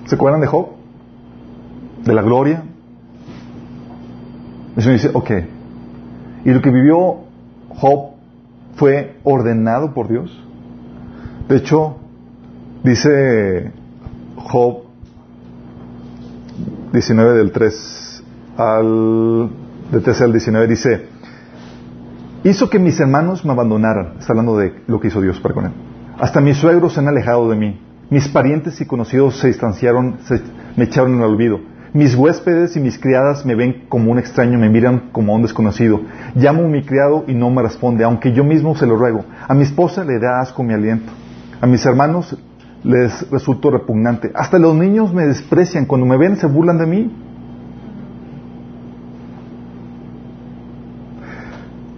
¿Se 0.05 0.15
acuerdan 0.15 0.41
de 0.41 0.47
Job? 0.47 0.69
De 2.03 2.13
la 2.13 2.23
gloria. 2.23 2.63
El 4.75 4.81
Señor 4.81 4.99
dice, 4.99 5.11
ok. 5.13 5.31
Y 6.43 6.49
lo 6.49 6.61
que 6.61 6.71
vivió 6.71 7.17
Job 7.69 8.13
fue 8.75 9.17
ordenado 9.23 9.93
por 9.93 10.07
Dios. 10.07 10.43
De 11.47 11.57
hecho, 11.57 11.97
dice 12.83 13.71
Job 14.37 14.90
19 16.91 17.37
del 17.37 17.51
3 17.51 18.23
al 18.57 19.49
del 19.91 20.01
13 20.01 20.23
al 20.23 20.31
19 20.31 20.67
dice, 20.67 21.05
hizo 22.45 22.69
que 22.69 22.79
mis 22.79 22.99
hermanos 22.99 23.43
me 23.43 23.51
abandonaran, 23.51 24.13
está 24.19 24.31
hablando 24.31 24.57
de 24.57 24.73
lo 24.87 25.01
que 25.01 25.09
hizo 25.09 25.21
Dios 25.21 25.39
para 25.41 25.53
con 25.53 25.65
él. 25.65 25.71
Hasta 26.17 26.39
mis 26.39 26.57
suegros 26.57 26.93
se 26.93 27.01
han 27.01 27.07
alejado 27.07 27.49
de 27.49 27.57
mí. 27.57 27.81
Mis 28.09 28.27
parientes 28.29 28.79
y 28.79 28.85
conocidos 28.85 29.37
se 29.37 29.47
distanciaron, 29.47 30.17
se, 30.23 30.41
me 30.77 30.85
echaron 30.85 31.15
el 31.15 31.23
olvido. 31.23 31.59
Mis 31.93 32.15
huéspedes 32.15 32.77
y 32.77 32.79
mis 32.79 32.97
criadas 32.97 33.45
me 33.45 33.55
ven 33.55 33.85
como 33.89 34.11
un 34.11 34.19
extraño, 34.19 34.57
me 34.57 34.69
miran 34.69 35.09
como 35.11 35.33
a 35.33 35.35
un 35.35 35.41
desconocido. 35.41 35.99
Llamo 36.35 36.63
a 36.63 36.67
mi 36.67 36.83
criado 36.83 37.25
y 37.27 37.33
no 37.33 37.49
me 37.49 37.61
responde, 37.61 38.05
aunque 38.05 38.31
yo 38.31 38.45
mismo 38.45 38.75
se 38.75 38.85
lo 38.85 38.95
ruego. 38.95 39.25
A 39.45 39.53
mi 39.53 39.63
esposa 39.63 40.05
le 40.05 40.19
da 40.19 40.39
asco 40.39 40.63
mi 40.63 40.73
aliento. 40.73 41.11
A 41.59 41.67
mis 41.67 41.85
hermanos 41.85 42.37
les 42.83 43.29
resulto 43.29 43.69
repugnante. 43.71 44.31
Hasta 44.33 44.59
los 44.59 44.75
niños 44.75 45.13
me 45.13 45.25
desprecian. 45.25 45.85
Cuando 45.85 46.07
me 46.07 46.17
ven 46.17 46.37
se 46.37 46.47
burlan 46.47 46.77
de 46.77 46.85
mí. 46.85 47.11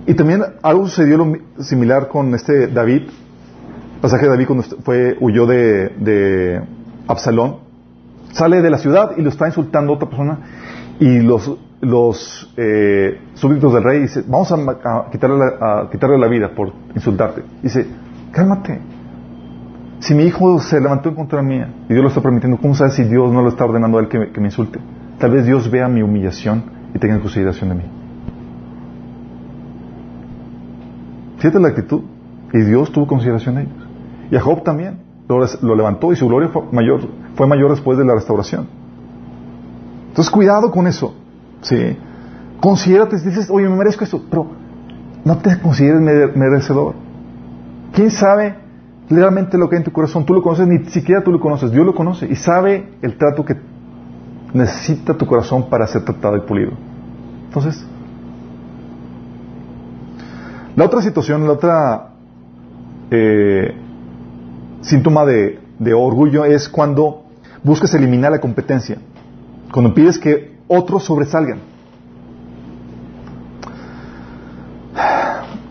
Y 0.06 0.14
también 0.16 0.44
algo 0.62 0.88
sucedió 0.88 1.26
similar 1.60 2.10
con 2.10 2.36
este 2.36 2.68
David. 2.68 3.04
pasaje 4.02 4.26
de 4.26 4.32
David 4.32 4.48
cuando 4.48 4.64
fue, 4.84 5.18
huyó 5.20 5.46
de, 5.46 5.90
de 6.00 6.62
Absalón 7.08 7.64
sale 8.34 8.62
de 8.62 8.70
la 8.70 8.78
ciudad 8.78 9.12
y 9.16 9.22
lo 9.22 9.30
está 9.30 9.48
insultando 9.48 9.94
a 9.94 9.96
otra 9.96 10.10
persona 10.10 10.40
y 11.00 11.20
los, 11.20 11.52
los 11.82 12.54
eh, 12.58 13.20
súbditos 13.36 13.74
del 13.74 13.84
rey 13.84 14.00
dicen, 14.02 14.26
vamos 14.28 14.52
a, 14.52 15.10
quitarle 15.12 15.38
la, 15.38 15.82
a, 15.82 15.90
quitarle 15.90 16.18
la 16.18 16.28
vida 16.28 16.50
por 16.54 16.74
insultarte. 16.96 17.44
Dice, 17.62 17.88
cálmate. 18.32 18.80
Si 20.00 20.14
mi 20.14 20.24
hijo 20.24 20.60
se 20.60 20.82
levantó 20.82 21.10
en 21.10 21.16
contra 21.16 21.42
mía 21.42 21.74
y 21.88 21.94
Dios 21.94 22.04
lo 22.04 22.10
está 22.10 22.22
permitiendo, 22.22 22.58
¿cómo 22.58 22.76
sabes 22.76 22.96
si 22.96 23.04
Dios 23.04 23.32
no 23.32 23.42
lo 23.42 23.50
está 23.50 23.66
ordenando 23.66 23.98
a 23.98 24.02
él 24.02 24.08
que, 24.10 24.40
me 24.40 24.48
insulte? 24.48 24.80
Tal 25.18 25.32
vez 25.32 25.46
Dios 25.46 25.70
vea 25.72 25.88
mi 25.88 26.02
humillación 26.02 26.64
y 26.94 27.00
tenga 27.00 27.20
consideración 27.20 27.70
de 27.70 27.76
mí. 27.76 27.84
Fíjate 31.38 31.60
la 31.60 31.70
actitud. 31.70 32.02
Y 32.54 32.62
Dios 32.62 32.92
tuvo 32.92 33.08
consideración 33.08 33.56
de 33.56 33.62
ellos. 33.64 33.88
Y 34.30 34.36
a 34.36 34.42
Job 34.42 34.64
también. 34.64 35.00
Lo, 35.28 35.40
lo 35.62 35.76
levantó 35.76 36.12
y 36.12 36.18
su 36.18 36.28
gloria 36.28 36.50
fue 36.50 36.64
mayor 36.72 37.00
fue 37.36 37.48
mayor 37.48 37.72
después 37.72 37.98
de 37.98 38.06
la 38.06 38.14
restauración. 38.14 38.68
Entonces, 40.10 40.32
cuidado 40.32 40.72
con 40.72 40.88
eso. 40.88 41.16
¿sí? 41.62 41.98
Considérate, 42.60 43.18
dices, 43.18 43.50
oye, 43.50 43.68
me 43.68 43.76
merezco 43.76 44.04
esto, 44.04 44.22
pero 44.30 44.48
no 45.26 45.38
te 45.38 45.60
consideres 45.60 46.36
merecedor. 46.36 46.96
¿Quién 47.94 48.12
sabe 48.12 48.56
realmente 49.10 49.58
lo 49.58 49.70
que 49.70 49.76
hay 49.76 49.80
en 49.82 49.86
tu 49.86 49.92
corazón? 49.92 50.26
Tú 50.26 50.34
lo 50.34 50.42
conoces, 50.42 50.68
ni 50.68 50.86
siquiera 50.90 51.24
tú 51.24 51.32
lo 51.32 51.40
conoces. 51.40 51.72
Dios 51.72 51.86
lo 51.86 51.94
conoce 51.94 52.28
y 52.28 52.36
sabe 52.36 52.90
el 53.02 53.18
trato 53.18 53.44
que 53.46 53.56
necesita 54.54 55.18
tu 55.18 55.26
corazón 55.26 55.70
para 55.70 55.88
ser 55.88 56.06
tratado 56.06 56.38
y 56.38 56.42
pulido. 56.42 56.72
Entonces, 57.46 57.86
la 60.76 60.86
otra 60.86 61.02
situación, 61.02 61.46
la 61.46 61.52
otra 61.52 62.10
eh, 63.12 63.76
síntoma 64.82 65.26
de, 65.26 65.60
de 65.80 65.94
orgullo 65.94 66.46
es 66.46 66.70
cuando 66.70 67.24
buscas 67.64 67.94
eliminar 67.94 68.32
la 68.32 68.40
competencia, 68.40 68.98
cuando 69.72 69.94
pides 69.94 70.18
que 70.18 70.54
otros 70.68 71.04
sobresalgan. 71.04 71.60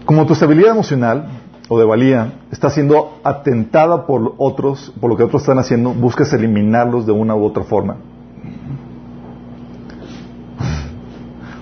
Como 0.05 0.26
tu 0.26 0.35
estabilidad 0.35 0.72
emocional 0.72 1.41
o 1.72 1.78
de 1.78 1.86
valía 1.86 2.34
está 2.50 2.68
siendo 2.68 3.18
atentada 3.24 4.06
por 4.06 4.34
otros, 4.36 4.92
por 5.00 5.08
lo 5.08 5.16
que 5.16 5.22
otros 5.22 5.40
están 5.40 5.58
haciendo, 5.58 5.94
buscas 5.94 6.30
eliminarlos 6.34 7.06
de 7.06 7.12
una 7.12 7.34
u 7.34 7.42
otra 7.44 7.64
forma. 7.64 7.96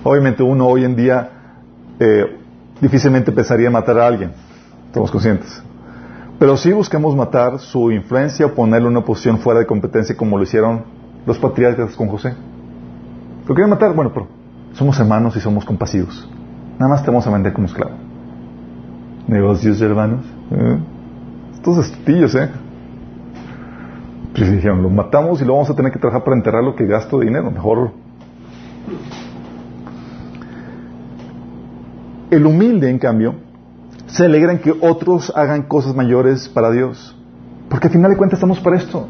Obviamente 0.03 0.43
uno 0.43 0.67
hoy 0.67 0.83
en 0.83 0.97
día 0.97 1.29
eh, 1.97 2.25
difícilmente 2.81 3.31
pensaría 3.31 3.69
matar 3.69 3.99
a 3.99 4.07
alguien, 4.07 4.33
estamos 4.87 5.09
conscientes. 5.11 5.63
Pero 6.37 6.57
sí 6.57 6.73
buscamos 6.73 7.15
matar 7.15 7.59
su 7.59 7.89
influencia 7.89 8.47
o 8.47 8.53
ponerle 8.53 8.89
una 8.89 9.05
posición 9.05 9.39
fuera 9.39 9.61
de 9.61 9.65
competencia 9.65 10.17
como 10.17 10.35
lo 10.35 10.43
hicieron 10.43 10.83
los 11.25 11.39
patriarcas 11.39 11.95
con 11.95 12.09
José. 12.09 12.33
¿Lo 13.47 13.55
quieren 13.55 13.69
matar? 13.69 13.95
Bueno, 13.95 14.11
pero 14.13 14.27
somos 14.73 14.99
hermanos 14.99 15.37
y 15.37 15.39
somos 15.39 15.63
compasivos. 15.63 16.29
Nada 16.77 16.89
más 16.89 17.01
te 17.01 17.09
vamos 17.09 17.25
a 17.25 17.31
vender 17.31 17.53
como 17.53 17.67
esclavo. 17.67 18.10
Negocios, 19.27 19.81
hermanos. 19.81 20.25
¿Eh? 20.51 20.77
Estos 21.53 21.77
estillos, 21.77 22.35
¿eh? 22.35 22.49
Pues 24.35 24.51
dijeron, 24.51 24.81
lo 24.81 24.89
matamos 24.89 25.41
y 25.41 25.45
lo 25.45 25.53
vamos 25.53 25.69
a 25.69 25.75
tener 25.75 25.91
que 25.91 25.99
trabajar 25.99 26.23
para 26.23 26.37
enterrar 26.37 26.63
lo 26.63 26.75
que 26.75 26.85
gasto 26.85 27.19
de 27.19 27.25
dinero. 27.25 27.51
Mejor. 27.51 27.91
El 32.29 32.45
humilde, 32.45 32.89
en 32.89 32.97
cambio, 32.97 33.35
se 34.07 34.25
alegran 34.25 34.59
que 34.59 34.73
otros 34.79 35.31
hagan 35.35 35.63
cosas 35.63 35.95
mayores 35.95 36.49
para 36.49 36.71
Dios. 36.71 37.15
Porque 37.69 37.87
al 37.87 37.93
final 37.93 38.11
de 38.11 38.17
cuentas 38.17 38.37
estamos 38.37 38.59
para 38.59 38.77
esto. 38.77 39.07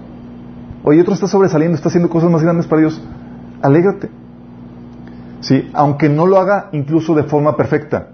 Oye, 0.83 1.01
otro 1.01 1.13
está 1.13 1.27
sobresaliendo, 1.27 1.75
está 1.75 1.89
haciendo 1.89 2.09
cosas 2.09 2.31
más 2.31 2.41
grandes 2.41 2.67
para 2.67 2.81
Dios. 2.81 3.01
Alégrate. 3.61 4.09
Sí, 5.41 5.69
aunque 5.73 6.09
no 6.09 6.25
lo 6.25 6.37
haga 6.37 6.69
incluso 6.71 7.13
de 7.15 7.23
forma 7.23 7.55
perfecta. 7.55 8.09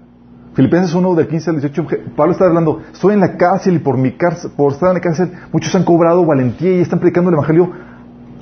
Filipenses 0.58 0.92
1 0.92 1.14
de 1.14 1.28
15 1.28 1.50
al 1.50 1.60
18, 1.60 1.86
Pablo 2.16 2.32
está 2.32 2.46
hablando, 2.46 2.82
estoy 2.92 3.14
en 3.14 3.20
la 3.20 3.36
cárcel 3.36 3.76
y 3.76 3.78
por 3.78 3.96
mi 3.96 4.16
cárcel, 4.16 4.50
por 4.56 4.72
estar 4.72 4.88
en 4.88 4.94
la 4.96 5.00
cárcel, 5.00 5.32
muchos 5.52 5.72
han 5.76 5.84
cobrado 5.84 6.26
valentía 6.26 6.72
y 6.72 6.80
están 6.80 6.98
predicando 6.98 7.30
el 7.30 7.34
evangelio 7.34 7.70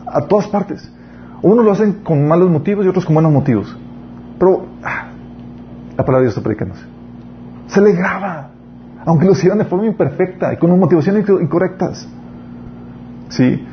a 0.06 0.22
todas 0.22 0.48
partes. 0.48 0.90
Unos 1.42 1.62
lo 1.62 1.72
hacen 1.72 2.02
con 2.02 2.26
malos 2.26 2.48
motivos 2.48 2.86
y 2.86 2.88
otros 2.88 3.04
con 3.04 3.12
buenos 3.12 3.30
motivos. 3.30 3.76
Pero 4.38 4.64
ah, 4.82 5.08
la 5.90 6.04
palabra 6.06 6.20
de 6.20 6.22
Dios 6.22 6.38
está 6.38 6.42
predicándose 6.42 6.96
se 7.66 7.80
alegraba, 7.80 8.50
aunque 9.04 9.26
lo 9.26 9.32
hicieran 9.32 9.58
de 9.58 9.64
forma 9.64 9.86
imperfecta 9.86 10.52
y 10.52 10.56
con 10.56 10.78
motivaciones 10.78 11.28
incorrectas. 11.28 12.08
¿Sí? 13.28 13.66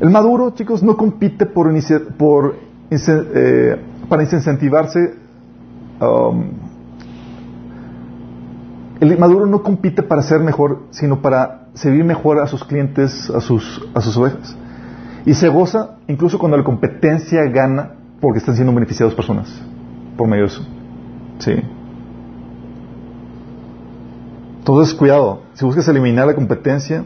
El 0.00 0.10
maduro, 0.10 0.50
chicos, 0.50 0.82
no 0.82 0.96
compite 0.96 1.46
por, 1.46 1.72
por 2.16 2.56
eh, 2.90 3.76
para 4.08 4.22
incentivarse 4.22 5.14
um, 6.00 6.61
El 9.02 9.18
maduro 9.18 9.46
no 9.46 9.64
compite 9.64 10.04
para 10.04 10.22
ser 10.22 10.38
mejor, 10.38 10.84
sino 10.90 11.22
para 11.22 11.66
servir 11.74 12.04
mejor 12.04 12.38
a 12.38 12.46
sus 12.46 12.62
clientes, 12.62 13.28
a 13.30 13.40
sus, 13.40 13.84
a 13.94 14.00
sus 14.00 14.16
ovejas. 14.16 14.56
Y 15.26 15.34
se 15.34 15.48
goza 15.48 15.96
incluso 16.06 16.38
cuando 16.38 16.56
la 16.56 16.62
competencia 16.62 17.42
gana 17.46 17.94
porque 18.20 18.38
están 18.38 18.54
siendo 18.54 18.72
beneficiados 18.72 19.12
personas 19.12 19.52
por 20.16 20.28
medio 20.28 20.44
de 20.44 20.50
eso. 20.50 20.64
Sí. 21.40 21.52
Entonces, 24.60 24.94
cuidado. 24.94 25.40
Si 25.54 25.64
buscas 25.64 25.88
eliminar 25.88 26.28
la 26.28 26.36
competencia 26.36 27.04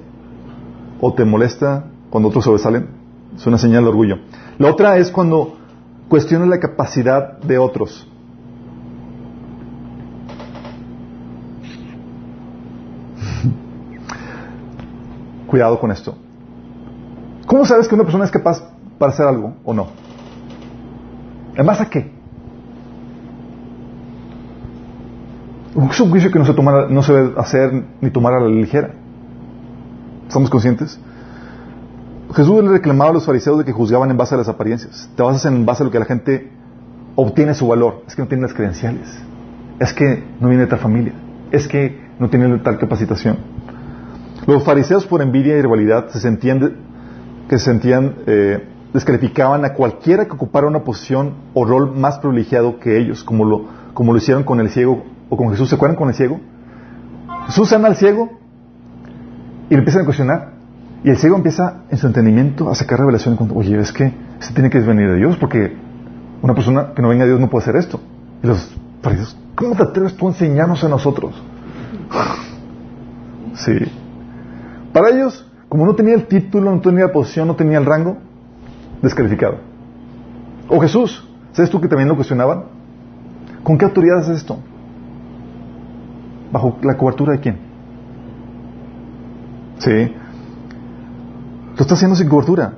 o 1.01 1.15
te 1.15 1.25
molesta 1.25 1.87
cuando 2.11 2.29
otros 2.29 2.45
sobresalen, 2.45 2.89
es 3.35 3.47
una 3.47 3.57
señal 3.57 3.85
de 3.85 3.89
orgullo. 3.89 4.19
La 4.59 4.71
otra 4.71 4.99
es 4.99 5.11
cuando 5.11 5.57
cuestionas 6.11 6.49
la 6.49 6.61
capacidad 6.61 7.39
de 7.39 7.57
otros. 7.57 8.07
Cuidado 15.57 15.81
con 15.81 15.91
esto. 15.91 16.15
¿Cómo 17.47 17.65
sabes 17.65 17.89
que 17.89 17.95
una 17.95 18.05
persona 18.05 18.27
es 18.27 18.31
capaz 18.31 18.63
para 18.99 19.11
hacer 19.11 19.27
algo 19.27 19.55
o 19.65 19.73
no? 19.73 19.87
¿En 21.55 21.65
base 21.65 21.83
a 21.83 21.87
qué? 21.87 22.13
Es 25.91 26.01
un 26.01 26.11
juicio 26.11 26.31
que 26.31 26.39
no 26.39 27.03
se, 27.03 27.13
debe 27.15 27.41
hacer 27.41 27.85
ni 28.03 28.11
tomar 28.11 28.35
a 28.35 28.41
la 28.41 28.49
ligera. 28.49 28.91
¿Estamos 30.29 30.51
conscientes? 30.51 31.01
Jesús 32.35 32.63
le 32.63 32.69
reclamaba 32.69 33.13
a 33.13 33.15
los 33.15 33.25
fariseos 33.25 33.57
de 33.57 33.65
que 33.65 33.73
juzgaban 33.73 34.11
en 34.11 34.19
base 34.19 34.35
a 34.35 34.39
las 34.39 34.51
apariencias. 34.51 35.09
Te 35.17 35.23
basas 35.23 35.47
en 35.47 35.65
base 35.65 35.83
a 35.83 35.87
lo 35.87 35.91
que 35.91 35.99
la 35.99 36.05
gente 36.05 36.53
obtiene 37.15 37.55
su 37.55 37.67
valor. 37.67 38.03
Es 38.07 38.15
que 38.15 38.21
no 38.21 38.29
tiene 38.29 38.43
las 38.43 38.53
credenciales. 38.53 39.09
Es 39.79 39.95
que 39.95 40.23
no 40.39 40.49
viene 40.49 40.65
de 40.65 40.69
tal 40.69 40.81
familia. 40.81 41.15
Es 41.51 41.67
que 41.67 41.99
no 42.19 42.29
tiene 42.29 42.59
tal 42.59 42.77
capacitación. 42.77 43.56
Los 44.47 44.65
fariseos 44.65 45.07
por 45.07 45.23
envidia 45.23 45.57
y 45.57 45.63
rivalidad 45.63 46.09
se 46.09 46.21
sentían, 46.21 46.77
que 47.49 47.59
se 47.59 47.65
sentían, 47.65 48.17
eh, 48.27 48.69
descalificaban 48.93 49.65
a 49.65 49.73
cualquiera 49.73 50.27
que 50.27 50.33
ocupara 50.33 50.67
una 50.67 50.85
posición 50.85 51.35
o 51.55 51.65
rol 51.65 51.97
más 51.97 52.19
privilegiado 52.19 52.79
que 52.79 52.99
ellos, 52.99 53.25
como 53.25 53.45
lo, 53.45 53.65
como 53.95 54.13
lo 54.13 54.19
hicieron 54.19 54.45
con 54.45 54.61
el 54.61 54.71
ciego 54.71 55.05
o 55.29 55.37
con 55.37 55.51
Jesús. 55.51 55.69
¿Se 55.69 55.75
acuerdan 55.75 55.97
con 55.97 56.09
el 56.09 56.15
ciego? 56.15 56.41
Jesús 57.47 57.69
sana 57.69 57.89
al 57.89 57.97
ciego 57.97 58.31
y 59.69 59.75
le 59.75 59.79
empiezan 59.79 60.03
a 60.03 60.05
cuestionar. 60.05 60.53
Y 61.03 61.11
el 61.11 61.17
ciego 61.17 61.37
empieza 61.37 61.83
en 61.91 61.99
su 61.99 62.07
entendimiento 62.07 62.71
a 62.71 62.75
sacar 62.75 62.99
revelación 62.99 63.37
cuando, 63.37 63.55
oye, 63.55 63.79
es 63.79 63.93
que 63.93 64.13
se 64.39 64.53
tiene 64.53 64.71
que 64.71 64.81
venir 64.81 65.11
de 65.11 65.17
Dios 65.17 65.37
porque 65.37 65.77
una 66.43 66.55
persona 66.55 66.93
que 66.95 67.03
no 67.03 67.09
venga 67.09 67.25
de 67.25 67.31
Dios 67.31 67.41
no 67.41 67.49
puede 67.49 67.65
hacer 67.65 67.77
esto. 67.77 68.01
Y 68.43 68.47
los 68.47 68.77
fariseos, 69.03 69.37
¿cómo 69.55 69.75
te 69.77 69.83
atreves 69.83 70.17
tú 70.17 70.27
a 70.27 70.31
enseñarnos 70.31 70.83
a 70.85 70.89
nosotros? 70.89 71.35
sí. 73.55 73.73
Para 74.97 75.11
ellos, 75.11 75.45
como 75.69 75.85
no 75.85 75.95
tenía 75.95 76.15
el 76.15 76.27
título, 76.27 76.75
no 76.75 76.81
tenía 76.81 77.05
la 77.05 77.13
posición, 77.13 77.47
no 77.47 77.55
tenía 77.55 77.77
el 77.77 77.85
rango, 77.85 78.17
descalificado. 79.03 79.59
O 80.71 80.81
Jesús, 80.81 81.23
¿sabes 81.53 81.71
tú 81.71 81.83
que 81.83 81.87
también 81.87 82.09
lo 82.09 82.15
cuestionaban? 82.17 82.65
¿Con 83.63 83.77
qué 83.77 83.85
autoridad 83.85 84.21
haces 84.21 84.39
esto? 84.39 84.59
¿Bajo 86.51 86.79
la 86.81 86.97
cobertura 86.97 87.33
de 87.33 87.41
quién? 87.41 87.59
Sí. 89.81 90.15
Lo 91.75 91.83
está 91.83 91.93
haciendo 91.93 92.17
sin 92.17 92.31
cobertura. 92.31 92.73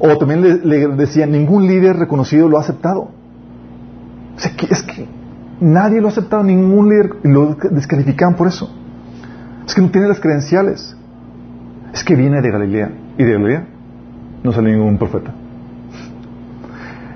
O 0.00 0.14
también 0.18 0.60
le, 0.62 0.88
decía, 0.88 1.24
ningún 1.24 1.66
líder 1.66 1.96
reconocido 1.96 2.50
lo 2.50 2.58
ha 2.58 2.60
aceptado. 2.60 3.08
O 4.36 4.38
sea, 4.38 4.52
es 4.68 4.82
que 4.82 5.08
nadie 5.58 6.02
lo 6.02 6.08
ha 6.08 6.10
aceptado, 6.10 6.44
ningún 6.44 6.90
líder, 6.90 7.12
y 7.24 7.28
lo 7.28 7.56
descalificaban 7.70 8.36
por 8.36 8.46
eso. 8.46 8.70
Es 9.66 9.74
que 9.74 9.80
no 9.80 9.90
tiene 9.90 10.06
las 10.06 10.20
credenciales. 10.20 10.97
Es 11.98 12.04
que 12.04 12.14
viene 12.14 12.40
de 12.40 12.50
Galilea. 12.52 12.90
Y 13.18 13.24
de 13.24 13.32
Galilea 13.32 13.66
no 14.44 14.52
sale 14.52 14.70
ningún 14.70 14.98
profeta. 14.98 15.34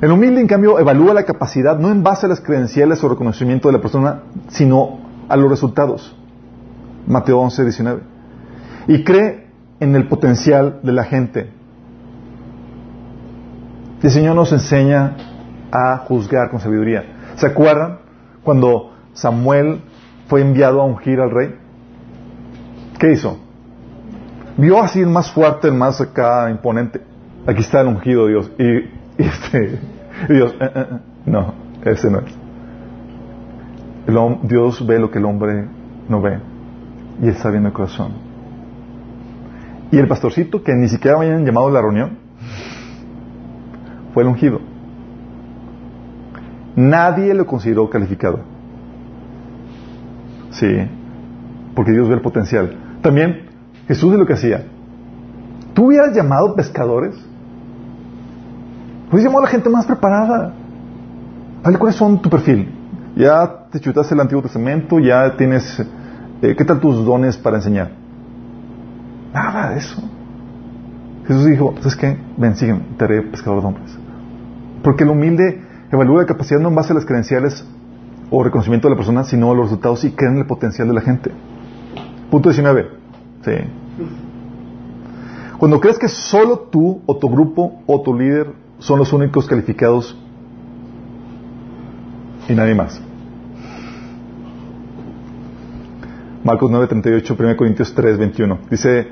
El 0.00 0.10
humilde, 0.10 0.40
en 0.40 0.48
cambio, 0.48 0.80
evalúa 0.80 1.14
la 1.14 1.22
capacidad 1.22 1.78
no 1.78 1.92
en 1.92 2.02
base 2.02 2.26
a 2.26 2.28
las 2.28 2.40
credenciales 2.40 3.02
o 3.04 3.08
reconocimiento 3.08 3.68
de 3.68 3.74
la 3.74 3.80
persona, 3.80 4.22
sino 4.48 4.98
a 5.28 5.36
los 5.36 5.48
resultados. 5.48 6.16
Mateo 7.06 7.38
11, 7.38 7.62
19. 7.62 8.00
Y 8.88 9.04
cree 9.04 9.46
en 9.78 9.94
el 9.94 10.08
potencial 10.08 10.80
de 10.82 10.92
la 10.92 11.04
gente. 11.04 11.50
El 14.02 14.10
Señor 14.10 14.34
nos 14.34 14.50
enseña 14.50 15.14
a 15.70 15.98
juzgar 15.98 16.50
con 16.50 16.58
sabiduría. 16.58 17.04
¿Se 17.36 17.46
acuerdan 17.46 17.98
cuando 18.42 18.94
Samuel 19.12 19.82
fue 20.26 20.40
enviado 20.40 20.80
a 20.80 20.86
ungir 20.86 21.20
al 21.20 21.30
rey? 21.30 21.54
¿Qué 22.98 23.12
hizo? 23.12 23.51
Vio 24.56 24.80
así 24.80 25.00
el 25.00 25.08
más 25.08 25.32
fuerte, 25.32 25.68
el 25.68 25.74
más 25.74 26.00
acá 26.00 26.50
imponente. 26.50 27.00
Aquí 27.46 27.60
está 27.60 27.80
el 27.80 27.88
ungido 27.88 28.26
Dios. 28.26 28.50
Y, 28.58 29.22
este, 29.22 29.78
Dios, 30.28 30.54
eh, 30.60 30.64
eh, 30.64 30.70
eh, 30.74 30.98
no, 31.26 31.54
ese 31.84 32.10
no 32.10 32.20
es. 32.20 32.38
Dios 34.42 34.86
ve 34.86 34.98
lo 34.98 35.10
que 35.10 35.18
el 35.18 35.24
hombre 35.24 35.66
no 36.08 36.20
ve. 36.20 36.38
Y 37.22 37.28
está 37.28 37.50
viendo 37.50 37.68
el 37.68 37.74
corazón. 37.74 38.12
Y 39.90 39.98
el 39.98 40.08
pastorcito, 40.08 40.62
que 40.62 40.72
ni 40.74 40.88
siquiera 40.88 41.18
habían 41.18 41.44
llamado 41.44 41.68
a 41.68 41.70
la 41.70 41.82
reunión, 41.82 42.18
fue 44.12 44.22
el 44.22 44.28
ungido. 44.28 44.60
Nadie 46.74 47.34
lo 47.34 47.46
consideró 47.46 47.88
calificado. 47.90 48.40
Sí, 50.50 50.88
porque 51.74 51.92
Dios 51.92 52.08
ve 52.08 52.14
el 52.14 52.20
potencial. 52.20 52.76
También 53.02 53.51
Jesús 53.92 54.10
es 54.14 54.18
lo 54.18 54.24
que 54.24 54.32
hacía. 54.32 54.64
¿Tú 55.74 55.84
hubieras 55.84 56.16
llamado 56.16 56.54
pescadores? 56.54 57.14
Hubieras 59.08 59.24
llamado 59.24 59.40
a 59.40 59.42
la 59.42 59.50
gente 59.50 59.68
más 59.68 59.84
preparada. 59.84 60.54
¿Cuáles 61.78 61.96
son 61.96 62.22
tu 62.22 62.30
perfil? 62.30 62.72
Ya 63.16 63.66
te 63.70 63.78
chutaste 63.80 64.14
el 64.14 64.20
Antiguo 64.20 64.42
Testamento, 64.42 64.98
ya 64.98 65.36
tienes... 65.36 65.78
Eh, 66.40 66.56
¿Qué 66.56 66.64
tal 66.64 66.80
tus 66.80 67.04
dones 67.04 67.36
para 67.36 67.58
enseñar? 67.58 67.90
Nada 69.34 69.72
de 69.72 69.78
eso. 69.78 70.02
Jesús 71.26 71.44
dijo, 71.44 71.74
¿sabes 71.76 71.96
qué? 71.96 72.18
Ven, 72.38 72.56
sígueme, 72.56 72.80
te 72.96 73.04
haré 73.04 73.20
pescador 73.20 73.60
de 73.60 73.66
hombres. 73.66 73.98
Porque 74.82 75.04
el 75.04 75.10
humilde 75.10 75.60
evalúa 75.92 76.22
la 76.22 76.26
capacidad 76.26 76.58
no 76.60 76.70
en 76.70 76.74
base 76.76 76.92
a 76.92 76.94
las 76.94 77.04
credenciales 77.04 77.62
o 78.30 78.42
reconocimiento 78.42 78.88
de 78.88 78.92
la 78.92 78.96
persona, 78.96 79.24
sino 79.24 79.52
a 79.52 79.54
los 79.54 79.66
resultados 79.66 80.02
y 80.04 80.12
cree 80.12 80.30
en 80.30 80.38
el 80.38 80.46
potencial 80.46 80.88
de 80.88 80.94
la 80.94 81.02
gente. 81.02 81.30
Punto 82.30 82.48
19. 82.48 82.88
Sí. 83.44 83.81
Cuando 85.58 85.80
crees 85.80 85.98
que 85.98 86.08
solo 86.08 86.68
tú 86.70 87.02
o 87.06 87.16
tu 87.16 87.28
grupo 87.28 87.82
o 87.86 88.02
tu 88.02 88.14
líder 88.18 88.52
son 88.78 88.98
los 88.98 89.12
únicos 89.12 89.46
calificados 89.46 90.16
y 92.48 92.54
nadie 92.54 92.74
más. 92.74 93.00
Marcos 96.44 96.70
9:38, 96.70 97.36
1 97.38 97.56
Corintios 97.56 97.94
3:21. 97.94 98.58
Dice 98.68 99.08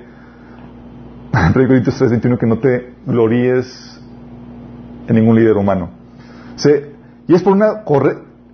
1 1.32 1.52
Corintios 1.54 2.00
3:21 2.00 2.38
que 2.38 2.46
no 2.46 2.58
te 2.58 2.94
gloríes 3.06 4.00
en 5.06 5.16
ningún 5.16 5.36
líder 5.36 5.56
humano. 5.56 5.90
y 7.28 7.34
es 7.34 7.42
por 7.42 7.52
una 7.52 7.84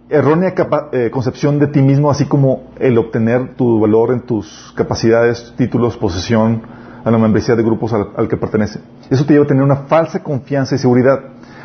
errónea 0.09 0.55
eh, 0.93 1.11
concepción 1.11 1.59
de 1.59 1.67
ti 1.67 1.83
mismo, 1.83 2.11
así 2.11 2.27
como 2.27 2.65
el 2.79 2.97
obtener 2.99 3.55
tu 3.57 3.81
valor 3.81 4.13
en 4.13 4.23
tus 4.23 4.73
capacidades, 4.77 5.55
títulos, 5.57 5.97
posesión, 5.97 6.63
a 7.05 7.11
la 7.11 7.19
membresía 7.19 7.55
de 7.55 7.63
grupos 7.63 7.93
al, 7.93 8.29
que 8.29 8.37
pertenece. 8.37 8.81
Eso 9.11 9.25
te 9.25 9.33
lleva 9.33 9.45
a 9.45 9.49
tener 9.49 9.63
una 9.63 9.77
falsa 9.77 10.25
confianza 10.25 10.75
y 10.75 10.79
seguridad. 10.79 11.21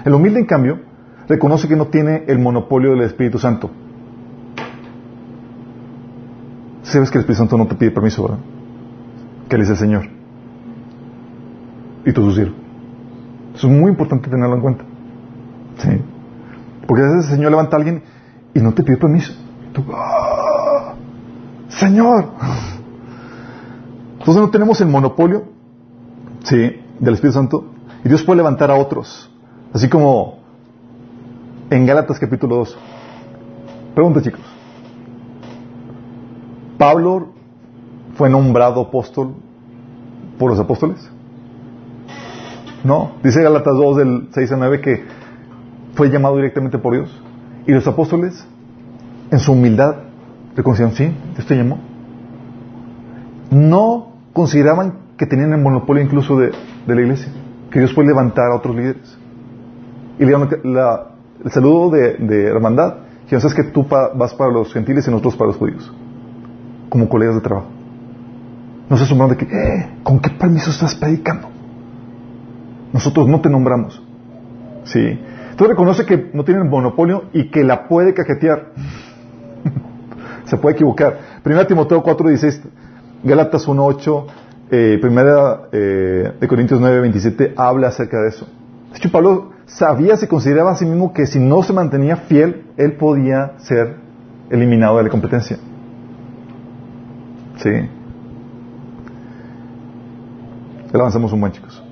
El 0.05 0.13
humilde, 0.13 0.39
en 0.39 0.45
cambio, 0.45 0.79
reconoce 1.27 1.67
que 1.67 1.75
no 1.75 1.87
tiene 1.87 2.25
el 2.27 2.37
monopolio 2.37 2.91
del 2.91 3.01
Espíritu 3.01 3.39
Santo. 3.39 3.71
Sabes 6.83 7.09
que 7.09 7.17
el 7.17 7.21
Espíritu 7.21 7.39
Santo 7.39 7.57
no 7.57 7.65
te 7.67 7.73
pide 7.73 7.89
permiso, 7.89 8.21
¿verdad? 8.21 8.37
Que 9.49 9.55
él 9.55 9.63
es 9.63 9.69
el 9.69 9.77
Señor. 9.77 10.03
Y 12.05 12.11
tú 12.11 12.23
su 12.23 12.35
siervo. 12.35 12.53
Eso 13.55 13.67
es 13.67 13.73
muy 13.73 13.89
importante 13.89 14.29
tenerlo 14.29 14.55
en 14.55 14.61
cuenta. 14.61 14.83
Sí. 15.77 15.89
Porque 16.85 17.03
a 17.03 17.07
veces 17.07 17.31
el 17.31 17.37
Señor 17.37 17.51
levanta 17.51 17.77
a 17.77 17.79
alguien 17.79 18.03
y 18.53 18.59
no 18.59 18.73
te 18.73 18.83
pide 18.83 18.97
permiso. 18.97 19.33
¡Ah! 19.93 20.93
Señor. 21.69 22.29
Entonces 24.19 24.41
no 24.41 24.49
tenemos 24.49 24.79
el 24.81 24.87
monopolio, 24.87 25.45
sí, 26.43 26.79
del 26.99 27.13
Espíritu 27.13 27.33
Santo. 27.33 27.65
Y 28.03 28.09
Dios 28.09 28.23
puede 28.23 28.37
levantar 28.37 28.69
a 28.71 28.75
otros. 28.75 29.31
Así 29.73 29.89
como 29.89 30.39
en 31.69 31.85
Gálatas 31.85 32.19
capítulo 32.19 32.57
2. 32.57 32.77
Pregunta 33.95 34.21
chicos. 34.21 34.41
¿Pablo 36.77 37.29
fue 38.15 38.29
nombrado 38.29 38.81
apóstol 38.81 39.35
por 40.37 40.51
los 40.51 40.59
apóstoles? 40.59 41.09
No. 42.83 43.11
Dice 43.23 43.41
Gálatas 43.41 43.75
2 43.75 43.97
del 43.97 44.29
6 44.33 44.51
a 44.51 44.57
9 44.57 44.81
que 44.81 45.05
fue 45.93 46.09
llamado 46.09 46.35
directamente 46.35 46.77
por 46.77 46.93
Dios. 46.93 47.21
Y 47.71 47.73
los 47.73 47.87
apóstoles, 47.87 48.45
en 49.31 49.39
su 49.39 49.53
humildad, 49.53 49.95
reconocieron, 50.57 50.93
sí, 50.93 51.09
Dios 51.35 51.47
te 51.47 51.55
llamó. 51.55 51.79
No 53.49 54.09
consideraban 54.33 54.95
que 55.17 55.25
tenían 55.25 55.53
el 55.53 55.61
monopolio 55.61 56.03
incluso 56.03 56.37
de, 56.37 56.51
la 56.85 57.01
iglesia, 57.01 57.31
que 57.71 57.79
Dios 57.79 57.93
puede 57.93 58.09
levantar 58.09 58.51
a 58.51 58.57
otros 58.57 58.75
líderes. 58.75 59.17
Y 60.19 60.25
le 60.25 60.35
dieron 60.35 60.49
el 61.45 61.51
saludo 61.51 61.91
de, 61.91 62.15
de 62.15 62.47
hermandad, 62.47 62.95
que 63.29 63.39
sabes 63.39 63.55
que 63.55 63.63
tú 63.63 63.85
vas 63.85 64.33
para 64.33 64.51
los 64.51 64.73
gentiles 64.73 65.07
y 65.07 65.11
nosotros 65.11 65.37
para 65.37 65.51
los 65.51 65.55
judíos, 65.55 65.93
como 66.89 67.07
colegas 67.07 67.35
de 67.35 67.41
trabajo. 67.41 67.67
No 68.89 68.97
se 68.97 69.03
asombraron 69.03 69.37
de 69.37 69.45
que, 69.45 69.45
eh, 69.45 69.89
¿con 70.03 70.19
qué 70.19 70.29
permiso 70.31 70.71
estás 70.71 70.93
predicando? 70.93 71.47
Nosotros 72.91 73.29
no 73.29 73.39
te 73.39 73.49
nombramos. 73.49 74.03
Sí. 74.83 75.19
Entonces 75.61 75.77
reconoce 75.77 76.05
que 76.07 76.31
no 76.33 76.43
tienen 76.43 76.67
monopolio 76.69 77.25
y 77.33 77.51
que 77.51 77.63
la 77.63 77.87
puede 77.87 78.15
cajetear. 78.15 78.69
Se 80.45 80.57
puede 80.57 80.73
equivocar. 80.73 81.19
Primera 81.43 81.67
Timoteo 81.67 82.03
4.16, 82.03 82.61
Gálatas 83.23 83.67
1.8, 83.67 84.25
eh, 84.71 84.97
Primera 84.99 85.69
eh, 85.71 86.33
de 86.39 86.47
Corintios 86.47 86.81
9.27 86.81 87.53
habla 87.55 87.89
acerca 87.89 88.23
de 88.23 88.29
eso. 88.29 88.47
De 88.91 88.97
hecho, 88.97 89.11
Pablo 89.11 89.51
sabía, 89.67 90.17
se 90.17 90.27
consideraba 90.27 90.71
a 90.71 90.75
sí 90.77 90.87
mismo 90.87 91.13
que 91.13 91.27
si 91.27 91.37
no 91.37 91.61
se 91.61 91.73
mantenía 91.73 92.15
fiel, 92.15 92.65
él 92.77 92.93
podía 92.93 93.59
ser 93.59 93.97
eliminado 94.49 94.97
de 94.97 95.03
la 95.03 95.09
competencia. 95.09 95.57
Sí. 97.57 97.69
Ya 100.91 100.99
avanzamos 100.99 101.31
un 101.31 101.39
buen, 101.39 101.53
chicos. 101.53 101.83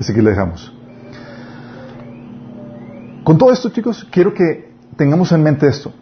Así 0.00 0.14
que 0.14 0.22
le 0.22 0.30
dejamos. 0.30 0.74
Con 3.24 3.38
todo 3.38 3.50
esto, 3.52 3.70
chicos, 3.70 4.06
quiero 4.10 4.32
que 4.34 4.72
tengamos 4.96 5.32
en 5.32 5.42
mente 5.42 5.66
esto. 5.66 5.92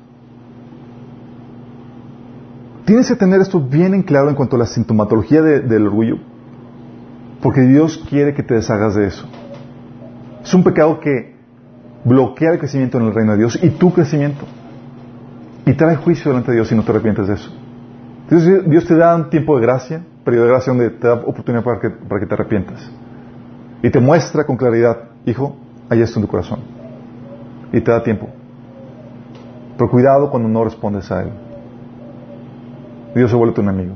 Tienes 2.85 3.09
que 3.09 3.14
tener 3.16 3.41
esto 3.41 3.61
bien 3.61 3.95
en 3.95 4.03
claro 4.03 4.29
en 4.29 4.35
cuanto 4.35 4.57
a 4.57 4.59
la 4.59 4.66
sintomatología 4.66 5.41
de- 5.41 5.61
del 5.61 5.87
orgullo, 5.87 6.16
porque 7.41 7.61
Dios 7.62 8.05
quiere 8.11 8.35
que 8.35 8.43
te 8.43 8.55
deshagas 8.55 8.97
de 8.97 9.07
eso. 9.07 9.25
Es 10.43 10.53
un 10.53 10.64
pecado 10.64 10.99
que 10.99 11.37
bloquea 12.05 12.51
el 12.53 12.59
crecimiento 12.59 12.99
en 12.99 13.07
el 13.07 13.14
reino 13.14 13.33
de 13.33 13.39
Dios 13.39 13.59
y 13.62 13.70
tu 13.70 13.93
crecimiento. 13.93 14.45
Y 15.64 15.75
trae 15.75 15.95
juicio 15.95 16.33
delante 16.33 16.51
de 16.51 16.57
Dios 16.57 16.68
si 16.68 16.75
no 16.75 16.83
te 16.83 16.91
arrepientes 16.91 17.29
de 17.29 17.35
eso. 17.35 17.51
Dios 18.66 18.85
te 18.87 18.97
da 18.97 19.14
un 19.14 19.31
tiempo 19.31 19.55
de 19.57 19.62
gracia, 19.62 20.03
periodo 20.25 20.47
de 20.47 20.51
gracia 20.51 20.73
donde 20.73 20.91
te 20.91 21.07
da 21.07 21.14
oportunidad 21.14 21.62
para 21.62 21.79
que, 21.81 21.91
para 21.91 22.20
que 22.20 22.27
te 22.27 22.35
arrepientas. 22.35 22.91
Y 23.81 23.91
te 23.91 24.01
muestra 24.01 24.45
con 24.45 24.57
claridad, 24.57 24.97
hijo, 25.25 25.57
hay 25.89 26.01
esto 26.03 26.18
en 26.18 26.25
tu 26.27 26.31
corazón. 26.31 26.82
Y 27.73 27.81
te 27.81 27.91
da 27.91 28.03
tiempo. 28.03 28.29
Pero 29.77 29.91
cuidado 29.91 30.31
cuando 30.31 30.49
no 30.49 30.64
respondes 30.64 31.11
a 31.11 31.23
Él. 31.23 31.31
Dios 33.14 33.31
se 33.31 33.37
vuelve 33.37 33.55
tu 33.55 33.61
enemigo. 33.61 33.95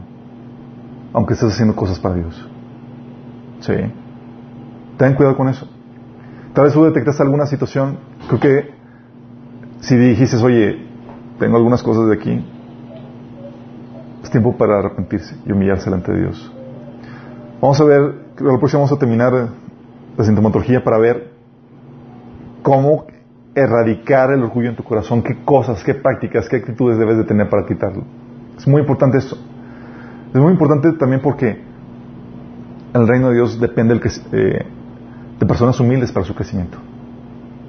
Aunque 1.13 1.35
estés 1.35 1.53
haciendo 1.53 1.75
cosas 1.77 1.99
para 1.99 2.15
Dios. 2.15 2.49
Sí. 3.61 3.75
Ten 4.97 5.15
cuidado 5.15 5.37
con 5.37 5.49
eso. 5.49 5.69
Tal 6.55 6.65
vez 6.65 6.75
tú 6.75 6.85
detectaste 6.85 7.23
alguna 7.23 7.47
situación. 7.47 7.99
Creo 8.29 8.41
que 8.41 8.71
si 9.81 9.97
dijiste, 9.97 10.37
oye, 10.39 10.87
tengo 11.39 11.57
algunas 11.57 11.83
cosas 11.83 12.09
de 12.09 12.15
aquí, 12.15 12.45
es 14.23 14.31
tiempo 14.31 14.57
para 14.57 14.79
arrepentirse 14.79 15.37
y 15.45 15.53
humillarse 15.53 15.85
delante 15.85 16.13
de 16.13 16.21
Dios. 16.21 16.53
Vamos 17.61 17.81
a 17.81 17.85
ver, 17.85 18.01
la 18.41 18.59
próxima 18.59 18.81
vamos 18.81 18.93
a 18.93 18.99
terminar 18.99 19.33
la 20.17 20.25
sintomatología 20.25 20.83
para 20.83 20.99
ver 20.99 21.31
cómo 22.63 23.07
erradicar 23.57 24.31
el 24.33 24.43
orgullo 24.43 24.69
en 24.69 24.77
tu 24.77 24.85
corazón, 24.85 25.23
qué 25.23 25.43
cosas, 25.43 25.83
qué 25.83 25.95
prácticas, 25.95 26.47
qué 26.47 26.57
actitudes 26.57 26.99
debes 26.99 27.17
de 27.17 27.25
tener 27.25 27.49
para 27.49 27.65
quitarlo. 27.67 28.05
Es 28.57 28.69
muy 28.69 28.83
importante 28.83 29.17
esto. 29.17 29.37
Es 30.33 30.41
muy 30.41 30.53
importante 30.53 30.93
también 30.93 31.23
porque 31.23 31.59
el 32.93 33.09
reino 33.09 33.31
de 33.31 33.37
Dios 33.37 33.59
depende 33.59 33.99
eh, 34.33 34.67
de 35.41 35.47
personas 35.47 35.81
humildes 35.81 36.13
para 36.13 36.27
su 36.27 36.35
crecimiento. 36.35 36.77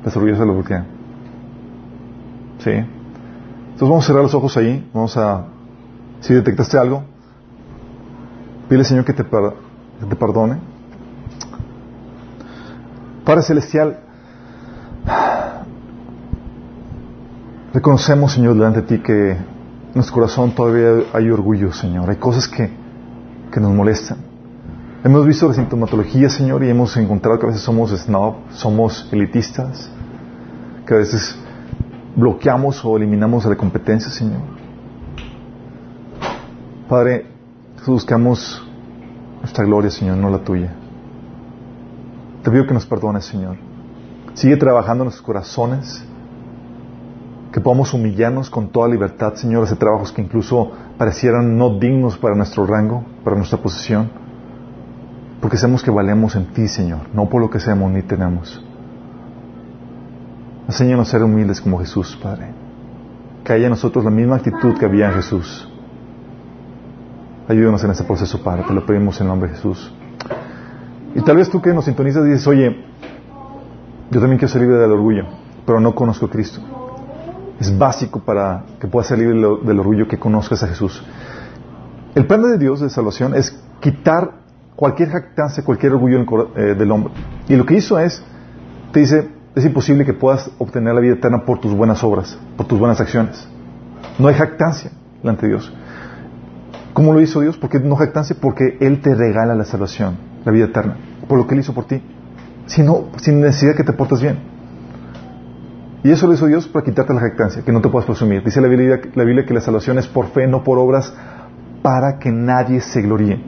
Las 0.04 0.16
orgullosas 0.18 0.46
lo. 0.46 0.62
¿Sí? 2.60 2.72
Entonces 2.72 3.80
vamos 3.80 4.04
a 4.04 4.08
cerrar 4.08 4.24
los 4.24 4.34
ojos 4.34 4.58
ahí. 4.58 4.90
Vamos 4.94 5.16
a, 5.16 5.46
si 6.20 6.34
detectaste 6.34 6.78
algo, 6.78 7.04
pide 8.68 8.80
al 8.80 8.86
Señor 8.86 9.06
que 9.06 9.14
te, 9.14 9.24
que 9.24 10.06
te 10.10 10.16
perdone. 10.18 10.58
Padre 13.24 13.42
Celestial, 13.44 14.02
reconocemos, 17.78 18.32
Señor, 18.32 18.56
delante 18.56 18.82
de 18.82 18.88
ti 18.88 19.04
que 19.04 19.34
en 19.34 19.94
nuestro 19.94 20.16
corazón 20.16 20.50
todavía 20.56 21.06
hay 21.14 21.30
orgullo, 21.30 21.72
Señor. 21.72 22.10
Hay 22.10 22.16
cosas 22.16 22.48
que, 22.48 22.72
que 23.52 23.60
nos 23.60 23.72
molestan. 23.72 24.18
Hemos 25.04 25.24
visto 25.28 25.48
la 25.48 25.54
sintomatología, 25.54 26.28
Señor, 26.28 26.64
y 26.64 26.72
hemos 26.72 26.98
encontrado 26.98 27.38
que 27.38 27.46
a 27.46 27.50
veces 27.50 27.62
somos 27.62 27.92
snob, 27.92 28.50
somos 28.50 29.08
elitistas, 29.12 29.92
que 30.88 30.94
a 30.96 30.98
veces 30.98 31.38
bloqueamos 32.16 32.84
o 32.84 32.98
eliminamos 32.98 33.46
la 33.46 33.56
competencia, 33.56 34.10
Señor. 34.10 34.42
Padre, 36.90 37.28
buscamos 37.86 38.68
nuestra 39.40 39.64
gloria, 39.66 39.92
Señor, 39.92 40.18
no 40.18 40.32
la 40.32 40.40
tuya. 40.40 40.74
Te 42.42 42.50
pido 42.50 42.66
que 42.66 42.74
nos 42.74 42.88
perdones, 42.88 43.24
Señor. 43.26 43.58
Sigue 44.34 44.58
trabajando 44.58 45.04
en 45.04 45.10
nuestros 45.10 45.24
corazones, 45.24 46.04
que 47.52 47.62
podamos 47.62 47.94
humillarnos 47.94 48.50
con 48.50 48.70
toda 48.70 48.88
libertad, 48.88 49.34
Señor, 49.36 49.64
hacer 49.64 49.78
trabajos 49.78 50.12
que 50.12 50.22
incluso 50.22 50.72
parecieran 50.98 51.58
no 51.58 51.80
dignos 51.80 52.18
para 52.18 52.36
nuestro 52.36 52.66
rango, 52.66 53.04
para 53.24 53.36
nuestra 53.36 53.60
posición, 53.60 54.10
porque 55.42 55.58
sabemos 55.58 55.84
que 55.84 55.92
valemos 55.92 56.36
en 56.36 56.48
ti, 56.48 56.68
Señor, 56.68 57.02
no 57.14 57.30
por 57.30 57.42
lo 57.42 57.50
que 57.50 57.60
seamos 57.60 57.92
ni 57.92 58.02
tenemos. 58.02 58.64
Enséñanos 60.68 61.08
a 61.08 61.12
ser 61.12 61.24
humildes 61.24 61.62
como 61.62 61.80
Jesús, 61.80 62.18
Padre. 62.22 62.52
Que 63.44 63.54
haya 63.54 63.66
en 63.66 63.72
nosotros 63.72 64.04
la 64.04 64.12
misma 64.12 64.36
actitud 64.36 64.78
que 64.78 64.86
había 64.86 65.08
en 65.08 65.14
Jesús. 65.14 65.72
Ayúdanos 67.48 67.82
en 67.86 67.92
este 67.92 68.04
proceso, 68.04 68.44
Padre. 68.44 68.64
Te 68.68 68.74
lo 68.74 68.86
pedimos 68.86 69.18
en 69.22 69.28
el 69.28 69.30
nombre 69.30 69.50
de 69.50 69.56
Jesús. 69.56 69.94
Y 71.16 71.22
tal 71.22 71.38
vez 71.38 71.50
tú 71.50 71.62
que 71.62 71.74
nos 71.74 71.86
sintonizas 71.86 72.26
dices, 72.26 72.46
oye, 72.48 72.84
yo 74.12 74.20
también 74.20 74.38
quiero 74.38 74.52
ser 74.52 74.62
libre 74.62 74.78
del 74.78 74.92
orgullo, 74.92 75.26
pero 75.66 75.80
no 75.80 75.96
conozco 75.96 76.26
a 76.26 76.30
Cristo. 76.30 76.62
Es 77.60 77.76
básico 77.78 78.20
para 78.20 78.64
que 78.80 78.88
puedas 78.88 79.08
ser 79.08 79.18
libre 79.20 79.36
del- 79.64 79.80
orgullo 79.80 80.08
que 80.08 80.18
conozcas 80.20 80.62
a 80.64 80.68
Jesús. 80.68 81.04
El 82.16 82.26
plan 82.28 82.42
de 82.44 82.58
Dios 82.58 82.82
de 82.82 82.90
salvación 82.90 83.34
es 83.36 83.60
quitar 83.80 84.32
cualquier 84.76 85.10
jactancia, 85.10 85.64
cualquier 85.64 85.94
orgullo 85.94 86.20
eh, 86.56 86.76
del 86.76 86.92
hombre. 86.92 87.14
Y 87.48 87.56
lo 87.56 87.66
que 87.66 87.76
hizo 87.76 87.98
es, 88.00 88.24
te 88.92 89.00
dice, 89.00 89.30
es 89.56 89.66
imposible 89.66 90.06
que 90.06 90.14
puedas 90.14 90.52
obtener 90.60 90.94
la 90.94 91.02
vida 91.02 91.14
eterna 91.14 91.46
por 91.46 91.60
tus 91.60 91.74
buenas 91.74 92.04
obras, 92.04 92.38
por 92.56 92.68
tus 92.68 92.78
buenas 92.80 93.02
acciones. 93.02 93.48
No 94.20 94.28
hay 94.28 94.36
jactancia 94.36 94.92
delante 95.22 95.48
de 95.48 95.54
Dios. 95.54 95.74
¿Cómo 96.94 97.14
lo 97.14 97.22
hizo 97.22 97.42
Dios? 97.42 97.58
¿Por 97.58 97.70
qué 97.70 97.80
no 97.80 97.96
jactancia? 97.96 98.36
Porque 98.40 98.78
Él 98.82 99.02
te 99.02 99.14
regala 99.16 99.54
la 99.56 99.66
salvación, 99.66 100.18
la 100.46 100.52
vida 100.52 100.66
eterna, 100.66 100.98
por 101.28 101.38
lo 101.38 101.48
que 101.48 101.54
Él 101.56 101.62
hizo 101.62 101.74
por 101.74 101.86
ti. 101.86 102.02
Si 102.68 102.82
no, 102.84 103.06
sin 103.18 103.40
necesidad 103.42 103.76
que 103.76 103.84
te 103.84 103.94
portes 103.94 104.22
bien. 104.22 104.38
Y 106.04 106.12
eso 106.12 106.28
lo 106.28 106.34
hizo 106.34 106.46
Dios 106.46 106.68
para 106.68 106.86
quitarte 106.86 107.14
la 107.14 107.20
jactancia, 107.20 107.64
que 107.64 107.72
no 107.72 107.82
te 107.82 107.90
puedas 107.90 108.06
presumir. 108.06 108.44
Dice 108.44 108.62
la 108.62 108.68
Biblia, 108.68 109.46
que 109.46 109.54
la 109.54 109.62
salvación 109.62 109.98
es 109.98 110.08
por 110.08 110.28
fe, 110.28 110.48
no 110.48 110.64
por 110.64 110.78
obras, 110.78 111.14
para 111.82 112.20
que 112.20 112.32
nadie 112.32 112.82
se 112.82 113.02
gloríe. 113.02 113.42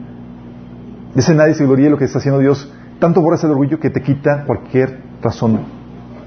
Dice 1.14 1.34
nadie 1.34 1.54
se 1.54 1.64
gloríe 1.64 1.90
lo 1.90 1.96
que 1.96 2.04
está 2.04 2.18
haciendo 2.18 2.40
Dios, 2.40 2.72
tanto 2.98 3.22
por 3.22 3.38
el 3.38 3.50
orgullo 3.50 3.78
que 3.78 3.90
te 3.90 4.02
quita 4.02 4.44
cualquier 4.46 5.00
razón 5.22 5.60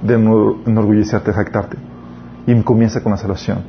de 0.01 0.17
enor- 0.17 0.57
enorgullecerte, 0.65 1.31
de 1.31 1.35
jactarte. 1.35 1.77
Y 2.47 2.61
comienza 2.61 3.01
con 3.01 3.11
la 3.11 3.17
salvación. 3.17 3.59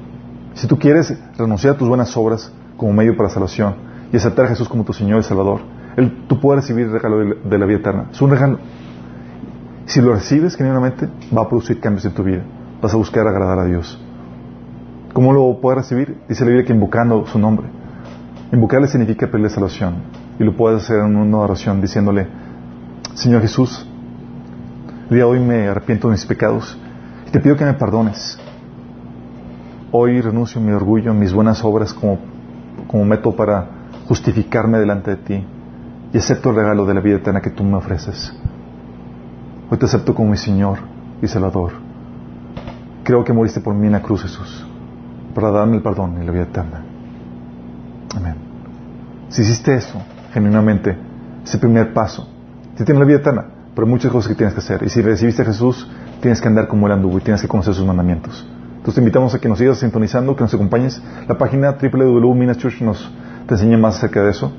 Si 0.55 0.67
tú 0.67 0.79
quieres 0.79 1.17
renunciar 1.37 1.75
a 1.75 1.79
tus 1.79 1.89
buenas 1.89 2.17
obras 2.17 2.53
como 2.77 2.93
medio 2.93 3.17
para 3.17 3.29
la 3.29 3.35
salvación 3.35 3.75
y 4.13 4.17
aceptar 4.17 4.47
a 4.47 4.49
Jesús 4.49 4.69
como 4.69 4.85
tu 4.85 4.93
Señor 4.93 5.21
y 5.21 5.23
Salvador, 5.25 5.61
Él, 5.97 6.25
tú 6.29 6.41
puedes 6.41 6.65
recibir 6.65 6.87
el 6.87 6.93
regalo 6.93 7.37
de 7.45 7.59
la 7.59 7.67
vida 7.67 7.79
eterna. 7.79 8.09
Es 8.13 8.21
un 8.23 8.31
regalo. 8.31 8.59
Si 9.87 10.01
lo 10.01 10.15
recibes 10.15 10.57
genuinamente, 10.57 11.09
va 11.37 11.43
a 11.43 11.49
producir 11.49 11.79
cambios 11.79 12.05
en 12.07 12.15
tu 12.15 12.23
vida. 12.23 12.43
Vas 12.81 12.95
a 12.95 12.97
buscar 12.97 13.27
agradar 13.27 13.59
a 13.59 13.65
Dios. 13.67 14.01
¿Cómo 15.13 15.33
lo 15.33 15.61
puedes 15.61 15.83
recibir? 15.83 16.19
Dice 16.29 16.45
la 16.45 16.49
Biblia 16.49 16.67
que 16.67 16.73
invocando 16.73 17.27
su 17.27 17.39
nombre. 17.39 17.69
Invocarle 18.53 18.89
significa 18.89 19.27
pedirle 19.27 19.51
salvación. 19.51 19.97
Y 20.39 20.45
lo 20.45 20.57
puedes 20.57 20.83
hacer 20.83 20.99
en 20.99 21.17
una 21.17 21.39
oración 21.39 21.81
diciéndole, 21.81 22.27
Señor 23.15 23.43
Jesús, 23.43 23.87
el 25.05 25.11
día 25.11 25.19
de 25.19 25.25
hoy 25.25 25.41
me 25.41 25.69
arrepiento 25.69 26.09
de 26.09 26.13
mis 26.13 26.25
pecados 26.25 26.77
y 27.27 27.31
te 27.31 27.39
pido 27.41 27.57
que 27.57 27.65
me 27.65 27.75
perdones. 27.75 28.39
Hoy 29.93 30.21
renuncio 30.21 30.61
a 30.61 30.65
mi 30.65 30.73
orgullo, 30.73 31.13
a 31.13 31.15
mis 31.15 31.33
buenas 31.33 31.63
obras 31.63 31.93
como, 31.93 32.19
como 32.89 33.05
método 33.05 33.37
para 33.37 33.67
justificarme 34.09 34.79
delante 34.79 35.13
de 35.13 35.17
ti 35.19 35.47
y 36.13 36.19
acepto 36.19 36.51
el 36.51 36.57
regalo 36.57 36.87
de 36.87 36.95
la 36.95 37.01
vida 37.01 37.17
eterna 37.17 37.41
que 37.41 37.51
tú 37.51 37.63
me 37.63 37.77
ofreces. 37.77 38.33
Hoy 39.75 39.79
te 39.79 39.87
acepto 39.87 40.15
como 40.15 40.31
mi 40.31 40.37
Señor 40.37 40.79
y 41.21 41.27
Salvador. 41.27 41.73
Creo 43.03 43.25
que 43.25 43.33
moriste 43.33 43.61
por 43.61 43.75
mí 43.75 43.87
en 43.89 43.95
la 43.95 44.03
cruz, 44.03 44.23
Jesús. 44.23 44.65
para 45.35 45.51
darme 45.51 45.79
el 45.79 45.83
perdón 45.83 46.23
y 46.23 46.25
la 46.25 46.31
vida 46.31 46.45
eterna. 46.45 46.85
Amén. 48.17 48.37
Si 49.31 49.43
hiciste 49.43 49.75
eso, 49.75 50.01
genuinamente, 50.33 50.97
ese 51.43 51.59
primer 51.59 51.93
paso, 51.93 52.29
si 52.77 52.85
tienes 52.85 53.01
la 53.01 53.05
vida 53.05 53.19
eterna, 53.19 53.47
pero 53.75 53.85
hay 53.85 53.91
muchas 53.91 54.13
cosas 54.13 54.29
que 54.29 54.37
tienes 54.37 54.55
que 54.55 54.61
hacer. 54.61 54.81
Y 54.85 54.91
si 54.91 55.03
recibiste 55.03 55.43
a 55.43 55.45
Jesús, 55.45 55.91
tienes 56.21 56.41
que 56.41 56.47
andar 56.47 56.69
como 56.69 56.87
Él 56.87 56.93
anduvo 56.93 57.19
y 57.19 57.23
tienes 57.23 57.43
que 57.43 57.49
conocer 57.49 57.75
sus 57.75 57.85
mandamientos. 57.85 58.47
Entonces 58.77 58.95
te 58.95 59.01
invitamos 59.01 59.35
a 59.35 59.41
que 59.41 59.49
nos 59.49 59.59
sigas 59.59 59.79
sintonizando, 59.79 60.37
que 60.37 60.43
nos 60.43 60.55
acompañes. 60.55 61.03
La 61.27 61.37
página 61.37 61.73
www.minaschurch 61.73 62.81
nos 62.81 63.11
te 63.49 63.55
enseña 63.55 63.77
más 63.77 63.97
acerca 63.97 64.23
de 64.23 64.31
eso. 64.31 64.53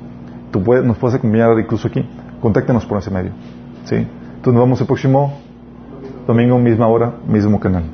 Tú 0.51 0.61
puedes, 0.61 0.83
nos 0.83 0.97
puedes 0.97 1.15
acompañar 1.15 1.57
incluso 1.57 1.87
aquí. 1.87 2.05
Contáctanos 2.41 2.85
por 2.85 2.97
ese 2.97 3.11
medio. 3.11 3.31
¿sí? 3.85 4.05
Entonces 4.45 4.59
nos 4.59 4.65
vemos 4.67 4.81
el 4.81 4.85
próximo 4.85 5.33
domingo, 6.27 6.59
misma 6.59 6.87
hora, 6.87 7.15
mismo 7.27 7.59
canal. 7.59 7.85